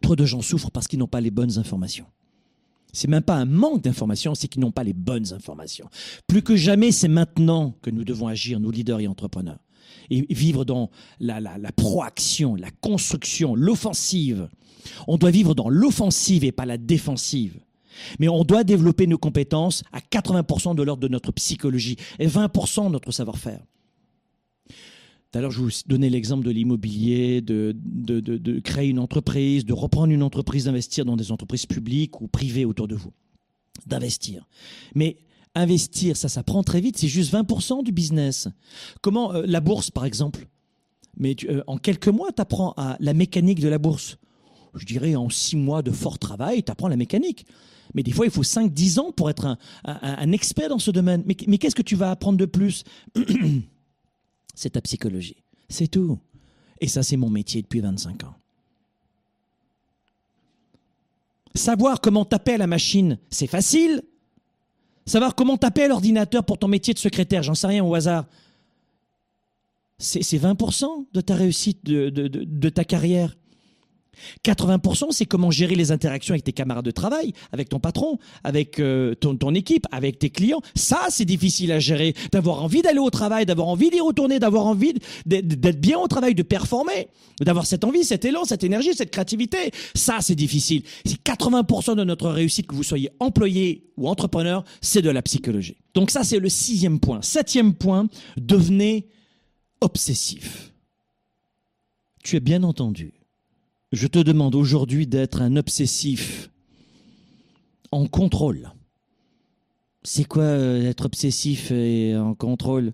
Trop 0.01 0.15
de 0.15 0.25
gens 0.25 0.41
souffrent 0.41 0.71
parce 0.71 0.87
qu'ils 0.87 0.99
n'ont 0.99 1.05
pas 1.05 1.19
les 1.19 1.31
bonnes 1.31 1.57
informations. 1.57 2.05
C'est 2.93 3.09
même 3.09 3.23
pas 3.23 3.35
un 3.35 3.43
manque 3.43 3.83
d'informations, 3.83 4.35
c'est 4.35 4.47
qu'ils 4.47 4.61
n'ont 4.61 4.71
pas 4.71 4.85
les 4.85 4.93
bonnes 4.93 5.33
informations. 5.33 5.89
Plus 6.25 6.41
que 6.41 6.55
jamais, 6.55 6.93
c'est 6.93 7.09
maintenant 7.09 7.75
que 7.81 7.89
nous 7.89 8.05
devons 8.05 8.27
agir, 8.27 8.61
nous 8.61 8.71
leaders 8.71 9.01
et 9.01 9.07
entrepreneurs, 9.07 9.59
et 10.09 10.33
vivre 10.33 10.63
dans 10.63 10.91
la, 11.19 11.41
la 11.41 11.71
proaction, 11.73 12.55
la 12.55 12.71
construction, 12.71 13.53
l'offensive. 13.53 14.47
On 15.09 15.17
doit 15.17 15.31
vivre 15.31 15.53
dans 15.53 15.67
l'offensive 15.67 16.45
et 16.45 16.53
pas 16.53 16.65
la 16.65 16.77
défensive. 16.77 17.59
Mais 18.19 18.29
on 18.29 18.45
doit 18.45 18.63
développer 18.63 19.07
nos 19.07 19.17
compétences 19.17 19.83
à 19.91 19.99
80% 19.99 20.73
de 20.73 20.83
l'ordre 20.83 21.01
de 21.01 21.09
notre 21.09 21.33
psychologie 21.33 21.97
et 22.19 22.27
20% 22.27 22.85
de 22.85 22.91
notre 22.91 23.11
savoir-faire. 23.11 23.59
Alors, 25.35 25.51
je 25.51 25.61
vous 25.61 25.69
donnais 25.85 26.09
l'exemple 26.09 26.45
de 26.45 26.51
l'immobilier, 26.51 27.41
de, 27.41 27.75
créer 28.63 28.89
une 28.89 28.99
entreprise, 28.99 29.65
de 29.65 29.73
reprendre 29.73 30.13
une 30.13 30.23
entreprise, 30.23 30.65
d'investir 30.65 31.03
dans 31.03 31.17
des 31.17 31.31
entreprises 31.31 31.65
publiques 31.65 32.21
ou 32.21 32.27
privées 32.27 32.63
autour 32.63 32.87
de 32.87 32.95
vous. 32.95 33.11
D'investir. 33.85 34.47
Mais 34.95 35.17
investir, 35.53 36.15
ça 36.15 36.29
s'apprend 36.29 36.63
très 36.63 36.79
vite, 36.79 36.97
c'est 36.97 37.09
juste 37.09 37.33
20% 37.33 37.83
du 37.83 37.91
business. 37.91 38.47
Comment 39.01 39.33
euh, 39.33 39.43
la 39.45 39.59
bourse, 39.59 39.91
par 39.91 40.05
exemple? 40.05 40.47
Mais 41.17 41.35
euh, 41.49 41.63
en 41.67 41.77
quelques 41.77 42.07
mois, 42.07 42.31
tu 42.31 42.41
apprends 42.41 42.73
à 42.77 42.95
la 42.99 43.13
mécanique 43.13 43.59
de 43.59 43.67
la 43.67 43.77
bourse. 43.77 44.17
Je 44.73 44.85
dirais 44.85 45.15
en 45.15 45.29
six 45.29 45.57
mois 45.57 45.81
de 45.81 45.91
fort 45.91 46.17
travail, 46.17 46.63
tu 46.63 46.71
apprends 46.71 46.87
la 46.87 46.97
mécanique. 46.97 47.45
Mais 47.93 48.03
des 48.03 48.11
fois, 48.11 48.25
il 48.25 48.31
faut 48.31 48.43
5-10 48.43 48.99
ans 48.99 49.11
pour 49.11 49.29
être 49.29 49.57
un, 49.85 50.31
expert 50.31 50.69
dans 50.69 50.79
ce 50.79 50.91
domaine. 50.91 51.23
Mais 51.25 51.57
qu'est-ce 51.57 51.75
que 51.75 51.81
tu 51.81 51.95
vas 51.95 52.11
apprendre 52.11 52.37
de 52.37 52.45
plus? 52.45 52.83
C'est 54.55 54.71
ta 54.71 54.81
psychologie. 54.81 55.37
C'est 55.69 55.87
tout. 55.87 56.17
Et 56.81 56.87
ça, 56.87 57.03
c'est 57.03 57.17
mon 57.17 57.29
métier 57.29 57.61
depuis 57.61 57.81
25 57.81 58.23
ans. 58.23 58.35
Savoir 61.53 62.01
comment 62.01 62.25
taper 62.25 62.53
à 62.53 62.57
la 62.57 62.67
machine, 62.67 63.17
c'est 63.29 63.47
facile. 63.47 64.03
Savoir 65.05 65.35
comment 65.35 65.55
taper 65.57 65.83
à 65.83 65.87
l'ordinateur 65.87 66.43
pour 66.43 66.57
ton 66.57 66.67
métier 66.67 66.93
de 66.93 66.99
secrétaire, 66.99 67.43
j'en 67.43 67.55
sais 67.55 67.67
rien 67.67 67.83
au 67.83 67.93
hasard. 67.95 68.25
C'est 69.97 70.21
c'est 70.23 70.37
20% 70.37 71.05
de 71.13 71.21
ta 71.21 71.35
réussite, 71.35 71.85
de- 71.85 72.09
de 72.09 72.69
ta 72.69 72.83
carrière. 72.83 73.37
80%, 74.43 75.07
c'est 75.11 75.25
comment 75.25 75.51
gérer 75.51 75.75
les 75.75 75.91
interactions 75.91 76.33
avec 76.33 76.43
tes 76.43 76.53
camarades 76.53 76.85
de 76.85 76.91
travail, 76.91 77.33
avec 77.51 77.69
ton 77.69 77.79
patron, 77.79 78.19
avec 78.43 78.79
euh, 78.79 79.15
ton, 79.15 79.35
ton 79.35 79.53
équipe, 79.53 79.87
avec 79.91 80.19
tes 80.19 80.29
clients. 80.29 80.61
Ça, 80.75 81.07
c'est 81.09 81.25
difficile 81.25 81.71
à 81.71 81.79
gérer. 81.79 82.13
D'avoir 82.31 82.63
envie 82.63 82.81
d'aller 82.81 82.99
au 82.99 83.09
travail, 83.09 83.45
d'avoir 83.45 83.67
envie 83.67 83.89
d'y 83.89 83.99
retourner, 83.99 84.39
d'avoir 84.39 84.65
envie 84.65 84.93
d'être 85.25 85.79
bien 85.79 85.97
au 85.99 86.07
travail, 86.07 86.35
de 86.35 86.43
performer, 86.43 87.07
d'avoir 87.41 87.65
cette 87.65 87.83
envie, 87.83 88.03
cet 88.03 88.25
élan, 88.25 88.45
cette 88.45 88.63
énergie, 88.63 88.93
cette 88.93 89.11
créativité. 89.11 89.71
Ça, 89.93 90.17
c'est 90.21 90.35
difficile. 90.35 90.83
C'est 91.05 91.21
80% 91.21 91.95
de 91.95 92.03
notre 92.03 92.29
réussite, 92.29 92.67
que 92.67 92.75
vous 92.75 92.83
soyez 92.83 93.09
employé 93.19 93.91
ou 93.97 94.07
entrepreneur, 94.07 94.63
c'est 94.81 95.01
de 95.01 95.09
la 95.09 95.21
psychologie. 95.21 95.77
Donc 95.93 96.11
ça, 96.11 96.23
c'est 96.23 96.39
le 96.39 96.49
sixième 96.49 96.99
point. 96.99 97.21
Septième 97.21 97.73
point, 97.73 98.07
devenez 98.37 99.07
obsessif. 99.81 100.73
Tu 102.23 102.35
es 102.35 102.39
bien 102.39 102.63
entendu. 102.63 103.13
Je 103.95 104.07
te 104.07 104.19
demande 104.19 104.55
aujourd'hui 104.55 105.07
d'être 105.07 105.41
un 105.41 105.55
obsessif 105.55 106.49
en 107.93 108.07
contrôle. 108.07 108.73
C'est 110.03 110.25
quoi 110.25 110.43
euh, 110.43 110.89
être 110.89 111.05
obsessif 111.05 111.71
et 111.71 112.13
en 112.17 112.35
contrôle? 112.35 112.91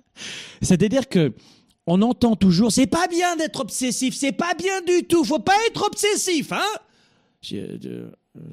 C'est-à-dire 0.62 1.10
que 1.10 1.34
on 1.86 2.00
entend 2.00 2.36
toujours 2.36 2.72
c'est 2.72 2.86
pas 2.86 3.06
bien 3.06 3.36
d'être 3.36 3.60
obsessif, 3.60 4.14
c'est 4.14 4.32
pas 4.32 4.54
bien 4.54 4.80
du 4.80 5.06
tout, 5.06 5.24
faut 5.24 5.40
pas 5.40 5.56
être 5.68 5.86
obsessif, 5.86 6.52
hein? 6.52 6.72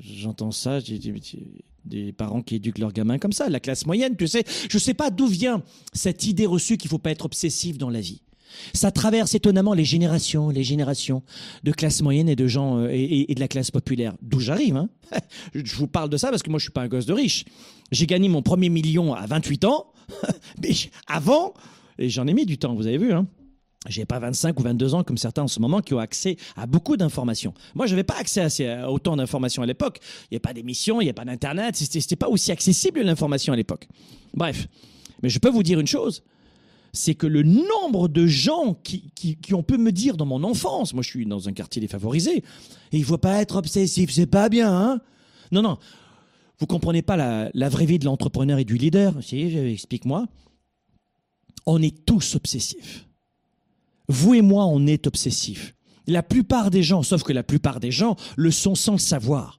J'entends 0.02 0.52
ça, 0.52 0.82
j'ai 0.82 1.00
des 1.86 2.12
parents 2.12 2.42
qui 2.42 2.56
éduquent 2.56 2.80
leurs 2.80 2.92
gamins 2.92 3.18
comme 3.18 3.32
ça, 3.32 3.48
la 3.48 3.62
classe 3.62 3.86
moyenne, 3.86 4.18
tu 4.18 4.28
sais. 4.28 4.44
Je 4.70 4.78
sais 4.78 4.94
pas 4.94 5.10
d'où 5.10 5.28
vient 5.28 5.64
cette 5.94 6.26
idée 6.26 6.48
reçue 6.48 6.76
qu'il 6.76 6.90
faut 6.90 6.98
pas 6.98 7.12
être 7.12 7.26
obsessif 7.26 7.78
dans 7.78 7.90
la 7.90 8.02
vie. 8.02 8.24
Ça 8.74 8.92
traverse 8.92 9.36
étonnamment 9.36 9.74
les 9.74 9.86
générations, 9.86 10.50
les 10.50 10.64
générations 10.64 11.24
de 11.64 11.72
classe 11.72 12.02
moyenne 12.02 12.30
et 12.30 12.36
de 12.36 12.48
gens 12.48 12.80
euh, 12.80 12.90
et, 12.92 13.34
de 13.34 13.40
la 13.40 13.48
classe 13.48 13.72
populaire. 13.72 14.14
D'où 14.22 14.40
j'arrive. 14.40 14.76
Hein 14.78 14.90
je 15.54 15.76
vous 15.76 15.88
parle 15.88 16.10
de 16.10 16.18
ça 16.18 16.30
parce 16.30 16.44
que 16.44 16.50
moi 16.50 16.60
je 16.60 16.64
suis 16.64 16.72
pas 16.72 16.82
un 16.82 16.88
gosse 16.88 17.06
de 17.06 17.14
riche. 17.14 17.46
J'ai 17.92 18.08
gagné 18.08 18.30
mon 18.30 18.42
premier 18.42 18.70
million 18.70 19.14
à 19.14 19.26
28 19.26 19.66
ans, 19.66 19.88
mais 20.62 20.72
avant, 21.08 21.54
et 21.98 22.10
j'en 22.10 22.28
ai 22.28 22.34
mis 22.34 22.46
du 22.46 22.58
temps, 22.58 22.76
vous 22.76 22.88
avez 22.88 22.98
vu. 22.98 23.14
Hein 23.14 23.28
j'ai 23.88 24.06
pas 24.06 24.20
25 24.20 24.60
ou 24.60 24.64
22 24.64 24.96
ans 24.96 25.04
comme 25.04 25.18
certains 25.18 25.44
en 25.44 25.48
ce 25.48 25.60
moment 25.60 25.82
qui 25.82 25.94
ont 25.94 26.00
accès 26.00 26.38
à 26.56 26.66
beaucoup 26.66 26.98
d'informations. 26.98 27.54
Moi, 27.76 27.86
je 27.86 27.94
n'avais 27.94 28.04
pas 28.04 28.18
accès 28.18 28.68
à, 28.68 28.92
autant 28.92 29.16
d'informations 29.16 29.64
à 29.64 29.66
l'époque. 29.66 30.00
Il 30.24 30.34
n'y 30.34 30.38
a 30.38 30.40
pas 30.40 30.54
d'émissions, 30.54 31.02
il 31.02 31.06
n'y 31.06 31.10
a 31.10 31.14
pas 31.14 31.26
d'internet, 31.26 31.76
c'était 31.76 32.16
pas 32.16 32.28
aussi 32.28 32.52
accessible 32.52 33.02
l'information 33.02 33.54
à 33.54 33.56
l'époque. 33.56 33.88
Bref, 34.34 34.68
mais 35.22 35.30
je 35.30 35.40
peux 35.40 35.50
vous 35.50 35.64
dire 35.64 35.80
une 35.80 35.88
chose, 35.88 36.24
c'est 36.98 37.16
que 37.16 37.28
le 37.28 37.44
nombre 37.44 38.08
de 38.08 38.28
gens 38.28 38.74
qui, 38.84 39.12
qui, 39.16 39.38
qui 39.38 39.54
ont 39.54 39.64
pu 39.64 39.78
me 39.78 39.92
dire 39.92 40.18
dans 40.18 40.26
mon 40.26 40.44
enfance, 40.44 40.94
moi 40.94 41.04
je 41.04 41.10
suis 41.10 41.26
dans 41.26 41.48
un 41.48 41.54
quartier 41.54 41.82
défavorisé, 41.82 42.38
et 42.38 42.98
il 42.98 43.04
faut 43.04 43.18
pas 43.18 43.42
être 43.42 43.56
obsessif, 43.56 44.12
c'est 44.12 44.28
pas 44.28 44.50
bien, 44.50 44.72
hein 44.74 45.02
Non, 45.52 45.62
non, 45.62 45.78
vous 46.60 46.66
comprenez 46.66 47.02
pas 47.02 47.16
la, 47.16 47.50
la 47.54 47.70
vraie 47.70 47.86
vie 47.86 48.00
de 48.00 48.06
l'entrepreneur 48.06 48.58
et 48.60 48.66
du 48.66 48.78
leader? 48.78 49.14
Si, 49.22 49.40
explique-moi. 49.40 50.26
On 51.66 51.82
est 51.82 52.06
tous 52.06 52.36
obsessifs. 52.36 53.08
Vous 54.08 54.34
et 54.34 54.42
moi, 54.42 54.66
on 54.66 54.88
est 54.88 55.06
obsessifs. 55.06 55.76
La 56.08 56.24
plupart 56.24 56.72
des 56.72 56.82
gens, 56.82 57.04
sauf 57.04 57.24
que 57.24 57.34
la 57.34 57.44
plupart 57.44 57.80
des 57.80 57.92
gens, 57.92 58.16
le 58.38 58.52
sont 58.52 58.76
sans 58.76 58.94
le 58.94 58.98
savoir. 59.00 59.58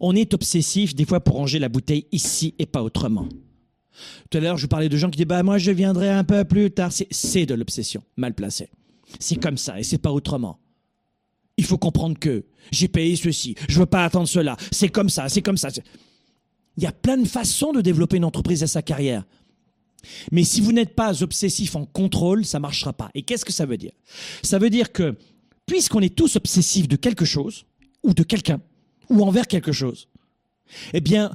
On 0.00 0.16
est 0.16 0.34
obsessif 0.34 0.94
des 0.94 1.04
fois 1.04 1.20
pour 1.20 1.36
ranger 1.36 1.58
la 1.58 1.68
bouteille 1.68 2.06
ici 2.10 2.54
et 2.58 2.66
pas 2.66 2.82
autrement. 2.82 3.28
Tout 4.30 4.38
à 4.38 4.40
l'heure, 4.40 4.56
je 4.56 4.62
vous 4.62 4.68
parlais 4.68 4.88
de 4.88 4.96
gens 4.96 5.10
qui 5.10 5.16
disent 5.18 5.26
bah 5.26 5.42
moi 5.42 5.58
je 5.58 5.70
viendrai 5.70 6.08
un 6.10 6.24
peu 6.24 6.44
plus 6.44 6.70
tard. 6.70 6.92
C'est- 6.92 7.46
de 7.46 7.54
l'obsession, 7.54 8.02
mal 8.16 8.34
placée. 8.34 8.68
C'est 9.18 9.36
comme 9.36 9.56
ça 9.56 9.78
et 9.80 9.82
c'est 9.82 9.98
pas 9.98 10.12
autrement. 10.12 10.58
Il 11.56 11.64
faut 11.64 11.78
comprendre 11.78 12.18
que 12.18 12.44
j'ai 12.70 12.88
payé 12.88 13.16
ceci, 13.16 13.54
je 13.68 13.78
veux 13.78 13.86
pas 13.86 14.04
attendre 14.04 14.28
cela. 14.28 14.56
C'est 14.70 14.88
comme 14.88 15.08
ça, 15.08 15.28
c'est 15.28 15.42
comme 15.42 15.56
ça. 15.56 15.68
Il 16.76 16.82
y 16.82 16.86
a 16.86 16.92
plein 16.92 17.16
de 17.16 17.26
façons 17.26 17.72
de 17.72 17.80
développer 17.80 18.18
une 18.18 18.24
entreprise 18.24 18.62
à 18.62 18.66
sa 18.68 18.82
carrière. 18.82 19.24
Mais 20.30 20.44
si 20.44 20.60
vous 20.60 20.70
n'êtes 20.72 20.94
pas 20.94 21.22
obsessif 21.24 21.74
en 21.74 21.84
contrôle, 21.84 22.44
ça 22.44 22.60
marchera 22.60 22.92
pas. 22.92 23.10
Et 23.14 23.22
qu'est-ce 23.22 23.44
que 23.44 23.52
ça 23.52 23.66
veut 23.66 23.76
dire? 23.76 23.90
Ça 24.42 24.58
veut 24.58 24.70
dire 24.70 24.92
que 24.92 25.16
puisqu'on 25.66 26.00
est 26.00 26.14
tous 26.14 26.36
obsessifs 26.36 26.86
de 26.86 26.94
quelque 26.96 27.24
chose 27.24 27.64
ou 28.04 28.14
de 28.14 28.22
quelqu'un 28.22 28.60
ou 29.10 29.22
envers 29.24 29.46
quelque 29.48 29.72
chose, 29.72 30.08
eh 30.92 31.00
bien 31.00 31.34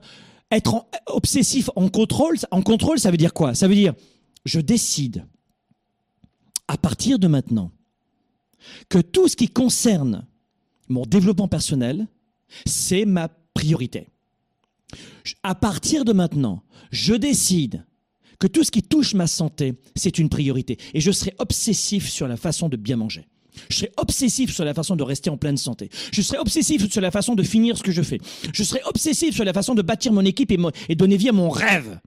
être 0.56 0.86
obsessif 1.08 1.70
en 1.76 1.90
contrôle, 1.90 2.38
en 2.52 2.62
contrôle, 2.62 3.00
ça 3.00 3.12
veut 3.12 3.18
dire 3.18 3.34
quoi? 3.34 3.56
Ça 3.56 3.68
veut 3.68 3.76
dire 3.76 3.94
je 4.46 4.60
décide 4.60 5.26
à 6.68 6.78
partir 6.78 7.20
de 7.20 7.28
maintenant 7.28 7.72
que 8.90 9.00
tout 9.00 9.28
ce 9.28 9.36
qui 9.36 9.48
concerne 9.48 10.26
mon 10.90 11.06
développement 11.06 11.48
personnel, 11.48 12.08
c'est 12.66 13.06
ma 13.06 13.30
priorité. 13.54 14.10
À 15.44 15.56
partir 15.56 16.06
de 16.06 16.14
maintenant, 16.14 16.64
je 16.92 17.14
décide 17.14 17.86
que 18.40 18.48
tout 18.48 18.64
ce 18.64 18.72
qui 18.72 18.84
touche 18.84 19.14
ma 19.14 19.28
santé, 19.28 19.74
c'est 19.96 20.20
une 20.20 20.30
priorité. 20.30 20.78
Et 20.94 21.00
je 21.00 21.12
serai 21.12 21.34
obsessif 21.40 22.10
sur 22.10 22.28
la 22.28 22.38
façon 22.38 22.70
de 22.70 22.78
bien 22.78 22.98
manger. 22.98 23.28
Je 23.70 23.78
serai 23.78 23.92
obsessif 23.98 24.54
sur 24.54 24.66
la 24.66 24.74
façon 24.74 24.96
de 24.96 25.04
rester 25.04 25.30
en 25.30 25.38
pleine 25.38 25.58
santé. 25.58 25.90
Je 26.12 26.22
serai 26.22 26.40
obsessif 26.40 26.90
sur 26.92 27.02
la 27.02 27.12
façon 27.12 27.36
de 27.36 27.44
finir 27.44 27.78
ce 27.78 27.84
que 27.84 27.92
je 27.92 28.02
fais. 28.02 28.20
Je 28.54 28.64
serai 28.64 28.82
obsessif 28.86 29.36
sur 29.36 29.44
la 29.44 29.54
façon 29.54 29.76
de 29.76 29.82
bâtir 29.82 30.12
mon 30.14 30.26
équipe 30.26 30.52
et, 30.90 30.96
donner 30.96 31.18
vie 31.18 31.30
à 31.30 31.34
mon 31.34 31.50
rêve. 31.50 32.00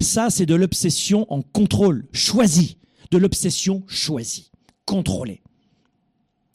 Ça, 0.00 0.30
c'est 0.30 0.46
de 0.46 0.54
l'obsession 0.54 1.26
en 1.32 1.42
contrôle, 1.42 2.06
choisi. 2.12 2.76
De 3.10 3.18
l'obsession 3.18 3.84
choisie, 3.88 4.50
contrôlée. 4.86 5.42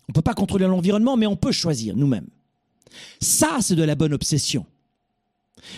On 0.07 0.11
ne 0.11 0.13
peut 0.13 0.21
pas 0.23 0.33
contrôler 0.33 0.65
l'environnement, 0.65 1.15
mais 1.15 1.27
on 1.27 1.35
peut 1.35 1.51
choisir 1.51 1.95
nous-mêmes. 1.95 2.27
Ça, 3.21 3.57
c'est 3.61 3.75
de 3.75 3.83
la 3.83 3.95
bonne 3.95 4.13
obsession. 4.13 4.65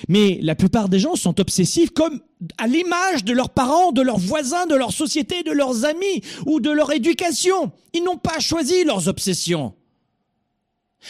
Mais 0.07 0.39
la 0.41 0.55
plupart 0.55 0.89
des 0.89 0.99
gens 0.99 1.15
sont 1.15 1.39
obsessifs 1.39 1.91
comme 1.91 2.21
à 2.57 2.67
l'image 2.67 3.23
de 3.23 3.33
leurs 3.33 3.49
parents, 3.49 3.91
de 3.91 4.01
leurs 4.01 4.19
voisins, 4.19 4.65
de 4.65 4.75
leur 4.75 4.91
société, 4.91 5.43
de 5.43 5.51
leurs 5.51 5.85
amis 5.85 6.21
ou 6.45 6.59
de 6.59 6.69
leur 6.69 6.91
éducation. 6.91 7.71
Ils 7.93 8.03
n'ont 8.03 8.17
pas 8.17 8.39
choisi 8.39 8.83
leurs 8.83 9.07
obsessions. 9.07 9.73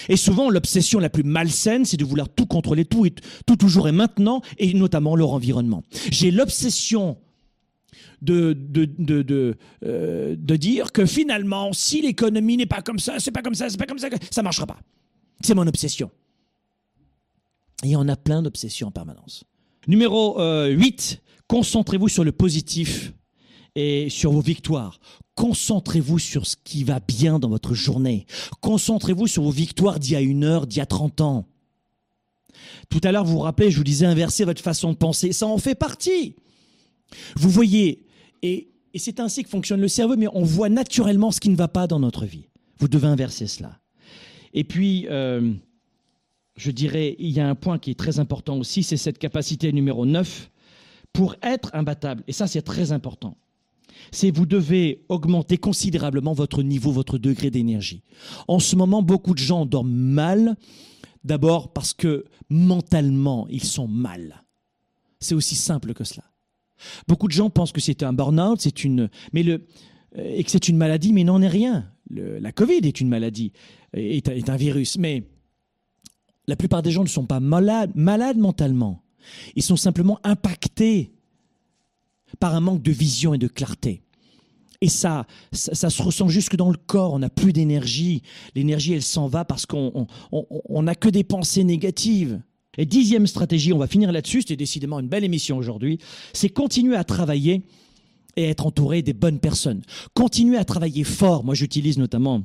Et 0.07 0.17
souvent, 0.17 0.49
l'obsession 0.49 0.99
la 0.99 1.09
plus 1.09 1.23
malsaine, 1.23 1.85
c'est 1.85 1.97
de 1.97 2.05
vouloir 2.05 2.29
tout 2.29 2.45
contrôler, 2.45 2.85
tout, 2.85 3.07
tout 3.45 3.55
toujours 3.55 3.87
et 3.87 3.91
maintenant, 3.91 4.41
et 4.57 4.73
notamment 4.73 5.15
leur 5.15 5.31
environnement. 5.31 5.83
J'ai 6.11 6.31
l'obsession 6.31 7.17
de, 8.21 8.53
de, 8.53 8.85
de, 8.97 9.21
de, 9.21 9.57
euh, 9.85 10.35
de 10.37 10.55
dire 10.55 10.91
que 10.91 11.05
finalement, 11.05 11.73
si 11.73 12.01
l'économie 12.01 12.57
n'est 12.57 12.65
pas 12.65 12.81
comme 12.81 12.99
ça, 12.99 13.19
c'est 13.19 13.31
pas 13.31 13.41
comme 13.41 13.55
ça, 13.55 13.69
c'est 13.69 13.77
pas 13.77 13.85
comme 13.85 13.97
ça, 13.97 14.09
ça 14.29 14.43
marchera 14.43 14.67
pas. 14.67 14.79
C'est 15.41 15.55
mon 15.55 15.65
obsession. 15.67 16.11
Et 17.83 17.95
on 17.95 18.07
a 18.07 18.15
plein 18.15 18.41
d'obsessions 18.41 18.87
en 18.87 18.91
permanence. 18.91 19.43
Numéro 19.87 20.39
euh, 20.39 20.67
8, 20.67 21.21
concentrez-vous 21.47 22.09
sur 22.09 22.23
le 22.23 22.31
positif 22.31 23.13
et 23.75 24.09
sur 24.09 24.31
vos 24.31 24.41
victoires. 24.41 24.99
Concentrez-vous 25.35 26.19
sur 26.19 26.45
ce 26.45 26.55
qui 26.63 26.83
va 26.83 26.99
bien 26.99 27.39
dans 27.39 27.49
votre 27.49 27.73
journée. 27.73 28.25
Concentrez-vous 28.61 29.27
sur 29.27 29.43
vos 29.43 29.51
victoires 29.51 29.99
d'il 29.99 30.11
y 30.11 30.15
a 30.15 30.21
une 30.21 30.43
heure, 30.43 30.67
d'il 30.67 30.79
y 30.79 30.81
a 30.81 30.85
30 30.85 31.21
ans. 31.21 31.45
Tout 32.89 32.99
à 33.03 33.11
l'heure, 33.11 33.23
vous 33.23 33.33
vous 33.33 33.39
rappelez, 33.39 33.71
je 33.71 33.77
vous 33.77 33.83
disais 33.83 34.05
inverser 34.05 34.43
votre 34.43 34.61
façon 34.61 34.91
de 34.91 34.97
penser. 34.97 35.31
Ça 35.31 35.47
en 35.47 35.57
fait 35.57 35.75
partie. 35.75 36.35
Vous 37.35 37.49
voyez, 37.49 38.05
et, 38.41 38.69
c'est 38.95 39.19
ainsi 39.19 39.43
que 39.43 39.49
fonctionne 39.49 39.81
le 39.81 39.87
cerveau, 39.87 40.17
mais 40.17 40.27
on 40.33 40.43
voit 40.43 40.69
naturellement 40.69 41.31
ce 41.31 41.39
qui 41.39 41.49
ne 41.49 41.55
va 41.55 41.67
pas 41.67 41.87
dans 41.87 41.99
notre 41.99 42.25
vie. 42.25 42.49
Vous 42.79 42.87
devez 42.87 43.07
inverser 43.07 43.47
cela. 43.47 43.79
Et 44.53 44.63
puis, 44.63 45.07
euh, 45.09 45.53
je 46.59 46.71
dirais, 46.71 47.15
il 47.19 47.29
y 47.29 47.39
a 47.39 47.47
un 47.47 47.55
point 47.55 47.79
qui 47.79 47.91
est 47.91 47.99
très 47.99 48.19
important 48.19 48.57
aussi, 48.57 48.83
c'est 48.83 48.97
cette 48.97 49.17
capacité 49.17 49.71
numéro 49.71 50.05
9 50.05 50.51
pour 51.13 51.35
être 51.41 51.69
imbattable. 51.73 52.23
Et 52.27 52.33
ça, 52.33 52.47
c'est 52.47 52.61
très 52.61 52.91
important. 52.91 53.37
C'est 54.11 54.31
vous 54.31 54.45
devez 54.45 55.05
augmenter 55.09 55.57
considérablement 55.57 56.33
votre 56.33 56.61
niveau, 56.61 56.91
votre 56.91 57.17
degré 57.17 57.49
d'énergie. 57.49 58.03
En 58.47 58.59
ce 58.59 58.75
moment, 58.75 59.01
beaucoup 59.01 59.33
de 59.33 59.39
gens 59.39 59.65
dorment 59.65 59.91
mal, 59.91 60.55
d'abord 61.23 61.71
parce 61.71 61.93
que 61.93 62.25
mentalement, 62.49 63.47
ils 63.49 63.63
sont 63.63 63.87
mal. 63.87 64.43
C'est 65.19 65.35
aussi 65.35 65.55
simple 65.55 65.93
que 65.93 66.03
cela. 66.03 66.25
Beaucoup 67.07 67.27
de 67.27 67.33
gens 67.33 67.49
pensent 67.49 67.71
que 67.71 67.81
c'est 67.81 68.03
un 68.03 68.13
burn-out, 68.13 68.59
c'est 68.61 68.83
une, 68.83 69.09
mais 69.33 69.43
le, 69.43 69.65
et 70.15 70.43
que 70.43 70.51
c'est 70.51 70.67
une 70.67 70.77
maladie, 70.77 71.13
mais 71.13 71.23
n'en 71.23 71.41
est 71.41 71.47
rien. 71.47 71.91
la 72.09 72.51
Covid 72.51 72.81
est 72.83 72.99
une 73.01 73.09
maladie, 73.09 73.53
est, 73.93 74.27
est, 74.27 74.49
un 74.49 74.55
virus, 74.55 74.97
mais 74.97 75.27
la 76.49 76.55
plupart 76.55 76.81
des 76.81 76.89
gens 76.89 77.03
ne 77.03 77.07
sont 77.07 77.27
pas 77.27 77.39
malades, 77.39 77.91
mentalement. 77.95 79.03
Ils 79.55 79.61
sont 79.61 79.75
simplement 79.75 80.19
impactés 80.23 81.11
par 82.39 82.55
un 82.55 82.59
manque 82.59 82.81
de 82.81 82.91
vision 82.91 83.35
et 83.35 83.37
de 83.37 83.47
clarté. 83.47 84.01
Et 84.81 84.89
ça, 84.89 85.27
ça, 85.51 85.89
se 85.89 86.01
ressent 86.01 86.27
jusque 86.27 86.55
dans 86.55 86.71
le 86.71 86.77
corps. 86.77 87.13
On 87.13 87.19
n'a 87.19 87.29
plus 87.29 87.53
d'énergie. 87.53 88.23
L'énergie, 88.55 88.93
elle 88.93 89.03
s'en 89.03 89.27
va 89.27 89.45
parce 89.45 89.67
qu'on 89.67 90.07
n'a 90.81 90.95
que 90.95 91.09
des 91.09 91.23
pensées 91.23 91.63
négatives. 91.63 92.41
Et 92.79 92.85
dixième 92.85 93.27
stratégie, 93.27 93.71
on 93.71 93.77
va 93.77 93.87
finir 93.87 94.11
là-dessus, 94.11 94.41
c'était 94.41 94.55
décidément 94.55 94.99
une 94.99 95.09
belle 95.09 95.25
émission 95.25 95.57
aujourd'hui, 95.57 95.99
c'est 96.33 96.49
continuer 96.49 96.95
à 96.95 97.03
travailler 97.03 97.63
et 98.37 98.45
être 98.45 98.65
entouré 98.65 99.01
des 99.01 99.13
bonnes 99.13 99.39
personnes. 99.39 99.81
Continuer 100.13 100.57
à 100.57 100.63
travailler 100.63 101.03
fort. 101.03 101.43
Moi, 101.43 101.55
j'utilise 101.55 101.97
notamment 101.97 102.43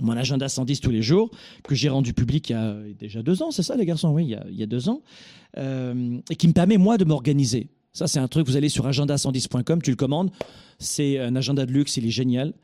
mon 0.00 0.16
agenda 0.16 0.48
110 0.48 0.80
tous 0.80 0.90
les 0.90 1.02
jours, 1.02 1.30
que 1.64 1.74
j'ai 1.74 1.88
rendu 1.88 2.12
public 2.12 2.50
il 2.50 2.52
y 2.52 2.56
a 2.56 2.76
déjà 2.98 3.22
deux 3.22 3.42
ans, 3.42 3.50
c'est 3.50 3.62
ça 3.62 3.76
les 3.76 3.86
garçons? 3.86 4.10
Oui, 4.10 4.34
il 4.48 4.56
y 4.56 4.62
a, 4.62 4.66
deux 4.66 4.88
ans, 4.88 5.02
euh, 5.56 6.18
et 6.30 6.36
qui 6.36 6.48
me 6.48 6.52
permet 6.52 6.76
moi 6.76 6.98
de 6.98 7.04
m'organiser. 7.04 7.68
Ça, 7.92 8.06
c'est 8.06 8.20
un 8.20 8.28
truc, 8.28 8.46
vous 8.46 8.56
allez 8.56 8.68
sur 8.68 8.88
agenda110.com, 8.88 9.82
tu 9.82 9.90
le 9.90 9.96
commandes, 9.96 10.30
c'est 10.78 11.18
un 11.18 11.34
agenda 11.36 11.66
de 11.66 11.72
luxe, 11.72 11.96
il 11.96 12.06
est 12.06 12.10
génial. 12.10 12.54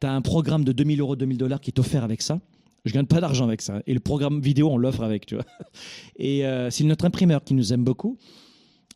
Tu 0.00 0.06
as 0.06 0.12
un 0.12 0.22
programme 0.22 0.64
de 0.64 0.72
2000 0.72 1.00
euros, 1.00 1.14
2000 1.14 1.36
dollars 1.36 1.60
qui 1.60 1.70
est 1.70 1.78
offert 1.78 2.02
avec 2.02 2.22
ça. 2.22 2.40
Je 2.84 2.94
gagne 2.94 3.06
pas 3.06 3.20
d'argent 3.20 3.44
avec 3.44 3.60
ça. 3.60 3.82
Et 3.86 3.92
le 3.92 4.00
programme 4.00 4.40
vidéo, 4.40 4.70
on 4.70 4.78
l'offre 4.78 5.02
avec, 5.02 5.26
tu 5.26 5.34
vois. 5.34 5.44
Et 6.16 6.46
euh, 6.46 6.70
c'est 6.70 6.84
notre 6.84 7.04
imprimeur 7.04 7.44
qui 7.44 7.54
nous 7.54 7.72
aime 7.72 7.84
beaucoup. 7.84 8.16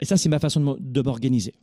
Et 0.01 0.07
ça, 0.07 0.17
c'est 0.17 0.29
ma 0.29 0.39
façon 0.39 0.77
de 0.81 1.03
m'organiser. 1.03 1.55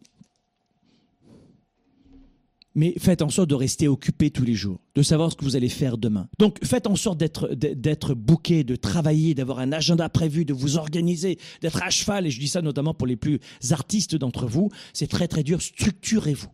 Mais 2.73 2.93
faites 2.97 3.21
en 3.21 3.29
sorte 3.29 3.49
de 3.49 3.55
rester 3.55 3.87
occupé 3.87 4.31
tous 4.31 4.43
les 4.43 4.53
jours, 4.53 4.79
de 4.95 5.01
savoir 5.01 5.31
ce 5.31 5.35
que 5.35 5.43
vous 5.43 5.55
allez 5.55 5.69
faire 5.69 5.97
demain. 5.97 6.27
Donc 6.39 6.57
faites 6.63 6.87
en 6.87 6.95
sorte 6.95 7.17
d'être 7.17 7.53
d'être 7.53 8.13
de 8.13 8.75
travailler, 8.75 9.33
d'avoir 9.35 9.59
un 9.59 9.71
agenda 9.71 10.07
prévu, 10.09 10.45
de 10.45 10.53
vous 10.53 10.77
organiser, 10.77 11.37
d'être 11.61 11.83
à 11.83 11.89
cheval. 11.89 12.27
Et 12.27 12.31
je 12.31 12.39
dis 12.39 12.47
ça 12.47 12.61
notamment 12.61 12.93
pour 12.93 13.07
les 13.07 13.17
plus 13.17 13.39
artistes 13.71 14.15
d'entre 14.15 14.47
vous. 14.47 14.69
C'est 14.93 15.07
très 15.07 15.27
très 15.27 15.43
dur. 15.43 15.61
Structurez-vous. 15.61 16.49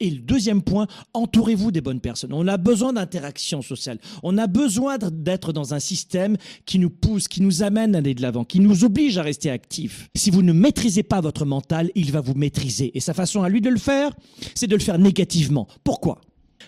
Et 0.00 0.10
le 0.10 0.20
deuxième 0.20 0.62
point, 0.62 0.86
entourez-vous 1.12 1.72
des 1.72 1.80
bonnes 1.80 2.00
personnes. 2.00 2.32
On 2.32 2.46
a 2.46 2.56
besoin 2.56 2.92
d'interaction 2.92 3.62
sociale. 3.62 3.98
On 4.22 4.38
a 4.38 4.46
besoin 4.46 4.96
d'être 4.98 5.52
dans 5.52 5.74
un 5.74 5.80
système 5.80 6.36
qui 6.66 6.78
nous 6.78 6.90
pousse, 6.90 7.26
qui 7.26 7.42
nous 7.42 7.64
amène 7.64 7.96
à 7.96 7.98
aller 7.98 8.14
de 8.14 8.22
l'avant, 8.22 8.44
qui 8.44 8.60
nous 8.60 8.84
oblige 8.84 9.18
à 9.18 9.22
rester 9.22 9.50
actifs. 9.50 10.08
Si 10.14 10.30
vous 10.30 10.42
ne 10.42 10.52
maîtrisez 10.52 11.02
pas 11.02 11.20
votre 11.20 11.44
mental, 11.44 11.90
il 11.96 12.12
va 12.12 12.20
vous 12.20 12.34
maîtriser. 12.34 12.96
Et 12.96 13.00
sa 13.00 13.12
façon 13.12 13.42
à 13.42 13.48
lui 13.48 13.60
de 13.60 13.70
le 13.70 13.78
faire, 13.78 14.14
c'est 14.54 14.68
de 14.68 14.76
le 14.76 14.82
faire 14.82 14.98
négativement. 14.98 15.66
Pourquoi? 15.82 16.20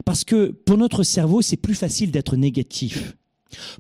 Parce 0.05 0.25
que 0.25 0.51
pour 0.51 0.77
notre 0.77 1.05
cerveau, 1.05 1.41
c'est 1.41 1.57
plus 1.57 1.75
facile 1.75 2.11
d'être 2.11 2.37
négatif. 2.37 3.17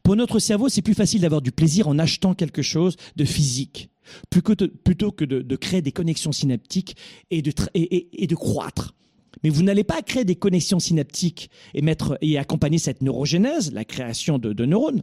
Pour 0.02 0.14
notre 0.14 0.38
cerveau, 0.38 0.68
c'est 0.68 0.82
plus 0.82 0.94
facile 0.94 1.22
d'avoir 1.22 1.42
du 1.42 1.52
plaisir 1.52 1.88
en 1.88 1.98
achetant 1.98 2.34
quelque 2.34 2.62
chose 2.62 2.96
de 3.16 3.24
physique, 3.24 3.90
plutôt 4.30 5.12
que 5.12 5.24
de, 5.24 5.56
créer 5.56 5.82
des 5.82 5.92
connexions 5.92 6.32
synaptiques 6.32 6.96
et 7.30 7.42
de, 7.42 7.52
et 7.74 8.26
de 8.26 8.34
croître. 8.34 8.94
Mais 9.42 9.50
vous 9.50 9.62
n'allez 9.62 9.84
pas 9.84 10.02
créer 10.02 10.24
des 10.24 10.36
connexions 10.36 10.78
synaptiques 10.78 11.50
et, 11.74 11.82
mettre, 11.82 12.18
et 12.20 12.38
accompagner 12.38 12.78
cette 12.78 13.02
neurogénèse, 13.02 13.72
la 13.72 13.84
création 13.84 14.38
de, 14.38 14.64
neurones. 14.64 15.02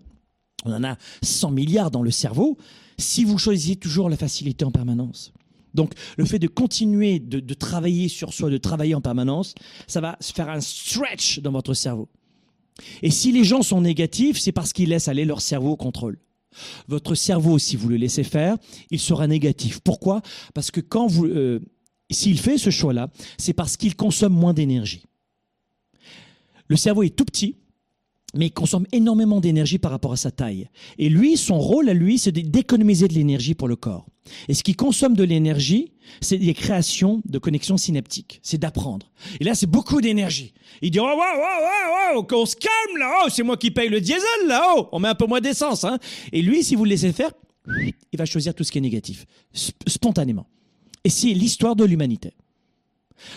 On 0.65 0.73
en 0.73 0.83
a 0.83 0.97
100 1.23 1.51
milliards 1.51 1.91
dans 1.91 2.03
le 2.03 2.11
cerveau 2.11 2.57
si 2.97 3.23
vous 3.23 3.37
choisissez 3.37 3.75
toujours 3.75 4.09
la 4.09 4.17
facilité 4.17 4.65
en 4.65 4.71
permanence. 4.71 5.31
Donc 5.73 5.93
le 6.17 6.25
fait 6.25 6.39
de 6.39 6.47
continuer 6.47 7.19
de, 7.19 7.53
travailler 7.53 8.07
sur 8.07 8.33
soi, 8.33 8.49
de 8.49 8.57
travailler 8.57 8.95
en 8.95 9.01
permanence, 9.01 9.53
ça 9.85 10.01
va 10.01 10.17
faire 10.21 10.49
un 10.49 10.61
stretch 10.61 11.39
dans 11.39 11.51
votre 11.51 11.73
cerveau. 11.73 12.09
Et 13.01 13.11
si 13.11 13.31
les 13.31 13.43
gens 13.43 13.61
sont 13.61 13.81
négatifs, 13.81 14.39
c'est 14.39 14.51
parce 14.51 14.73
qu'ils 14.73 14.89
laissent 14.89 15.07
aller 15.07 15.25
leur 15.25 15.41
cerveau 15.41 15.71
au 15.71 15.77
contrôle. 15.77 16.19
Votre 16.87 17.15
cerveau, 17.15 17.59
si 17.59 17.75
vous 17.75 17.89
le 17.89 17.97
laissez 17.97 18.23
faire, 18.23 18.57
il 18.89 18.99
sera 18.99 19.27
négatif. 19.27 19.79
Pourquoi? 19.79 20.21
Parce 20.53 20.71
que 20.71 20.81
quand 20.81 21.07
vous, 21.07 21.25
euh, 21.25 21.59
s'il 22.13 22.39
fait 22.39 22.57
ce 22.57 22.69
choix-là, 22.69 23.09
c'est 23.37 23.53
parce 23.53 23.77
qu'il 23.77 23.95
consomme 23.95 24.33
moins 24.33 24.53
d'énergie. 24.53 25.03
Le 26.67 26.75
cerveau 26.75 27.03
est 27.03 27.15
tout 27.15 27.25
petit, 27.25 27.55
mais 28.33 28.47
il 28.47 28.51
consomme 28.51 28.85
énormément 28.91 29.39
d'énergie 29.39 29.77
par 29.77 29.91
rapport 29.91 30.13
à 30.13 30.17
sa 30.17 30.31
taille. 30.31 30.69
Et 30.97 31.09
lui, 31.09 31.37
son 31.37 31.59
rôle 31.59 31.89
à 31.89 31.93
lui, 31.93 32.17
c'est 32.17 32.31
d'économiser 32.31 33.07
de 33.07 33.13
l'énergie 33.13 33.55
pour 33.55 33.67
le 33.67 33.75
corps. 33.75 34.05
Et 34.49 34.53
ce 34.53 34.63
qui 34.63 34.75
consomme 34.75 35.15
de 35.15 35.23
l'énergie, 35.23 35.93
c'est 36.19 36.37
les 36.37 36.53
créations 36.53 37.21
de 37.25 37.39
connexions 37.39 37.77
synaptiques. 37.77 38.39
C'est 38.43 38.57
d'apprendre. 38.57 39.09
Et 39.39 39.45
là, 39.45 39.55
c'est 39.55 39.67
beaucoup 39.67 40.01
d'énergie. 40.01 40.53
Il 40.81 40.91
dit, 40.91 40.99
oh, 40.99 41.03
wow, 41.03 41.15
wow, 41.15 42.15
wow, 42.15 42.23
qu'on 42.23 42.45
se 42.45 42.55
calme 42.55 42.97
là, 42.99 43.23
oh, 43.23 43.29
c'est 43.29 43.43
moi 43.43 43.55
qui 43.55 43.71
paye 43.71 43.89
le 43.89 44.01
diesel 44.01 44.21
là, 44.47 44.61
oh, 44.75 44.89
on 44.91 44.99
met 44.99 45.07
un 45.07 45.15
peu 45.15 45.25
moins 45.25 45.41
d'essence. 45.41 45.85
Hein. 45.85 45.97
Et 46.33 46.41
lui, 46.41 46.63
si 46.63 46.75
vous 46.75 46.83
le 46.83 46.89
laissez 46.89 47.13
faire, 47.13 47.31
il 48.11 48.17
va 48.17 48.25
choisir 48.25 48.53
tout 48.53 48.63
ce 48.63 48.71
qui 48.71 48.77
est 48.77 48.81
négatif, 48.81 49.25
spontanément. 49.87 50.47
Et 51.07 51.09
c'est 51.09 51.33
l'histoire 51.33 51.77
de 51.77 51.85
l'humanité. 51.85 52.33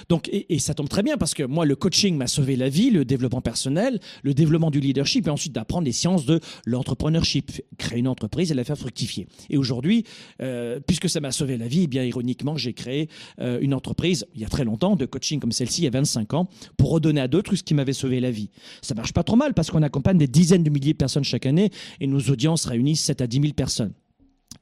Donc, 0.08 0.28
et, 0.32 0.58
ça 0.58 0.74
tombe 0.74 0.88
très 0.88 1.04
bien 1.04 1.16
parce 1.16 1.34
que 1.34 1.44
moi, 1.44 1.64
le 1.64 1.76
coaching 1.76 2.16
m'a 2.16 2.26
sauvé 2.26 2.56
la 2.56 2.68
vie, 2.68 2.90
le 2.90 3.04
développement 3.04 3.40
personnel, 3.40 4.00
le 4.24 4.34
développement 4.34 4.72
du 4.72 4.80
leadership 4.80 5.28
et 5.28 5.30
ensuite 5.30 5.52
d'apprendre 5.52 5.84
les 5.84 5.92
sciences 5.92 6.26
de 6.26 6.40
l'entrepreneurship, 6.66 7.52
créer 7.78 8.00
une 8.00 8.08
entreprise 8.08 8.50
et 8.50 8.54
la 8.54 8.64
faire 8.64 8.76
fructifier. 8.76 9.28
Et 9.50 9.56
aujourd'hui, 9.56 10.02
euh, 10.42 10.80
puisque 10.84 11.08
ça 11.08 11.20
m'a 11.20 11.30
sauvé 11.30 11.56
la 11.56 11.68
vie, 11.68 11.82
eh 11.84 11.86
bien 11.86 12.02
ironiquement, 12.02 12.56
j'ai 12.56 12.72
créé 12.72 13.08
euh, 13.40 13.60
une 13.60 13.72
entreprise 13.72 14.26
il 14.34 14.40
y 14.40 14.44
a 14.44 14.48
très 14.48 14.64
longtemps 14.64 14.96
de 14.96 15.06
coaching 15.06 15.38
comme 15.38 15.52
celle-ci, 15.52 15.82
il 15.82 15.84
y 15.84 15.88
a 15.88 15.92
25 15.92 16.34
ans, 16.34 16.48
pour 16.76 16.90
redonner 16.90 17.20
à 17.20 17.28
d'autres 17.28 17.54
ce 17.54 17.62
qui 17.62 17.74
m'avait 17.74 17.92
sauvé 17.92 18.18
la 18.18 18.32
vie. 18.32 18.50
Ça 18.82 18.96
marche 18.96 19.12
pas 19.12 19.22
trop 19.22 19.36
mal 19.36 19.54
parce 19.54 19.70
qu'on 19.70 19.84
accompagne 19.84 20.18
des 20.18 20.26
dizaines 20.26 20.64
de 20.64 20.70
milliers 20.70 20.94
de 20.94 20.98
personnes 20.98 21.22
chaque 21.22 21.46
année 21.46 21.70
et 22.00 22.08
nos 22.08 22.18
audiences 22.18 22.64
réunissent 22.64 23.04
7 23.04 23.20
à 23.20 23.28
10 23.28 23.40
000 23.40 23.52
personnes 23.52 23.92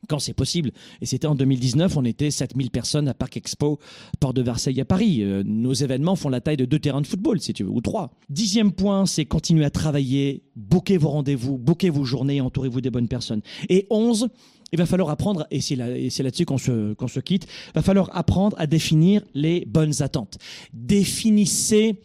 quand 0.09 0.19
c'est 0.19 0.33
possible. 0.33 0.73
Et 1.01 1.07
c'était 1.07 1.27
en 1.27 1.35
2019, 1.35 1.97
on 1.97 2.05
était 2.05 2.31
7000 2.31 2.71
personnes 2.71 3.09
à 3.09 3.15
Parc 3.15 3.37
Expo, 3.37 3.79
Port 4.19 4.35
de 4.35 4.43
Versailles 4.43 4.81
à 4.81 4.85
Paris. 4.85 5.23
Euh, 5.23 5.43
nos 5.45 5.73
événements 5.73 6.17
font 6.17 6.29
la 6.29 6.41
taille 6.41 6.57
de 6.57 6.65
deux 6.65 6.79
terrains 6.79 7.01
de 7.01 7.07
football, 7.07 7.41
si 7.41 7.53
tu 7.53 7.65
veux, 7.65 7.71
ou 7.71 7.81
trois. 7.81 8.11
Dixième 8.29 8.73
point, 8.73 9.07
c'est 9.07 9.27
continuer 9.27 9.65
à 9.65 9.71
travailler, 9.71 10.43
booker 10.57 10.97
vos 10.97 11.11
rendez-vous, 11.11 11.59
booker 11.59 11.91
vos 11.91 12.05
journées, 12.05 12.41
entourez-vous 12.41 12.81
des 12.81 12.91
bonnes 12.91 13.09
personnes. 13.09 13.43
Et 13.69 13.87
onze, 13.91 14.29
il 14.73 14.79
va 14.79 14.87
falloir 14.87 15.11
apprendre, 15.11 15.47
et 15.51 15.61
c'est 15.61 15.77
là-dessus 15.77 16.45
qu'on 16.45 16.59
se, 16.59 16.95
qu'on 16.95 17.09
se 17.09 17.21
quitte, 17.21 17.47
il 17.69 17.73
va 17.75 17.83
falloir 17.83 18.15
apprendre 18.17 18.57
à 18.59 18.67
définir 18.67 19.23
les 19.35 19.65
bonnes 19.67 20.03
attentes. 20.03 20.39
Définissez 20.73 22.01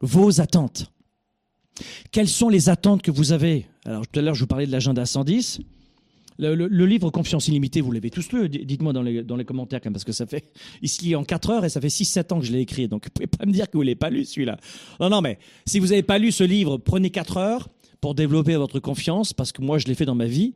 vos 0.00 0.40
attentes. 0.40 0.92
Quelles 2.10 2.28
sont 2.28 2.48
les 2.48 2.68
attentes 2.68 3.02
que 3.02 3.10
vous 3.10 3.32
avez? 3.32 3.66
Alors 3.84 4.06
tout 4.06 4.18
à 4.18 4.22
l'heure, 4.22 4.34
je 4.34 4.40
vous 4.40 4.46
parlais 4.46 4.66
de 4.66 4.72
l'agenda 4.72 5.04
110. 5.04 5.60
Le, 6.38 6.84
livre 6.84 7.10
Confiance 7.10 7.48
illimitée, 7.48 7.80
vous 7.80 7.92
l'avez 7.92 8.10
tous 8.10 8.30
lu 8.32 8.48
Dites-moi 8.48 8.92
dans 8.92 9.02
les, 9.02 9.44
commentaires, 9.44 9.80
parce 9.80 10.04
que 10.04 10.12
ça 10.12 10.26
fait. 10.26 10.44
Il 10.82 10.88
se 10.88 11.02
lit 11.02 11.16
en 11.16 11.24
4 11.24 11.50
heures 11.50 11.64
et 11.64 11.68
ça 11.68 11.80
fait 11.80 11.88
6-7 11.88 12.34
ans 12.34 12.40
que 12.40 12.46
je 12.46 12.52
l'ai 12.52 12.60
écrit. 12.60 12.88
Donc, 12.88 13.04
vous 13.04 13.10
pouvez 13.10 13.26
pas 13.26 13.46
me 13.46 13.52
dire 13.52 13.70
que 13.70 13.76
vous 13.76 13.82
l'avez 13.82 13.94
pas 13.94 14.10
lu, 14.10 14.24
celui-là. 14.24 14.58
Non, 15.00 15.08
non, 15.08 15.20
mais 15.20 15.38
si 15.66 15.78
vous 15.78 15.88
n'avez 15.88 16.02
pas 16.02 16.18
lu 16.18 16.32
ce 16.32 16.44
livre, 16.44 16.76
prenez 16.78 17.10
4 17.10 17.36
heures 17.38 17.68
pour 18.00 18.14
développer 18.14 18.56
votre 18.56 18.78
confiance, 18.80 19.32
parce 19.32 19.52
que 19.52 19.62
moi, 19.62 19.78
je 19.78 19.86
l'ai 19.86 19.94
fait 19.94 20.04
dans 20.04 20.14
ma 20.14 20.26
vie. 20.26 20.54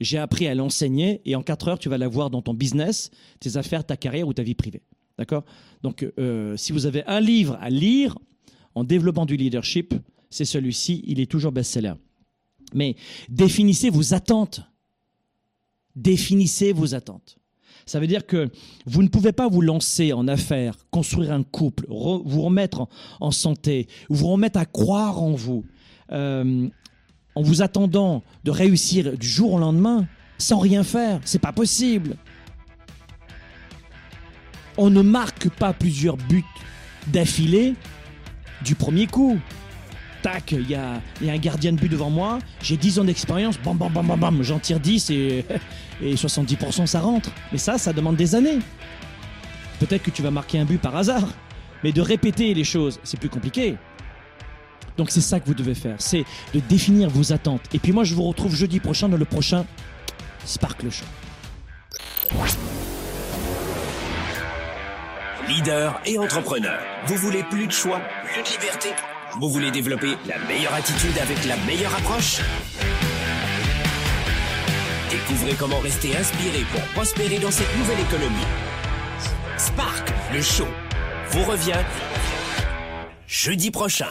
J'ai 0.00 0.18
appris 0.18 0.46
à 0.46 0.54
l'enseigner 0.54 1.20
et 1.24 1.34
en 1.34 1.42
4 1.42 1.68
heures, 1.68 1.78
tu 1.78 1.88
vas 1.88 1.98
l'avoir 1.98 2.30
dans 2.30 2.42
ton 2.42 2.54
business, 2.54 3.10
tes 3.40 3.56
affaires, 3.56 3.84
ta 3.84 3.96
carrière 3.96 4.28
ou 4.28 4.32
ta 4.32 4.44
vie 4.44 4.54
privée. 4.54 4.82
D'accord? 5.18 5.44
Donc, 5.82 6.06
euh, 6.18 6.56
si 6.56 6.70
vous 6.70 6.86
avez 6.86 7.04
un 7.06 7.18
livre 7.18 7.58
à 7.60 7.70
lire 7.70 8.16
en 8.76 8.84
développant 8.84 9.26
du 9.26 9.36
leadership, 9.36 9.94
c'est 10.30 10.44
celui-ci. 10.44 11.02
Il 11.06 11.18
est 11.18 11.28
toujours 11.28 11.50
best-seller. 11.50 11.94
Mais 12.74 12.94
définissez 13.28 13.90
vos 13.90 14.14
attentes 14.14 14.60
définissez 15.98 16.72
vos 16.72 16.94
attentes. 16.94 17.38
Ça 17.86 18.00
veut 18.00 18.06
dire 18.06 18.26
que 18.26 18.50
vous 18.86 19.02
ne 19.02 19.08
pouvez 19.08 19.32
pas 19.32 19.48
vous 19.48 19.62
lancer 19.62 20.12
en 20.12 20.28
affaires, 20.28 20.76
construire 20.90 21.32
un 21.32 21.42
couple, 21.42 21.86
vous 21.88 22.42
remettre 22.42 22.86
en, 23.20 23.30
santé, 23.30 23.88
vous 24.10 24.28
remettre 24.28 24.58
à 24.58 24.66
croire 24.66 25.22
en 25.22 25.32
vous, 25.32 25.64
euh, 26.12 26.68
en 27.34 27.42
vous 27.42 27.62
attendant 27.62 28.22
de 28.44 28.50
réussir 28.50 29.16
du 29.16 29.26
jour 29.26 29.54
au 29.54 29.58
lendemain, 29.58 30.06
sans 30.36 30.58
rien 30.58 30.84
faire. 30.84 31.20
C'est 31.24 31.38
pas 31.38 31.52
possible. 31.52 32.16
On 34.76 34.90
ne 34.90 35.00
marque 35.02 35.48
pas 35.48 35.72
plusieurs 35.72 36.18
buts 36.18 36.44
d'affilée 37.06 37.74
du 38.64 38.74
premier 38.74 39.06
coup 39.06 39.38
tac, 40.22 40.52
il 40.52 40.68
y 40.68 40.74
a, 40.74 41.00
un 41.22 41.38
gardien 41.38 41.72
de 41.72 41.78
but 41.78 41.88
devant 41.88 42.10
moi, 42.10 42.38
j'ai 42.62 42.76
10 42.76 42.98
ans 43.00 43.04
d'expérience, 43.04 43.58
bam, 43.58 43.76
bam, 43.76 43.92
bam, 43.92 44.06
bam, 44.06 44.18
bam, 44.18 44.42
j'en 44.42 44.58
tire 44.58 44.80
10 44.80 45.10
et, 45.10 45.44
et 46.02 46.14
70% 46.14 46.86
ça 46.86 47.00
rentre. 47.00 47.30
Mais 47.52 47.58
ça, 47.58 47.78
ça 47.78 47.92
demande 47.92 48.16
des 48.16 48.34
années. 48.34 48.58
Peut-être 49.80 50.02
que 50.02 50.10
tu 50.10 50.22
vas 50.22 50.30
marquer 50.30 50.58
un 50.58 50.64
but 50.64 50.80
par 50.80 50.96
hasard, 50.96 51.28
mais 51.84 51.92
de 51.92 52.00
répéter 52.00 52.54
les 52.54 52.64
choses, 52.64 52.98
c'est 53.04 53.18
plus 53.18 53.28
compliqué. 53.28 53.76
Donc 54.96 55.10
c'est 55.10 55.20
ça 55.20 55.38
que 55.38 55.46
vous 55.46 55.54
devez 55.54 55.74
faire, 55.74 55.96
c'est 55.98 56.24
de 56.52 56.60
définir 56.60 57.08
vos 57.08 57.32
attentes. 57.32 57.62
Et 57.72 57.78
puis 57.78 57.92
moi, 57.92 58.02
je 58.02 58.14
vous 58.14 58.24
retrouve 58.24 58.54
jeudi 58.54 58.80
prochain 58.80 59.08
dans 59.08 59.16
le 59.16 59.24
prochain 59.24 59.64
Sparkle 60.44 60.90
Show. 60.90 61.04
leader 65.48 66.00
et 66.04 66.18
entrepreneur. 66.18 66.78
Vous 67.06 67.16
voulez 67.16 67.42
plus 67.44 67.66
de 67.66 67.72
choix, 67.72 68.00
plus 68.24 68.42
de 68.42 68.48
liberté? 68.48 68.90
Vous 69.36 69.50
voulez 69.50 69.70
développer 69.70 70.16
la 70.26 70.38
meilleure 70.46 70.74
attitude 70.74 71.16
avec 71.20 71.44
la 71.44 71.56
meilleure 71.58 71.94
approche? 71.94 72.40
Découvrez 75.10 75.54
comment 75.54 75.78
rester 75.80 76.16
inspiré 76.16 76.64
pour 76.72 76.80
prospérer 76.94 77.38
dans 77.38 77.50
cette 77.50 77.76
nouvelle 77.76 78.00
économie. 78.00 78.46
Spark, 79.56 80.12
le 80.32 80.42
show, 80.42 80.68
vous 81.30 81.44
revient 81.44 81.84
jeudi 83.26 83.70
prochain. 83.70 84.10